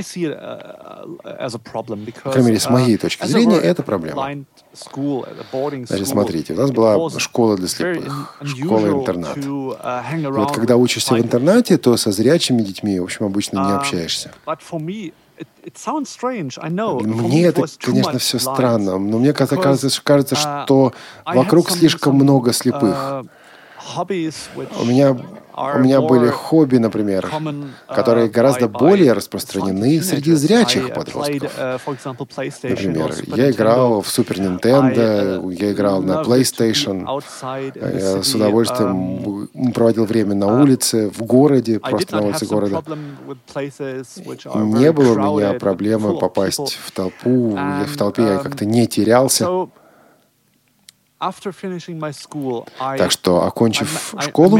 По 2.24 2.32
крайней 2.32 2.48
мере, 2.48 2.60
с 2.60 2.70
моей 2.70 2.98
точки 2.98 3.26
зрения, 3.26 3.56
это 3.56 3.82
проблема. 3.82 4.46
Значит, 5.86 6.08
смотрите, 6.08 6.54
у 6.54 6.58
нас 6.58 6.72
была 6.72 7.10
школа 7.18 7.56
для 7.56 7.70
слепых, 7.70 8.38
школа-интернат. 8.44 9.38
Uh, 9.38 10.32
вот 10.32 10.52
когда 10.54 10.76
учишься 10.76 11.14
в 11.14 11.20
интернате, 11.20 11.78
то 11.78 11.96
со 11.96 12.12
зрячими 12.12 12.62
детьми, 12.62 13.00
в 13.00 13.06
общем, 13.06 13.26
обычно 13.26 13.60
не 13.60 13.72
um, 13.72 13.78
общаешься. 13.78 14.34
Мне 17.00 17.46
это, 17.46 17.66
конечно, 17.80 18.20
все 18.20 18.38
странно, 18.38 18.98
но 18.98 19.18
мне 19.20 19.32
кажется, 19.32 19.56
кажется 20.04 20.36
uh, 20.36 20.64
что 20.66 20.94
вокруг 21.26 21.70
слишком 21.70 22.16
много 22.16 22.52
слепых. 22.52 23.24
У 24.80 24.86
меня 24.86 25.18
у 25.60 25.80
меня 25.80 26.00
были 26.02 26.30
хобби, 26.30 26.78
например, 26.78 27.26
uh, 27.26 27.70
которые 27.88 28.30
гораздо 28.30 28.70
более 28.70 29.14
распространены 29.14 30.02
среди 30.02 30.34
зрячих 30.34 30.94
подростков. 30.94 31.52
Uh, 31.58 31.80
например, 32.70 33.14
я 33.36 33.52
играл 33.52 34.02
в 34.02 34.08
Super 34.08 34.38
Nintendo, 34.38 35.42
uh, 35.42 35.54
я 35.54 35.72
играл 35.74 36.02
на 36.02 36.22
PlayStation, 36.22 37.06
я 37.76 38.24
с 38.24 38.34
удовольствием 38.34 39.50
um, 39.54 39.74
проводил 39.74 40.06
время 40.06 40.36
на 40.36 40.62
улице, 40.62 41.10
в 41.10 41.24
городе, 41.24 41.80
просто 41.80 42.16
на 42.16 42.22
улице 42.22 42.46
города. 42.46 42.82
Не 44.56 44.92
было 44.94 45.14
у 45.14 45.38
меня 45.38 45.54
проблемы 45.54 46.18
попасть 46.18 46.78
в 46.86 46.92
толпу, 46.92 47.58
в 47.86 47.98
толпе 47.98 48.24
я 48.24 48.36
um, 48.36 48.44
как-то 48.44 48.66
не 48.66 48.88
терялся. 48.88 49.68
Так 52.98 53.12
что, 53.12 53.44
окончив 53.44 54.16
школу, 54.20 54.60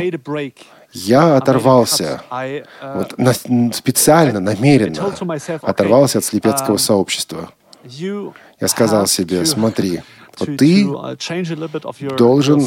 я 0.92 1.38
оторвался, 1.38 2.22
uh, 2.30 2.66
вот, 2.96 3.18
на, 3.18 3.34
специально, 3.74 4.40
намеренно 4.40 5.14
оторвался 5.62 6.18
от 6.18 6.26
слепецкого 6.26 6.76
um, 6.76 6.80
сообщества. 6.80 7.50
Я 7.84 8.68
сказал 8.68 9.08
себе, 9.08 9.46
смотри, 9.46 10.02
вот 10.40 10.58
ты 10.58 10.84
uh, 10.84 12.16
должен 12.18 12.60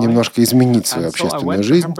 немножко 0.00 0.42
изменить 0.42 0.86
свою 0.86 1.08
общественную 1.08 1.62
жизнь. 1.62 1.94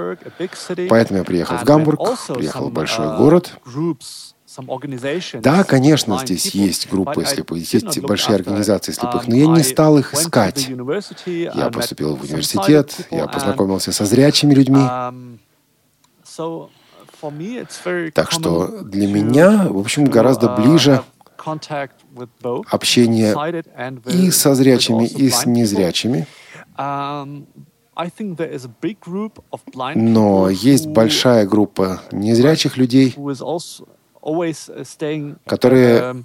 Поэтому 0.88 1.18
я 1.18 1.24
приехал 1.24 1.56
в 1.56 1.64
Гамбург, 1.64 2.00
приехал 2.34 2.68
в 2.68 2.72
большой 2.72 3.06
uh, 3.06 3.16
город. 3.16 3.52
Да, 5.40 5.64
конечно, 5.64 6.18
здесь 6.18 6.54
есть 6.54 6.90
группы 6.90 7.24
слепых, 7.24 7.72
есть 7.72 8.00
большие 8.00 8.36
организации 8.36 8.92
слепых, 8.92 9.26
но 9.26 9.36
я 9.36 9.46
не 9.46 9.62
стал 9.62 9.98
их 9.98 10.14
искать. 10.14 10.68
Я 10.68 11.70
поступил 11.70 12.16
в 12.16 12.22
университет, 12.22 13.06
я 13.10 13.26
познакомился 13.26 13.92
со 13.92 14.04
зрячими 14.04 14.54
людьми. 14.54 14.80
Um, 14.80 15.38
так 18.14 18.32
что 18.32 18.82
для 18.82 19.06
меня, 19.06 19.68
в 19.68 19.78
общем, 19.78 20.06
гораздо 20.06 20.46
uh, 20.46 20.60
ближе 20.60 21.02
общение 22.70 23.36
и 24.06 24.30
со 24.30 24.54
зрячими, 24.54 25.06
и 25.06 25.30
с 25.30 25.46
незрячими. 25.46 26.26
Um, 26.76 27.46
Но 29.94 30.48
есть 30.48 30.86
большая 30.86 31.46
группа 31.46 32.00
незрячих 32.10 32.76
людей, 32.76 33.14
uh, 33.16 33.86
которые 35.46 36.24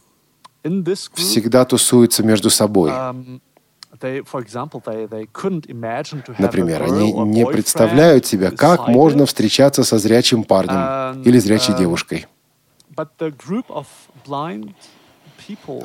um, 0.64 0.96
всегда 1.16 1.66
тусуются 1.66 2.24
между 2.24 2.50
собой. 2.50 2.92
Например, 6.40 6.84
они 6.84 7.12
не 7.12 7.46
представляют 7.46 8.26
себе, 8.26 8.52
как 8.52 8.88
можно 8.88 9.26
встречаться 9.26 9.84
со 9.84 9.98
зрячим 9.98 10.44
парнем 10.44 11.24
или 11.24 11.40
зрячей 11.40 11.74
um, 11.74 11.80
девушкой. 11.80 12.28
А 12.96 13.08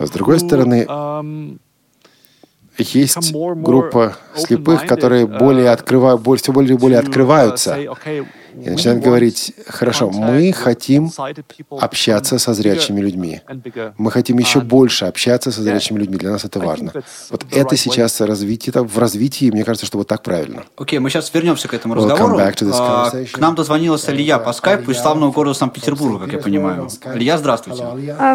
с 0.06 0.10
другой 0.10 0.40
стороны, 0.40 0.84
um, 0.88 1.58
есть 2.90 3.32
группа 3.32 4.16
слепых, 4.36 4.86
которые 4.86 5.26
более 5.26 5.66
uh, 5.66 5.72
открывают, 5.72 6.22
все 6.40 6.52
более 6.52 6.74
и 6.74 6.78
более 6.78 6.98
открываются. 6.98 7.76
и 8.54 8.70
начинают 8.70 9.02
говорить, 9.02 9.54
хорошо, 9.66 10.10
мы 10.10 10.52
хотим 10.52 11.10
общаться 11.70 12.38
со 12.38 12.54
зрячими 12.54 13.00
людьми. 13.00 13.40
Мы 13.98 14.10
хотим 14.10 14.38
еще 14.38 14.60
больше 14.60 15.06
общаться 15.06 15.50
со 15.50 15.62
зрячими 15.62 15.98
людьми. 15.98 16.16
Для 16.16 16.30
нас 16.30 16.44
это 16.44 16.60
важно. 16.60 16.92
Вот 17.30 17.44
это 17.50 17.76
сейчас 17.76 18.20
развитие, 18.20 18.72
в 18.74 18.98
развитии, 18.98 19.50
мне 19.50 19.64
кажется, 19.64 19.86
что 19.86 19.98
вот 19.98 20.08
так 20.08 20.22
правильно. 20.22 20.64
Окей, 20.76 20.98
okay, 20.98 21.02
мы 21.02 21.10
сейчас 21.10 21.32
вернемся 21.32 21.68
к 21.68 21.74
этому 21.74 21.94
разговору. 21.94 22.38
А, 22.38 23.10
к 23.10 23.38
нам 23.38 23.54
дозвонился 23.54 24.12
Илья 24.12 24.38
по 24.38 24.52
скайпу 24.52 24.90
из 24.90 24.98
славного 24.98 25.32
города 25.32 25.58
Санкт-Петербурга, 25.58 26.24
как 26.24 26.32
я 26.32 26.38
понимаю. 26.38 26.88
Илья, 27.14 27.38
здравствуйте. 27.38 27.84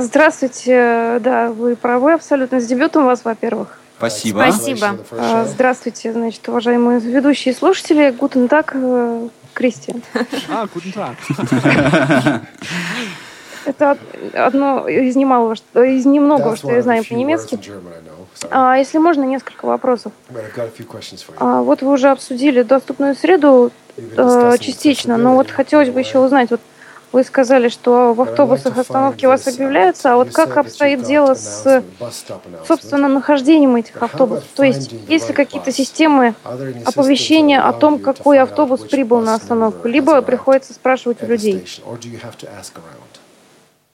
Здравствуйте, 0.02 1.20
да, 1.24 1.52
вы 1.52 1.76
правы 1.76 2.14
абсолютно. 2.14 2.60
С 2.60 2.66
дебютом 2.66 3.06
вас, 3.06 3.24
во-первых. 3.24 3.80
Спасибо. 3.98 4.46
Спасибо. 4.52 4.98
А, 5.12 5.46
здравствуйте, 5.46 6.14
значит, 6.14 6.48
уважаемые 6.48 7.00
ведущие 7.00 7.54
слушатели. 7.54 8.12
Гутен 8.12 8.48
так, 8.48 8.76
Кристиан. 9.54 10.04
А, 10.50 10.68
гутен 10.68 10.92
так. 10.92 11.16
Это 13.66 13.98
одно 14.34 14.88
из 14.88 15.16
немалого, 15.18 15.56
из 15.76 16.06
немногого, 16.06 16.56
что 16.56 16.72
я 16.72 16.82
знаю 16.82 17.04
по-немецки. 17.04 17.60
А, 18.50 18.78
если 18.78 18.98
можно, 18.98 19.24
несколько 19.24 19.66
вопросов. 19.66 20.14
А, 21.38 21.62
вот 21.62 21.82
вы 21.82 21.92
уже 21.92 22.10
обсудили 22.10 22.62
доступную 22.62 23.16
среду 23.16 23.72
э, 23.98 24.56
частично, 24.60 25.18
но 25.18 25.36
вот 25.36 25.52
хотелось 25.52 25.90
бы 25.90 26.00
еще 26.00 26.20
узнать, 26.20 26.52
вот 26.52 26.62
вы 27.18 27.24
сказали, 27.24 27.68
что 27.70 28.14
в 28.14 28.22
автобусах 28.22 28.78
остановки 28.78 29.26
у 29.26 29.30
вас 29.30 29.48
объявляются, 29.48 30.14
а 30.14 30.18
вот 30.18 30.32
как 30.32 30.56
обстоит 30.56 31.02
дело 31.02 31.34
с, 31.34 31.84
собственно, 32.68 33.08
нахождением 33.08 33.76
этих 33.76 34.00
автобусов? 34.04 34.48
То 34.56 34.62
есть, 34.62 34.92
есть 35.08 35.28
ли 35.28 35.34
какие-то 35.34 35.72
системы 35.72 36.36
оповещения 36.86 37.60
о 37.68 37.74
том, 37.74 37.98
какой 37.98 38.38
автобус 38.38 38.82
прибыл 38.82 39.22
на 39.22 39.34
остановку, 39.34 39.88
либо 39.88 40.22
приходится 40.22 40.76
спрашивать 40.76 41.24
у 41.24 41.26
людей? 41.26 41.66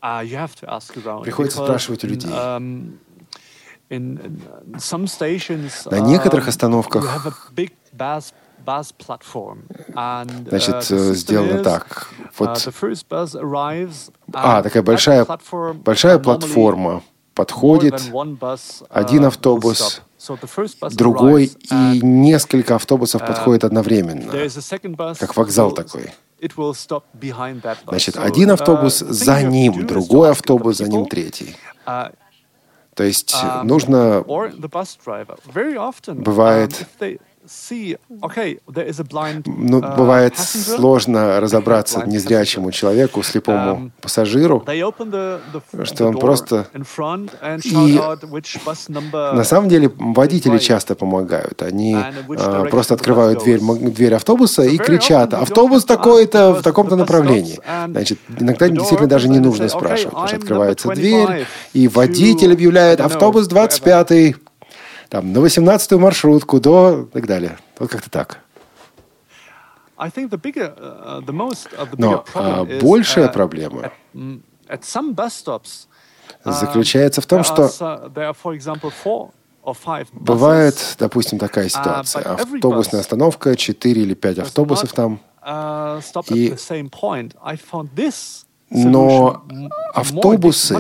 Приходится 0.02 1.58
спрашивать 1.60 2.04
у 2.04 2.08
людей. 2.08 2.30
На 5.92 6.00
некоторых 6.00 6.50
остановках 6.50 7.54
Значит, 10.50 10.84
сделано 11.16 11.64
так. 11.64 12.10
Вот, 12.38 12.58
а, 14.34 14.64
такая 14.64 14.84
большая, 14.84 15.26
большая 15.74 16.20
платформа 16.20 17.02
подходит, 17.36 18.02
один 18.90 19.26
автобус, 19.26 20.02
другой, 20.92 21.52
и 21.72 22.00
несколько 22.02 22.76
автобусов 22.76 23.26
подходят 23.26 23.64
одновременно, 23.64 24.32
как 25.20 25.36
вокзал 25.36 25.72
такой. 25.72 26.12
Значит, 27.88 28.18
один 28.18 28.52
автобус 28.52 29.00
за 29.00 29.42
ним, 29.44 29.86
другой 29.88 30.32
автобус 30.32 30.78
за 30.78 30.88
ним, 30.90 31.06
третий. 31.06 31.56
То 32.96 33.04
есть 33.04 33.34
нужно... 33.64 34.24
Бывает, 36.22 36.88
ну, 39.46 39.80
uh, 39.80 39.98
бывает 39.98 40.38
сложно 40.38 41.40
разобраться 41.40 42.04
незрячему 42.06 42.72
человеку, 42.72 43.24
слепому 43.24 43.76
um, 43.76 43.92
пассажиру, 44.02 44.64
что 45.84 46.08
он 46.08 46.18
просто... 46.18 46.68
И 47.64 48.00
на 49.14 49.44
самом 49.44 49.70
деле 49.70 49.92
водители 49.98 50.58
часто 50.58 50.96
помогают. 50.96 51.62
Они 51.62 51.96
а, 51.96 52.66
просто 52.66 52.94
открывают 52.94 53.44
дверь, 53.44 53.60
дверь 53.60 54.14
автобуса 54.16 54.64
и 54.64 54.78
кричат, 54.78 55.34
автобус 55.34 55.86
такой-то 55.86 56.54
в 56.54 56.62
таком-то 56.62 56.96
направлении. 56.96 57.60
Значит, 57.88 58.20
иногда 58.40 58.70
действительно 58.70 59.10
даже 59.10 59.30
не 59.30 59.40
нужно 59.40 59.70
спрашивать, 59.70 60.12
потому 60.12 60.28
что 60.28 60.38
открывается 60.38 60.90
дверь, 60.90 61.46
и 61.74 61.88
водитель 61.88 62.54
объявляет, 62.54 63.02
автобус 63.02 63.48
25-й 63.48 64.36
там, 65.14 65.32
на 65.32 65.38
18-ю 65.38 66.00
маршрутку 66.00 66.60
до 66.60 67.04
и 67.04 67.06
так 67.06 67.28
далее. 67.28 67.60
Вот 67.78 67.92
как-то 67.92 68.10
так. 68.10 68.40
Uh, 69.96 71.94
Но 72.00 72.26
а, 72.34 72.66
большая 72.82 73.28
uh, 73.28 73.32
проблема 73.32 73.92
заключается 76.44 77.22
в 77.22 77.28
том, 77.28 77.42
uh, 77.42 77.44
что 77.44 78.10
бывает, 80.14 80.96
допустим, 80.98 81.38
такая 81.38 81.70
ситуация. 81.70 82.24
Автобусная 82.24 83.02
остановка, 83.02 83.56
4 83.56 84.02
или 84.02 84.16
5 84.16 84.40
автобусов 84.40 84.94
там. 84.94 85.20
И... 86.32 86.50
Но 88.72 89.44
автобусы 89.94 90.74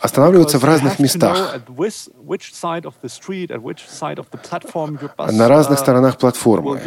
останавливаются 0.00 0.58
в 0.58 0.64
разных 0.64 0.98
местах, 0.98 1.60
на 5.18 5.48
разных 5.48 5.78
сторонах 5.78 6.18
платформы. 6.18 6.80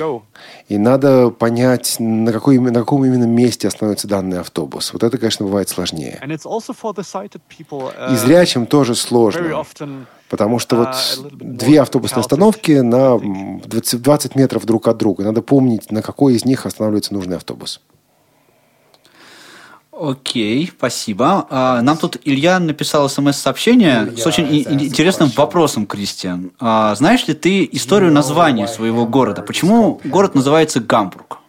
И 0.68 0.78
надо 0.78 1.30
понять, 1.30 1.98
на, 2.00 2.32
какой, 2.32 2.58
на 2.60 2.80
каком 2.80 3.06
именно 3.06 3.26
месте 3.26 3.68
остановится 3.68 4.08
данный 4.08 4.40
автобус. 4.40 4.94
Вот 4.94 5.04
это, 5.04 5.18
конечно, 5.18 5.46
бывает 5.46 5.70
сложнее. 5.70 6.20
И 8.12 8.16
зрячим 8.16 8.66
тоже 8.66 8.96
сложно. 8.96 9.64
Потому 10.30 10.60
что 10.60 10.78
вот 10.78 10.96
две 11.34 11.82
автобусные 11.82 12.22
остановки 12.22 12.72
на 12.72 13.20
20, 13.20 14.02
20 14.02 14.36
метров 14.36 14.66
друг 14.66 14.88
от 14.88 14.98
друга. 14.98 15.26
Надо 15.26 15.42
помнить, 15.42 15.92
на 15.92 16.02
какой 16.02 16.36
из 16.36 16.46
них 16.46 16.66
останавливается 16.66 17.14
нужный 17.14 17.36
автобус. 17.36 17.82
Окей, 19.92 20.72
спасибо. 20.76 21.46
А, 21.50 21.82
нам 21.82 21.98
тут 21.98 22.18
Илья 22.24 22.60
написал 22.60 23.10
смс-сообщение 23.10 24.16
с 24.16 24.26
очень 24.26 24.48
интересным 24.56 25.30
вопросом, 25.30 25.86
Кристиан. 25.86 26.52
А, 26.60 26.96
знаешь 26.96 27.28
ли 27.28 27.34
ты 27.34 27.68
историю 27.72 28.12
названия 28.12 28.68
своего 28.68 29.06
города? 29.06 29.42
Почему 29.42 30.00
город 30.06 30.34
называется 30.34 30.80
Гамбург? 30.80 31.40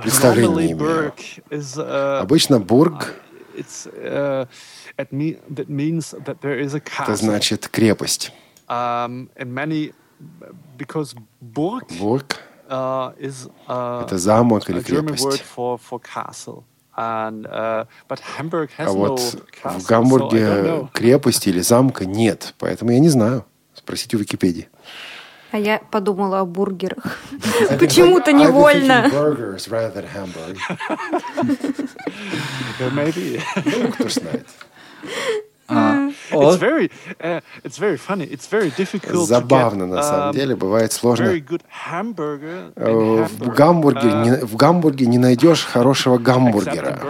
Представления 0.00 0.66
не 0.66 0.72
имею. 0.72 1.12
Обычно 2.20 2.58
Бург 2.58 3.14
uh, 3.56 4.48
это 4.96 5.14
значит 7.16 7.68
крепость. 7.68 8.32
Um, 8.68 9.28
Бург 11.40 11.90
Uh, 11.90 12.00
uh, 12.00 12.36
Это 12.66 14.18
замок 14.18 14.68
или 14.70 14.80
крепость. 14.80 15.42
Uh, 16.96 17.84
а 18.78 18.92
вот 18.92 19.20
в 19.64 19.86
Гамбурге 19.86 20.88
крепости 20.92 21.48
или 21.48 21.60
замка 21.60 22.06
нет, 22.06 22.54
поэтому 22.58 22.92
я 22.92 23.00
не 23.00 23.08
знаю. 23.08 23.44
Спросите 23.74 24.16
у 24.16 24.20
Википедии. 24.20 24.68
А 25.50 25.58
я 25.58 25.80
подумала 25.90 26.40
о 26.40 26.44
бургерах. 26.46 27.18
Почему-то 27.78 28.32
невольно. 28.32 29.08
Ну, 33.64 33.92
кто 33.92 34.08
знает. 34.08 34.46
Забавно, 39.26 39.86
на 39.86 40.02
самом 40.02 40.30
эм, 40.30 40.34
деле, 40.34 40.56
бывает 40.56 40.92
сложно. 40.92 41.26
Э, 41.26 41.40
в 43.28 43.48
Гамбурге, 43.48 44.08
не, 44.08 44.30
э, 44.30 44.44
в 44.44 44.56
Гамбурге 44.56 45.06
не 45.06 45.18
найдешь 45.18 45.64
хорошего 45.64 46.18
гамбургера. 46.18 47.00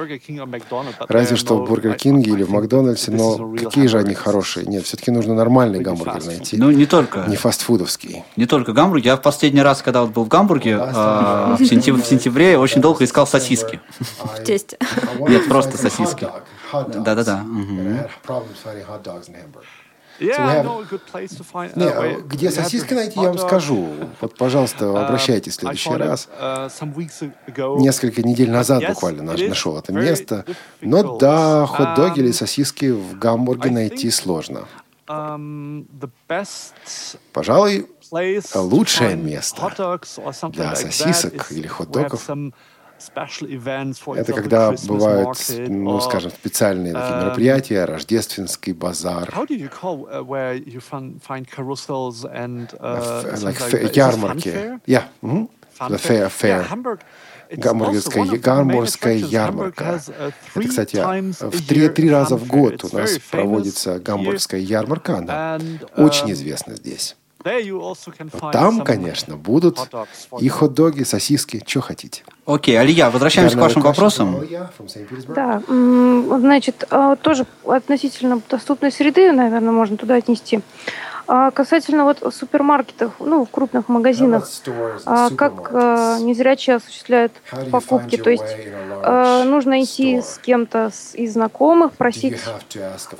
Разве 1.09 1.36
что 1.36 1.57
в 1.57 1.68
Бургер 1.68 1.94
Кинге 1.94 2.32
или 2.32 2.42
в 2.44 2.50
Макдональдсе, 2.50 3.11
но 3.11 3.55
какие 3.57 3.86
же 3.86 3.98
они 3.98 4.14
хорошие? 4.14 4.66
Нет, 4.66 4.84
все-таки 4.84 5.11
нужно 5.11 5.34
нормальный 5.34 5.80
гамбургер 5.80 6.24
найти. 6.24 6.57
Ну, 6.57 6.70
не 6.70 6.86
только. 6.86 7.24
Не 7.26 7.36
фастфудовский. 7.36 8.24
Не 8.36 8.46
только 8.46 8.72
гамбургер. 8.72 9.07
Я 9.07 9.16
в 9.16 9.22
последний 9.22 9.62
раз, 9.62 9.82
когда 9.82 10.02
вот 10.02 10.11
был 10.11 10.24
в 10.24 10.28
Гамбурге, 10.28 10.78
а, 10.80 11.57
в 11.59 11.64
сентябре, 11.64 12.59
очень 12.59 12.80
долго 12.80 13.05
искал 13.05 13.26
сосиски. 13.26 13.80
В 14.24 14.42
тесте. 14.44 14.78
Нет, 15.28 15.48
просто 15.48 15.76
сосиски. 15.76 16.28
Да-да-да. 16.83 17.45
Не, 21.77 22.20
где 22.22 22.51
сосиски 22.51 22.95
найти, 22.95 23.18
я 23.20 23.29
вам 23.29 23.39
скажу. 23.39 23.89
Вот, 24.20 24.37
пожалуйста, 24.37 24.85
uh, 24.85 25.05
обращайтесь 25.05 25.53
в 25.55 25.61
следующий 25.61 25.91
раз. 25.91 26.29
Uh, 26.39 27.81
Несколько 27.81 28.22
недель 28.22 28.51
назад 28.51 28.85
буквально 28.87 29.22
нашел 29.35 29.77
это 29.79 29.93
место. 29.93 30.45
Но 30.81 31.18
да, 31.18 31.66
хот-доги 31.66 32.20
или 32.20 32.31
um, 32.31 32.33
сосиски 32.33 32.91
в 32.91 33.18
Гамбурге 33.18 33.70
найти 33.70 34.11
сложно. 34.11 34.66
Um, 35.07 35.87
Пожалуй, 37.33 37.87
лучшее 38.55 39.16
место 39.16 39.99
для 40.51 40.75
сосисок 40.77 41.51
или 41.51 41.66
хот-догов 41.66 42.29
Это 44.16 44.32
когда 44.32 44.72
бывают, 44.86 45.38
ну, 45.68 46.01
скажем, 46.01 46.30
специальные 46.30 46.92
такие 46.95 47.12
um, 47.12 47.24
мероприятия, 47.24 47.84
рождественский 47.84 48.72
базар. 48.72 49.32
Ярмарки. 53.95 54.80
Yeah. 54.86 55.05
Mm-hmm. 55.22 55.49
The 55.80 55.99
fair, 55.99 56.30
fair. 56.30 56.99
Гамбургская, 57.51 58.24
гамбургская 58.38 59.16
ярмарка. 59.16 60.01
Это, 60.55 60.68
кстати, 60.68 60.97
в 60.97 61.66
три, 61.66 61.88
три 61.88 62.11
раза 62.11 62.36
в 62.36 62.47
год 62.47 62.84
у 62.84 62.97
нас 62.97 63.18
проводится 63.30 63.99
гамбургская 63.99 64.61
ярмарка. 64.61 65.18
Она 65.18 65.61
очень 65.97 66.32
известна 66.32 66.76
здесь. 66.76 67.16
Там, 68.53 68.80
конечно, 68.84 69.36
будут 69.36 69.78
и 70.40 70.49
хот-доги, 70.49 71.03
сосиски, 71.03 71.62
что 71.66 71.80
хотите. 71.82 72.22
Окей, 72.47 72.78
Алия, 72.78 73.11
возвращаемся 73.11 73.57
к 73.57 73.61
вашим 73.61 73.82
вопросам. 73.82 74.40
Да, 75.28 75.62
значит, 76.38 76.84
а, 76.90 77.16
тоже 77.16 77.47
относительно 77.66 78.40
доступной 78.49 78.90
среды, 78.90 79.30
наверное, 79.32 79.72
можно 79.72 79.97
туда 79.97 80.14
отнести. 80.16 80.61
А 81.27 81.51
касательно 81.51 82.05
вот 82.05 82.22
супермаркетов, 82.35 83.12
ну, 83.18 83.45
в 83.45 83.51
крупных 83.51 83.89
магазинах, 83.89 84.47
а 85.07 85.31
как 85.31 85.70
а, 85.72 86.18
незрячие 86.18 86.77
осуществляют 86.77 87.33
покупки? 87.70 88.16
То 88.16 88.31
есть 88.31 88.45
а, 89.03 89.45
нужно 89.45 89.83
идти 89.83 90.20
с 90.20 90.39
кем-то 90.39 90.91
из 91.14 91.33
знакомых, 91.33 91.93
просить 91.93 92.39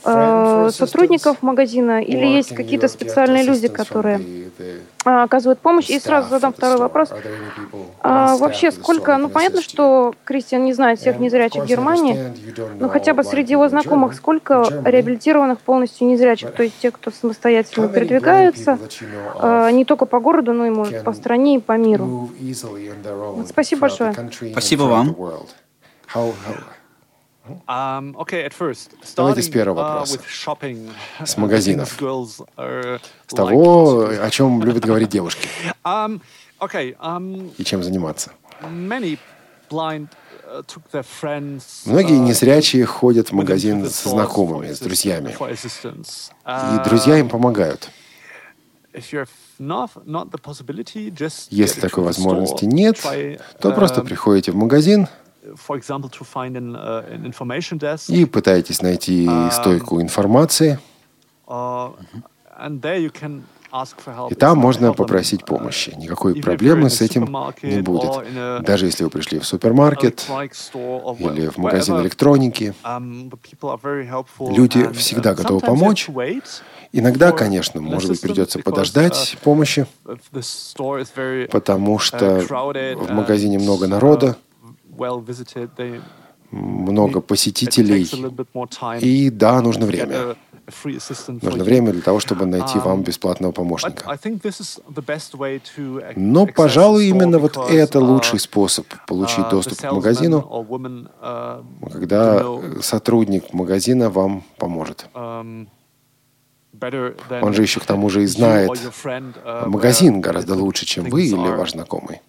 а, 0.05 0.71
сотрудников 0.71 1.43
магазина, 1.43 2.03
или 2.03 2.27
есть 2.27 2.55
какие-то 2.55 2.89
специальные 2.89 3.45
люди, 3.45 3.69
которые 3.69 4.21
оказывают 5.05 5.61
помощь. 5.61 5.91
И 5.91 5.99
сразу 5.99 6.31
задам 6.31 6.53
второй 6.53 6.79
вопрос. 6.79 7.11
А, 8.01 8.37
вообще, 8.37 8.71
сколько, 8.71 9.17
ну, 9.17 9.29
понятно, 9.29 9.63
что 9.63 10.15
Кристиан 10.25 10.65
не 10.65 10.73
знает 10.73 10.99
всех 10.99 11.19
незрячих 11.19 11.65
в 11.65 11.67
Германии, 11.67 12.33
но 12.79 12.89
хотя 12.89 13.15
бы 13.15 13.25
среди 13.25 13.53
его 13.53 13.69
знакомых 13.69 14.15
сколько 14.15 14.67
реабилитированных 14.85 15.61
полностью 15.61 16.07
незрячих, 16.07 16.53
то 16.53 16.63
есть 16.63 16.79
те, 16.81 16.91
кто 16.91 17.11
самостоятельно 17.11 17.89
передвигаются, 17.89 18.79
а, 19.37 19.71
не 19.71 19.85
только 19.85 20.07
по 20.07 20.21
городу, 20.21 20.53
но 20.53 20.67
и, 20.67 20.71
может, 20.71 21.05
по 21.05 21.13
стране 21.13 21.57
и 21.57 21.59
по 21.61 21.77
миру. 21.77 22.31
Вот, 22.35 23.49
спасибо 23.49 23.83
большое. 23.83 24.15
Спасибо 24.53 24.83
вам. 24.85 25.17
Давайте 29.17 29.43
с 29.43 29.49
первого 29.49 29.81
uh, 29.81 29.83
вопроса. 29.83 30.19
С 31.25 31.37
магазинов. 31.37 31.91
С 31.91 33.35
того, 33.35 34.09
о 34.09 34.31
чем 34.31 34.63
любят 34.63 34.85
говорить 34.85 35.11
девушки. 35.11 35.49
И 37.59 37.65
чем 37.65 37.83
заниматься. 37.83 38.33
Uh, 38.63 39.19
Многие 41.87 42.19
незрячие 42.19 42.87
ходят 42.87 43.29
в 43.29 43.33
магазин 43.33 43.85
с 43.91 44.05
знакомыми, 44.05 44.73
с 44.73 44.79
друзьями. 44.79 45.37
И 45.37 46.89
друзья 46.89 47.19
им 47.19 47.29
помогают. 47.29 47.91
Если 51.51 51.81
такой 51.81 52.05
возможности 52.05 52.65
нет, 52.65 53.07
то 53.61 53.73
просто 53.73 54.03
приходите 54.03 54.53
в 54.53 54.57
магазин, 54.57 55.09
Uh, 55.09 55.24
и 58.09 58.25
пытаетесь 58.25 58.83
найти 58.83 59.27
um, 59.27 59.51
стойку 59.51 60.01
информации. 60.01 60.79
Uh, 61.47 61.93
и 64.31 64.35
там 64.35 64.59
можно 64.59 64.93
попросить 64.93 65.43
uh, 65.43 65.47
помощи. 65.47 65.93
Никакой 65.97 66.41
проблемы 66.41 66.89
с 66.91 67.01
этим 67.01 67.25
не 67.63 67.83
будет. 67.83 68.63
Даже 68.65 68.87
если 68.87 69.05
вы 69.05 69.11
пришли 69.11 69.41
в 69.41 69.45
супермаркет 69.45 70.27
или 71.19 71.49
в 71.49 71.57
магазин 71.59 72.01
электроники, 72.01 72.73
um, 72.85 73.33
люди 74.57 74.93
всегда 74.93 75.35
готовы 75.35 75.61
помочь. 75.61 76.09
Иногда, 76.93 77.33
конечно, 77.33 77.81
может 77.81 78.11
быть, 78.11 78.21
придется 78.21 78.61
подождать 78.61 79.37
помощи, 79.43 79.87
потому 81.51 81.99
что 81.99 82.39
в 82.39 83.11
магазине 83.11 83.59
много 83.59 83.89
народа, 83.89 84.37
много 86.51 87.21
посетителей. 87.21 88.07
И 89.01 89.31
да, 89.31 89.61
нужно 89.61 89.87
время. 89.87 90.37
Нужно 91.43 91.65
время 91.65 91.93
для 91.93 92.01
того, 92.01 92.21
чтобы 92.21 92.47
найти 92.47 92.79
вам 92.79 93.01
um, 93.01 93.05
бесплатного 93.05 93.53
помощника. 93.53 94.19
Но, 96.17 96.47
пожалуй, 96.47 97.07
именно 97.09 97.39
вот 97.39 97.57
это 97.57 97.99
uh, 97.99 98.03
лучший 98.03 98.39
способ 98.41 98.87
получить 99.07 99.45
uh, 99.45 99.51
доступ 99.51 99.79
к 99.79 99.93
магазину, 99.93 100.39
uh, 101.21 101.65
когда 101.93 102.43
сотрудник 102.81 103.53
магазина 103.53 104.09
вам 104.09 104.43
поможет. 104.57 105.07
Um, 105.15 105.67
Он 107.43 107.53
же 107.53 107.63
еще 107.63 107.81
к 107.81 107.85
тому 107.85 108.09
же 108.09 108.23
и 108.23 108.27
знает 108.27 108.71
магазин 109.67 110.21
гораздо 110.21 110.55
лучше, 110.55 110.87
чем 110.87 111.05
вы 111.11 111.27
или 111.27 111.35
ваш 111.35 111.73
знакомый. 111.73 112.21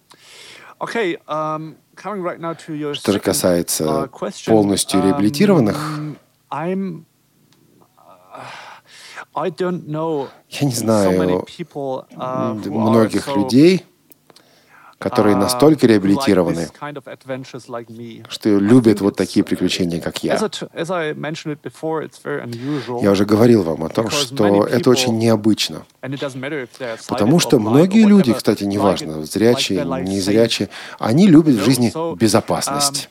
Что 1.96 3.12
же 3.12 3.20
касается 3.20 3.84
uh, 3.84 4.44
полностью 4.46 5.00
um, 5.00 5.04
реабилитированных, 5.06 5.76
uh, 5.98 7.04
я 10.48 10.66
не 10.66 10.72
знаю 10.72 11.44
uh, 12.10 12.70
многих 12.70 13.26
людей, 13.36 13.84
которые 15.08 15.36
настолько 15.36 15.86
реабилитированы, 15.86 16.68
что 18.28 18.48
любят 18.58 19.00
вот 19.00 19.16
такие 19.16 19.44
приключения, 19.44 20.00
как 20.00 20.22
я. 20.24 20.34
Я 23.02 23.10
уже 23.12 23.24
говорил 23.24 23.62
вам 23.62 23.84
о 23.84 23.88
том, 23.88 24.10
что 24.10 24.66
это 24.66 24.90
очень 24.90 25.16
необычно. 25.18 25.86
Потому 27.08 27.38
что 27.38 27.58
многие 27.58 28.04
люди, 28.04 28.32
кстати, 28.32 28.64
неважно, 28.64 29.24
зрячие, 29.24 29.84
незрячие, 29.84 30.68
они 30.98 31.28
любят 31.28 31.54
в 31.54 31.64
жизни 31.64 31.92
безопасность. 32.16 33.08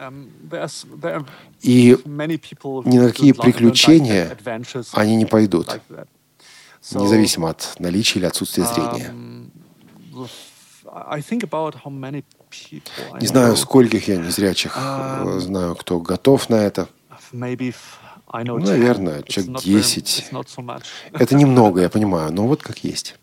Um, 0.00 0.30
um, 0.52 1.26
И 1.60 1.98
ни 2.04 2.98
на 2.98 3.08
какие 3.08 3.32
приключения 3.32 4.38
они 4.92 5.16
не 5.16 5.26
пойдут, 5.26 5.80
независимо 6.92 7.50
от 7.50 7.74
наличия 7.80 8.20
или 8.20 8.26
отсутствия 8.26 8.64
зрения. 8.64 9.12
Не 13.20 13.26
знаю, 13.26 13.56
скольких 13.56 14.08
я 14.08 14.16
незрячих 14.16 14.76
um, 14.76 15.38
знаю, 15.40 15.74
кто 15.76 16.00
готов 16.00 16.48
на 16.48 16.56
это. 16.56 16.88
Наверное, 18.32 19.22
человек 19.22 19.62
10. 19.62 20.30
Это 21.12 21.34
немного, 21.34 21.80
я 21.80 21.88
понимаю, 21.88 22.32
но 22.32 22.46
вот 22.46 22.62
как 22.62 22.84
есть. 22.84 23.16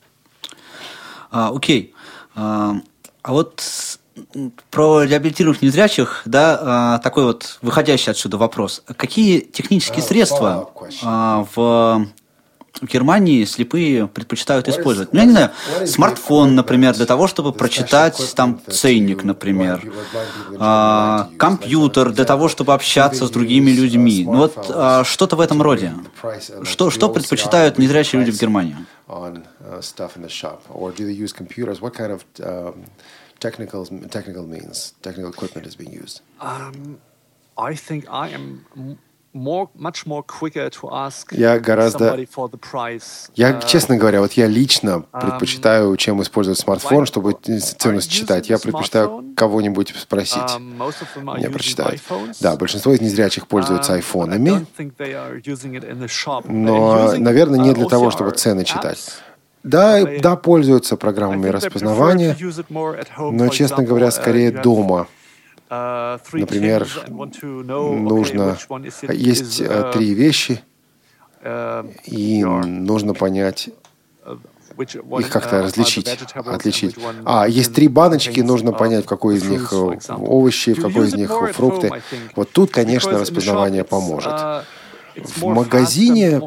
А, 1.32 1.52
окей. 1.54 1.94
А, 2.34 2.76
а 3.22 3.32
вот 3.32 4.00
про 4.72 5.04
реабилитированных 5.04 5.62
незрячих, 5.62 6.24
да, 6.26 6.60
а, 6.62 6.98
такой 7.00 7.26
вот 7.26 7.60
выходящий 7.62 8.12
отсюда 8.12 8.38
вопрос. 8.38 8.82
Какие 8.98 9.42
технические 9.42 10.04
uh, 10.04 10.08
средства 10.08 10.72
в 11.56 12.08
в 12.82 12.86
Германии 12.86 13.46
слепые 13.46 14.08
предпочитают 14.08 14.68
использовать. 14.68 15.14
Ну, 15.14 15.20
я 15.20 15.26
не 15.26 15.32
знаю, 15.32 15.52
смартфон, 15.86 16.56
например, 16.56 16.96
для 16.96 17.06
того, 17.06 17.28
чтобы 17.28 17.52
прочитать 17.54 18.34
там 18.36 18.60
ценник, 18.70 19.24
например, 19.24 19.82
а, 20.60 21.30
компьютер 21.38 22.12
для 22.12 22.26
того, 22.26 22.48
чтобы 22.48 22.74
общаться 22.74 23.28
с 23.28 23.30
другими 23.30 23.72
людьми. 23.72 24.24
Ну 24.26 24.38
вот 24.38 24.70
а, 24.70 25.04
что-то 25.04 25.36
в 25.36 25.42
этом 25.42 25.62
роде. 25.62 25.94
Что, 26.64 26.90
что 26.92 27.10
предпочитают 27.10 27.78
незрячие 27.78 28.22
люди 28.22 28.32
в 28.32 28.40
Германии? 28.40 28.76
technical 33.40 33.86
technical 34.10 34.46
means 34.48 34.94
technical 35.02 35.30
equipment 35.30 35.68
is 35.68 35.76
being 35.76 35.92
used? 35.92 36.22
Um, 36.40 36.98
I 37.58 37.76
think 37.76 38.06
I 38.10 38.30
am 38.30 38.66
я 41.32 41.60
гораздо... 41.60 42.18
Я, 43.36 43.52
uh, 43.52 43.68
честно 43.68 43.98
говоря, 43.98 44.22
вот 44.22 44.32
я 44.34 44.48
лично 44.48 45.04
um, 45.12 45.22
предпочитаю, 45.22 45.96
чем 45.98 46.22
использовать 46.22 46.58
смартфон, 46.58 47.06
чтобы 47.06 47.34
ценность 47.34 48.10
читать. 48.10 48.50
Я 48.50 48.58
предпочитаю 48.60 49.34
кого-нибудь 49.36 49.94
спросить. 49.98 50.38
Um, 50.38 51.36
Мне 51.38 51.50
прочитать. 51.50 52.02
Да, 52.40 52.56
большинство 52.56 52.94
из 52.94 53.02
незрячих 53.02 53.48
пользуются 53.48 53.92
um, 53.92 53.96
айфонами, 53.96 54.66
но, 56.46 57.14
наверное, 57.18 57.60
не 57.60 57.72
uh, 57.72 57.74
для 57.74 57.86
того, 57.88 58.12
чтобы 58.12 58.32
цены 58.32 58.64
читать. 58.64 59.00
Да, 59.64 60.02
да, 60.22 60.36
пользуются 60.36 60.96
программами 60.96 61.50
распознавания, 61.50 62.38
но, 63.18 63.50
честно 63.50 63.84
говоря, 63.84 64.12
скорее 64.12 64.52
дома. 64.52 65.08
Uh, 65.68 66.20
Например, 66.34 66.88
нужно... 67.08 68.58
Есть 69.10 69.62
uh, 69.62 69.92
три 69.92 70.14
вещи, 70.14 70.62
uh, 71.42 71.92
и 72.06 72.44
нужно 72.44 73.16
понять, 73.16 73.70
их 74.78 75.30
как-то 75.30 75.64
различить, 75.64 76.08
отличить. 76.36 76.96
А, 77.26 77.48
есть 77.48 77.74
три 77.74 77.88
баночки, 77.88 78.42
нужно 78.42 78.74
понять, 78.74 79.06
в 79.06 79.08
какой 79.08 79.38
из 79.38 79.44
них 79.46 79.74
овощи, 79.74 80.74
в 80.74 80.82
какой 80.82 81.08
из 81.08 81.16
них 81.16 81.32
фрукты. 81.54 81.92
Вот 82.36 82.52
тут, 82.52 82.72
конечно, 82.72 83.18
распознавание 83.18 83.84
поможет. 83.84 84.34
В 85.16 85.46
магазине, 85.46 86.42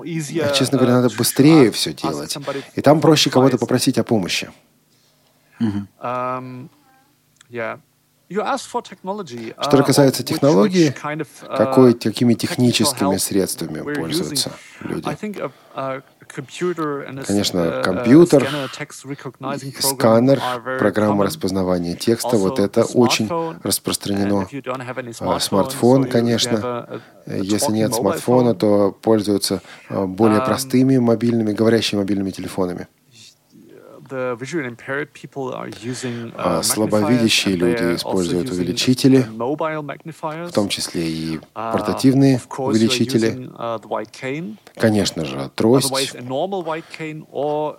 честно 0.55 0.79
говоря, 0.79 1.01
надо 1.01 1.09
быстрее 1.17 1.71
все 1.71 1.93
делать. 1.93 2.37
И 2.75 2.83
там 2.83 3.01
проще 3.01 3.31
кого-то 3.31 3.57
попросить 3.59 3.99
о 3.99 4.05
помощи. 4.05 4.51
Mm-hmm. 5.59 6.69
Что 8.31 9.79
uh, 9.79 9.85
касается 9.85 10.23
технологии, 10.23 10.95
uh, 11.03 11.57
какой, 11.57 11.95
какими 11.95 12.35
техническими 12.35 13.17
средствами 13.17 13.81
пользуются 13.81 14.53
люди? 14.83 15.03
Конечно, 17.27 17.59
uh, 17.59 17.83
компьютер, 17.83 18.47
сканер, 19.81 20.43
программа 20.79 21.25
распознавания 21.25 21.95
текста, 21.97 22.37
вот 22.37 22.59
это 22.59 22.85
очень 22.85 23.31
распространено. 23.63 24.47
А, 25.21 25.41
смартфон, 25.41 26.05
конечно. 26.05 27.01
Если 27.27 27.73
нет 27.73 27.95
смартфона, 27.95 28.55
то 28.55 28.93
пользуются 28.93 29.63
более 29.89 30.41
um, 30.41 30.45
простыми 30.45 30.99
мобильными, 30.99 31.53
говорящими 31.53 32.01
мобильными 32.01 32.31
телефонами. 32.31 32.89
А 36.37 36.63
слабовидящие 36.63 37.57
люди 37.57 37.97
используют 37.97 38.51
увеличители, 38.51 39.27
в 39.29 40.53
том 40.53 40.69
числе 40.69 41.09
и 41.09 41.37
uh, 41.37 41.73
портативные 41.73 42.41
увеличители. 42.59 43.49
Uh, 43.49 44.57
Конечно 44.77 45.25
же, 45.25 45.51
трость. 45.55 45.93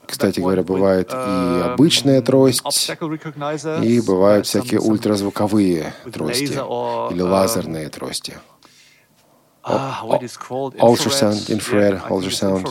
Кстати 0.05 0.39
говоря, 0.39 0.63
бывает 0.63 1.11
и 1.11 1.15
um, 1.15 1.73
обычная 1.73 2.21
трость, 2.21 2.61
и 3.83 4.01
бывают 4.01 4.45
всякие 4.45 4.79
ультразвуковые 4.79 5.93
трости 6.11 6.43
или 6.43 6.59
um, 6.59 7.29
лазерные 7.29 7.89
трости. 7.89 8.37
Ultrasound, 10.79 11.49
infrared, 11.49 12.01
ultrasound, 12.09 12.65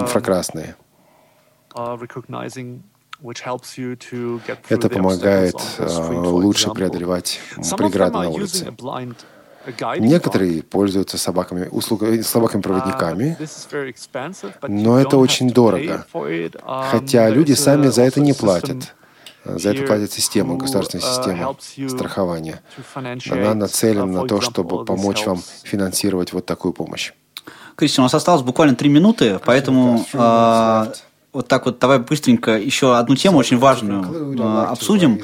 инфракрасные. 0.00 0.76
Это 4.68 4.88
помогает 4.88 5.54
лучше 5.78 6.70
преодолевать 6.70 7.40
преграды 7.76 8.18
на 8.18 8.30
улице. 8.30 8.74
Некоторые 9.98 10.62
пользуются 10.62 11.18
собаками, 11.18 11.68
услугами, 11.70 12.22
собаками-проводниками, 12.22 13.36
но 14.68 14.98
это 14.98 15.18
очень 15.18 15.50
дорого. 15.50 16.06
Хотя 16.90 17.28
люди 17.28 17.52
сами 17.52 17.88
за 17.88 18.02
это 18.02 18.20
не 18.20 18.32
платят. 18.32 18.94
За 19.44 19.70
это 19.70 19.86
платит 19.86 20.12
система, 20.12 20.56
государственная 20.56 21.04
система 21.04 21.56
страхования. 21.88 22.62
Она 23.30 23.54
нацелена 23.54 24.06
на 24.06 24.26
то, 24.26 24.40
чтобы 24.40 24.84
помочь 24.84 25.26
вам 25.26 25.42
финансировать 25.62 26.32
вот 26.32 26.46
такую 26.46 26.72
помощь. 26.72 27.12
Кристиан, 27.76 28.04
у 28.04 28.06
нас 28.06 28.14
осталось 28.14 28.42
буквально 28.42 28.76
три 28.76 28.90
минуты, 28.90 29.40
поэтому 29.44 30.04
вот 31.32 31.48
так 31.48 31.66
вот 31.66 31.78
давай 31.78 31.98
быстренько 31.98 32.58
еще 32.58 32.96
одну 32.96 33.16
тему 33.16 33.38
очень 33.38 33.58
важную 33.58 34.38
э, 34.38 34.64
обсудим. 34.64 35.20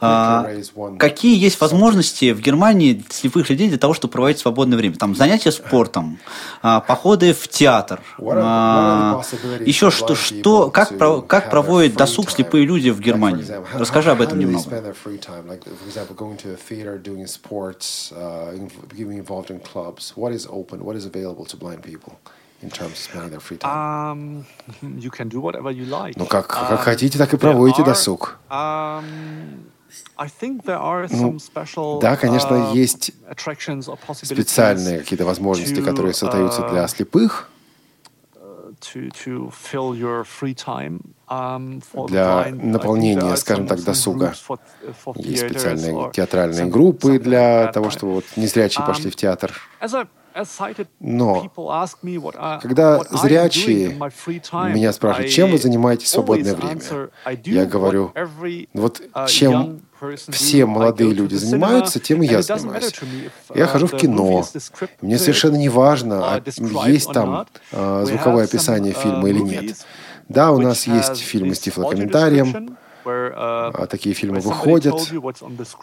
А, 0.00 0.48
какие 0.96 1.36
есть 1.36 1.60
возможности 1.60 2.32
в 2.32 2.40
Германии 2.40 3.04
слепых 3.10 3.50
людей 3.50 3.68
для 3.68 3.78
того, 3.78 3.94
чтобы 3.94 4.12
проводить 4.12 4.38
свободное 4.38 4.78
время? 4.78 4.94
Там 4.94 5.16
занятия 5.16 5.50
спортом, 5.50 6.18
а, 6.62 6.80
походы 6.80 7.32
в 7.32 7.48
театр, 7.48 8.00
а, 8.20 9.20
еще 9.58 9.90
что, 9.90 10.14
что 10.14 10.70
как, 10.70 10.96
как 11.26 11.50
проводят 11.50 11.94
досуг 11.94 12.30
слепые 12.30 12.64
люди 12.64 12.90
в 12.90 13.00
Германии? 13.00 13.44
Расскажи 13.74 14.12
об 14.12 14.20
этом 14.20 14.38
немного. 14.38 14.62
Um, 22.60 24.44
like. 25.84 26.16
Ну, 26.16 26.26
как, 26.26 26.48
как 26.48 26.72
um, 26.72 26.82
хотите, 26.82 27.18
так 27.18 27.32
и 27.32 27.36
проводите 27.36 27.84
досуг. 27.84 28.38
Um, 28.50 29.04
ну, 31.10 31.38
да, 32.00 32.16
конечно, 32.16 32.54
uh, 32.54 32.74
есть 32.74 33.12
специальные 34.24 34.98
какие-то 34.98 35.24
возможности, 35.24 35.80
которые 35.80 36.14
создаются 36.14 36.68
для 36.68 36.84
uh, 36.84 36.88
слепых, 36.88 37.48
um, 38.34 38.74
для 42.08 42.48
наполнения, 42.50 43.36
скажем 43.36 43.66
так, 43.66 43.82
досуга. 43.82 44.34
Есть 45.16 45.46
специальные 45.46 46.10
театральные 46.12 46.66
группы 46.66 47.18
для 47.18 47.72
того, 47.72 47.90
чтобы 47.90 48.14
вот 48.14 48.24
незрячие 48.36 48.86
пошли 48.86 49.10
в 49.10 49.16
театр. 49.16 49.52
Но 51.00 51.50
когда 52.62 53.02
зрячие 53.10 53.98
меня 54.52 54.92
спрашивают, 54.92 55.32
чем 55.32 55.50
вы 55.50 55.58
занимаетесь 55.58 56.06
в 56.06 56.10
свободное 56.10 56.54
время, 56.54 56.80
я 57.44 57.64
говорю, 57.66 58.12
вот 58.74 59.00
uh, 59.00 59.28
чем 59.28 59.80
все 60.28 60.64
молодые 60.66 61.12
люди 61.12 61.34
занимаются, 61.34 61.98
тем 61.98 62.22
и 62.22 62.26
я 62.26 62.42
занимаюсь. 62.42 62.92
Я 63.54 63.64
uh, 63.64 63.66
хожу 63.66 63.86
в 63.86 63.96
кино. 63.96 64.44
Мне 65.00 65.18
совершенно 65.18 65.56
не 65.56 65.68
важно, 65.68 66.36
а 66.36 66.88
есть 66.88 67.12
там 67.12 67.46
а, 67.72 68.04
звуковое 68.04 68.44
описание 68.44 68.92
uh, 68.92 69.02
фильма 69.02 69.28
или 69.28 69.40
нет. 69.40 69.76
Да, 70.28 70.52
у 70.52 70.60
нас 70.60 70.86
есть 70.86 71.18
фильмы 71.18 71.54
с 71.54 71.60
тифлокомментарием, 71.60 72.76
а 73.04 73.86
такие 73.86 74.14
фильмы 74.14 74.40
выходят, 74.40 74.94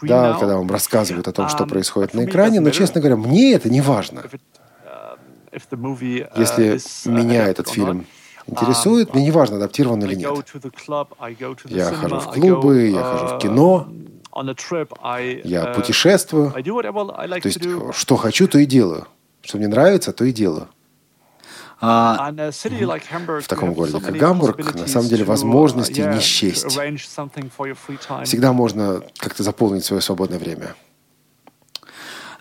да, 0.02 0.34
когда 0.34 0.56
вам 0.56 0.70
рассказывают 0.70 1.26
о 1.26 1.32
том, 1.32 1.48
что 1.48 1.64
um, 1.64 1.68
происходит 1.68 2.14
на 2.14 2.24
экране, 2.24 2.60
но, 2.60 2.70
честно 2.70 3.00
говоря, 3.00 3.16
мне 3.16 3.52
это 3.54 3.68
не 3.68 3.80
важно. 3.80 4.20
Uh, 4.20 5.18
Если 6.36 7.10
меня 7.10 7.48
этот 7.48 7.68
фильм 7.68 8.06
интересует, 8.46 9.12
мне 9.14 9.24
не 9.24 9.30
важно, 9.32 9.56
адаптирован 9.56 10.04
или 10.04 10.14
нет. 10.14 10.30
Я 11.64 11.86
хожу 11.86 12.20
в 12.20 12.32
клубы, 12.32 12.88
я 12.88 13.02
хожу 13.02 13.26
в 13.26 13.32
uh, 13.32 13.40
кино, 13.40 13.88
я 14.34 15.64
uh, 15.64 15.74
путешествую. 15.74 16.52
То 16.52 17.48
есть, 17.48 17.60
что 17.92 18.16
хочу, 18.16 18.46
то 18.46 18.58
и 18.58 18.66
делаю. 18.66 19.08
Что 19.42 19.58
мне 19.58 19.66
нравится, 19.66 20.12
то 20.12 20.24
и 20.24 20.32
делаю. 20.32 20.68
А, 21.80 22.32
в 22.32 23.48
таком 23.48 23.74
городе, 23.74 24.00
как 24.00 24.16
Гамбург, 24.16 24.74
на 24.74 24.86
самом 24.86 25.08
деле 25.08 25.24
возможностей 25.24 26.04
не 26.04 26.20
счесть. 26.20 26.78
Всегда 28.24 28.52
можно 28.52 29.02
как-то 29.18 29.42
заполнить 29.42 29.84
свое 29.84 30.00
свободное 30.00 30.38
время. 30.38 30.74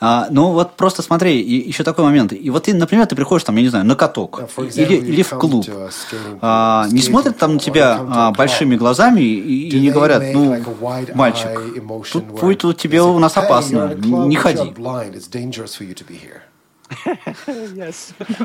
А, 0.01 0.27
ну 0.29 0.51
вот 0.51 0.75
просто 0.75 1.01
смотри, 1.01 1.41
и 1.41 1.67
еще 1.67 1.83
такой 1.83 2.03
момент. 2.03 2.33
И 2.33 2.49
вот 2.49 2.63
ты, 2.63 2.73
например, 2.73 3.05
ты 3.07 3.15
приходишь 3.15 3.43
там, 3.43 3.55
я 3.55 3.61
не 3.61 3.69
знаю, 3.69 3.85
на 3.85 3.95
каток 3.95 4.41
или, 4.57 4.95
или 4.95 5.23
в 5.23 5.29
клуб. 5.29 5.65
А, 6.41 6.87
не 6.91 7.01
смотрят 7.01 7.37
там 7.37 7.53
на 7.53 7.59
тебя 7.59 7.99
а, 8.09 8.31
большими 8.31 8.75
глазами 8.75 9.21
и, 9.21 9.69
и 9.69 9.79
не 9.79 9.91
говорят, 9.91 10.23
ну, 10.33 10.57
мальчик, 11.13 11.49
тут 12.11 12.25
будет 12.25 12.65
у 12.65 12.73
тебя 12.73 13.05
у 13.05 13.19
нас 13.19 13.37
опасно, 13.37 13.93
не 13.95 14.35
ходи. 14.35 14.73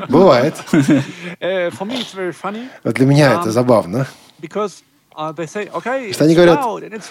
Бывает. 0.09 0.55
Э, 1.39 1.71
Для 2.83 3.05
меня 3.05 3.39
это 3.39 3.51
забавно. 3.51 4.07
А, 5.13 5.33
что 5.33 6.23
они 6.23 6.35
говорят, 6.35 6.63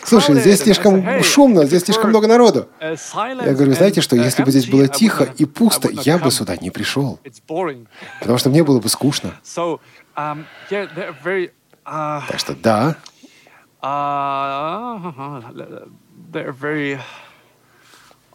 слушай, 0.05 0.35
здесь 0.41 0.61
слишком 0.61 1.23
шумно, 1.23 1.67
здесь 1.67 1.85
слишком 1.85 2.11
много 2.11 2.27
народу. 2.27 2.69
Я 2.81 2.97
говорю, 3.55 3.73
знаете 3.75 4.01
что, 4.01 4.17
если 4.17 4.43
бы 4.43 4.51
здесь 4.51 4.69
было 4.69 4.89
тихо 4.89 5.25
и 5.37 5.45
пусто, 5.45 5.91
я 5.91 6.19
бы 6.19 6.31
сюда 6.31 6.57
не 6.57 6.71
пришел. 6.71 7.19
Потому 8.21 8.39
что 8.39 8.49
мне 8.51 8.65
было 8.65 8.81
бы 8.81 8.89
скучно. 8.89 9.35
Um, 10.17 10.45
uh, 11.87 12.23
так 12.29 12.39
что 12.39 12.55
да. 12.55 12.97
Uh, 13.81 15.01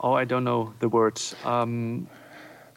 oh, 0.06 0.14
I 0.14 0.26
don't 0.26 0.44
know 0.44 0.74
the 0.80 0.90
words. 0.90 1.36
Um, 1.44 2.08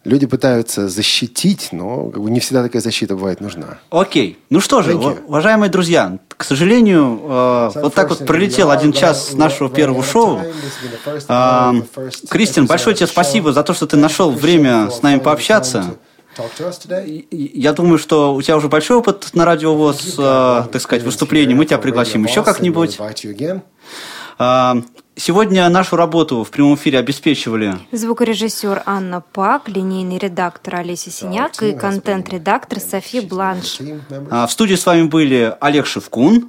Люди 0.04 0.26
пытаются 0.26 0.88
защитить, 0.88 1.70
но 1.72 2.10
как 2.10 2.22
бы 2.22 2.30
не 2.30 2.38
всегда 2.38 2.62
такая 2.62 2.80
защита 2.80 3.14
бывает 3.14 3.40
нужна. 3.40 3.78
Окей. 3.90 4.38
Ну 4.48 4.60
что 4.60 4.82
же, 4.82 4.96
уважаемые 4.96 5.70
друзья, 5.70 6.18
к 6.28 6.44
сожалению, 6.44 7.20
э, 7.24 7.70
вот 7.74 7.94
так 7.94 8.08
вот 8.10 8.24
пролетел 8.24 8.70
один 8.70 8.92
час 8.92 9.32
нашего 9.32 9.68
первого 9.68 10.04
шоу. 10.04 10.40
Э, 11.28 11.72
Кристин, 12.30 12.66
большое 12.66 12.94
тебе 12.94 13.08
спасибо 13.08 13.52
за 13.52 13.64
то, 13.64 13.74
что 13.74 13.86
ты 13.88 13.96
нашел 13.96 14.30
время 14.30 14.88
с 14.90 15.02
нами 15.02 15.18
пообщаться. 15.18 15.96
Я 17.30 17.72
думаю, 17.72 17.98
что 17.98 18.34
у 18.34 18.40
тебя 18.40 18.56
уже 18.56 18.68
большой 18.68 18.98
опыт 18.98 19.30
на 19.34 19.44
радиовоз, 19.44 20.14
э, 20.16 20.64
так 20.70 20.80
сказать, 20.80 21.02
выступлений. 21.02 21.54
Мы 21.54 21.66
тебя 21.66 21.78
пригласим 21.78 22.24
еще 22.24 22.44
как-нибудь. 22.44 22.96
Сегодня 25.18 25.68
нашу 25.68 25.96
работу 25.96 26.44
в 26.44 26.50
прямом 26.52 26.76
эфире 26.76 27.00
обеспечивали 27.00 27.74
звукорежиссер 27.90 28.84
Анна 28.86 29.20
Пак, 29.20 29.68
линейный 29.68 30.16
редактор 30.16 30.76
Олеся 30.76 31.10
Синяк 31.10 31.60
и 31.60 31.72
контент-редактор 31.72 32.78
Софи 32.78 33.18
Бланш. 33.20 33.80
В 33.80 34.48
студии 34.48 34.76
с 34.76 34.86
вами 34.86 35.02
были 35.02 35.56
Олег 35.60 35.86
Шевкун, 35.86 36.48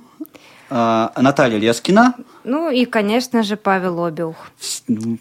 Наталья 0.69 1.57
Лескина. 1.57 2.13
Ну 2.43 2.69
и, 2.69 2.85
конечно 2.85 3.41
же, 3.41 3.57
Павел 3.57 4.05
Обиух. 4.05 4.35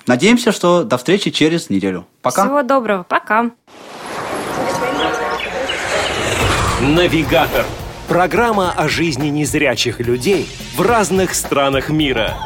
Надеемся, 0.07 0.53
что 0.53 0.85
до 0.85 0.99
встречи 0.99 1.31
через 1.31 1.71
неделю. 1.71 2.07
Пока. 2.21 2.45
Всего 2.45 2.63
доброго. 2.63 3.03
Пока. 3.05 3.51
Навигатор. 6.83 7.65
Программа 8.09 8.73
о 8.73 8.89
жизни 8.89 9.29
незрячих 9.29 10.01
людей 10.01 10.47
в 10.77 10.83
разных 10.83 11.35
странах 11.35 11.89
мира. 11.89 12.37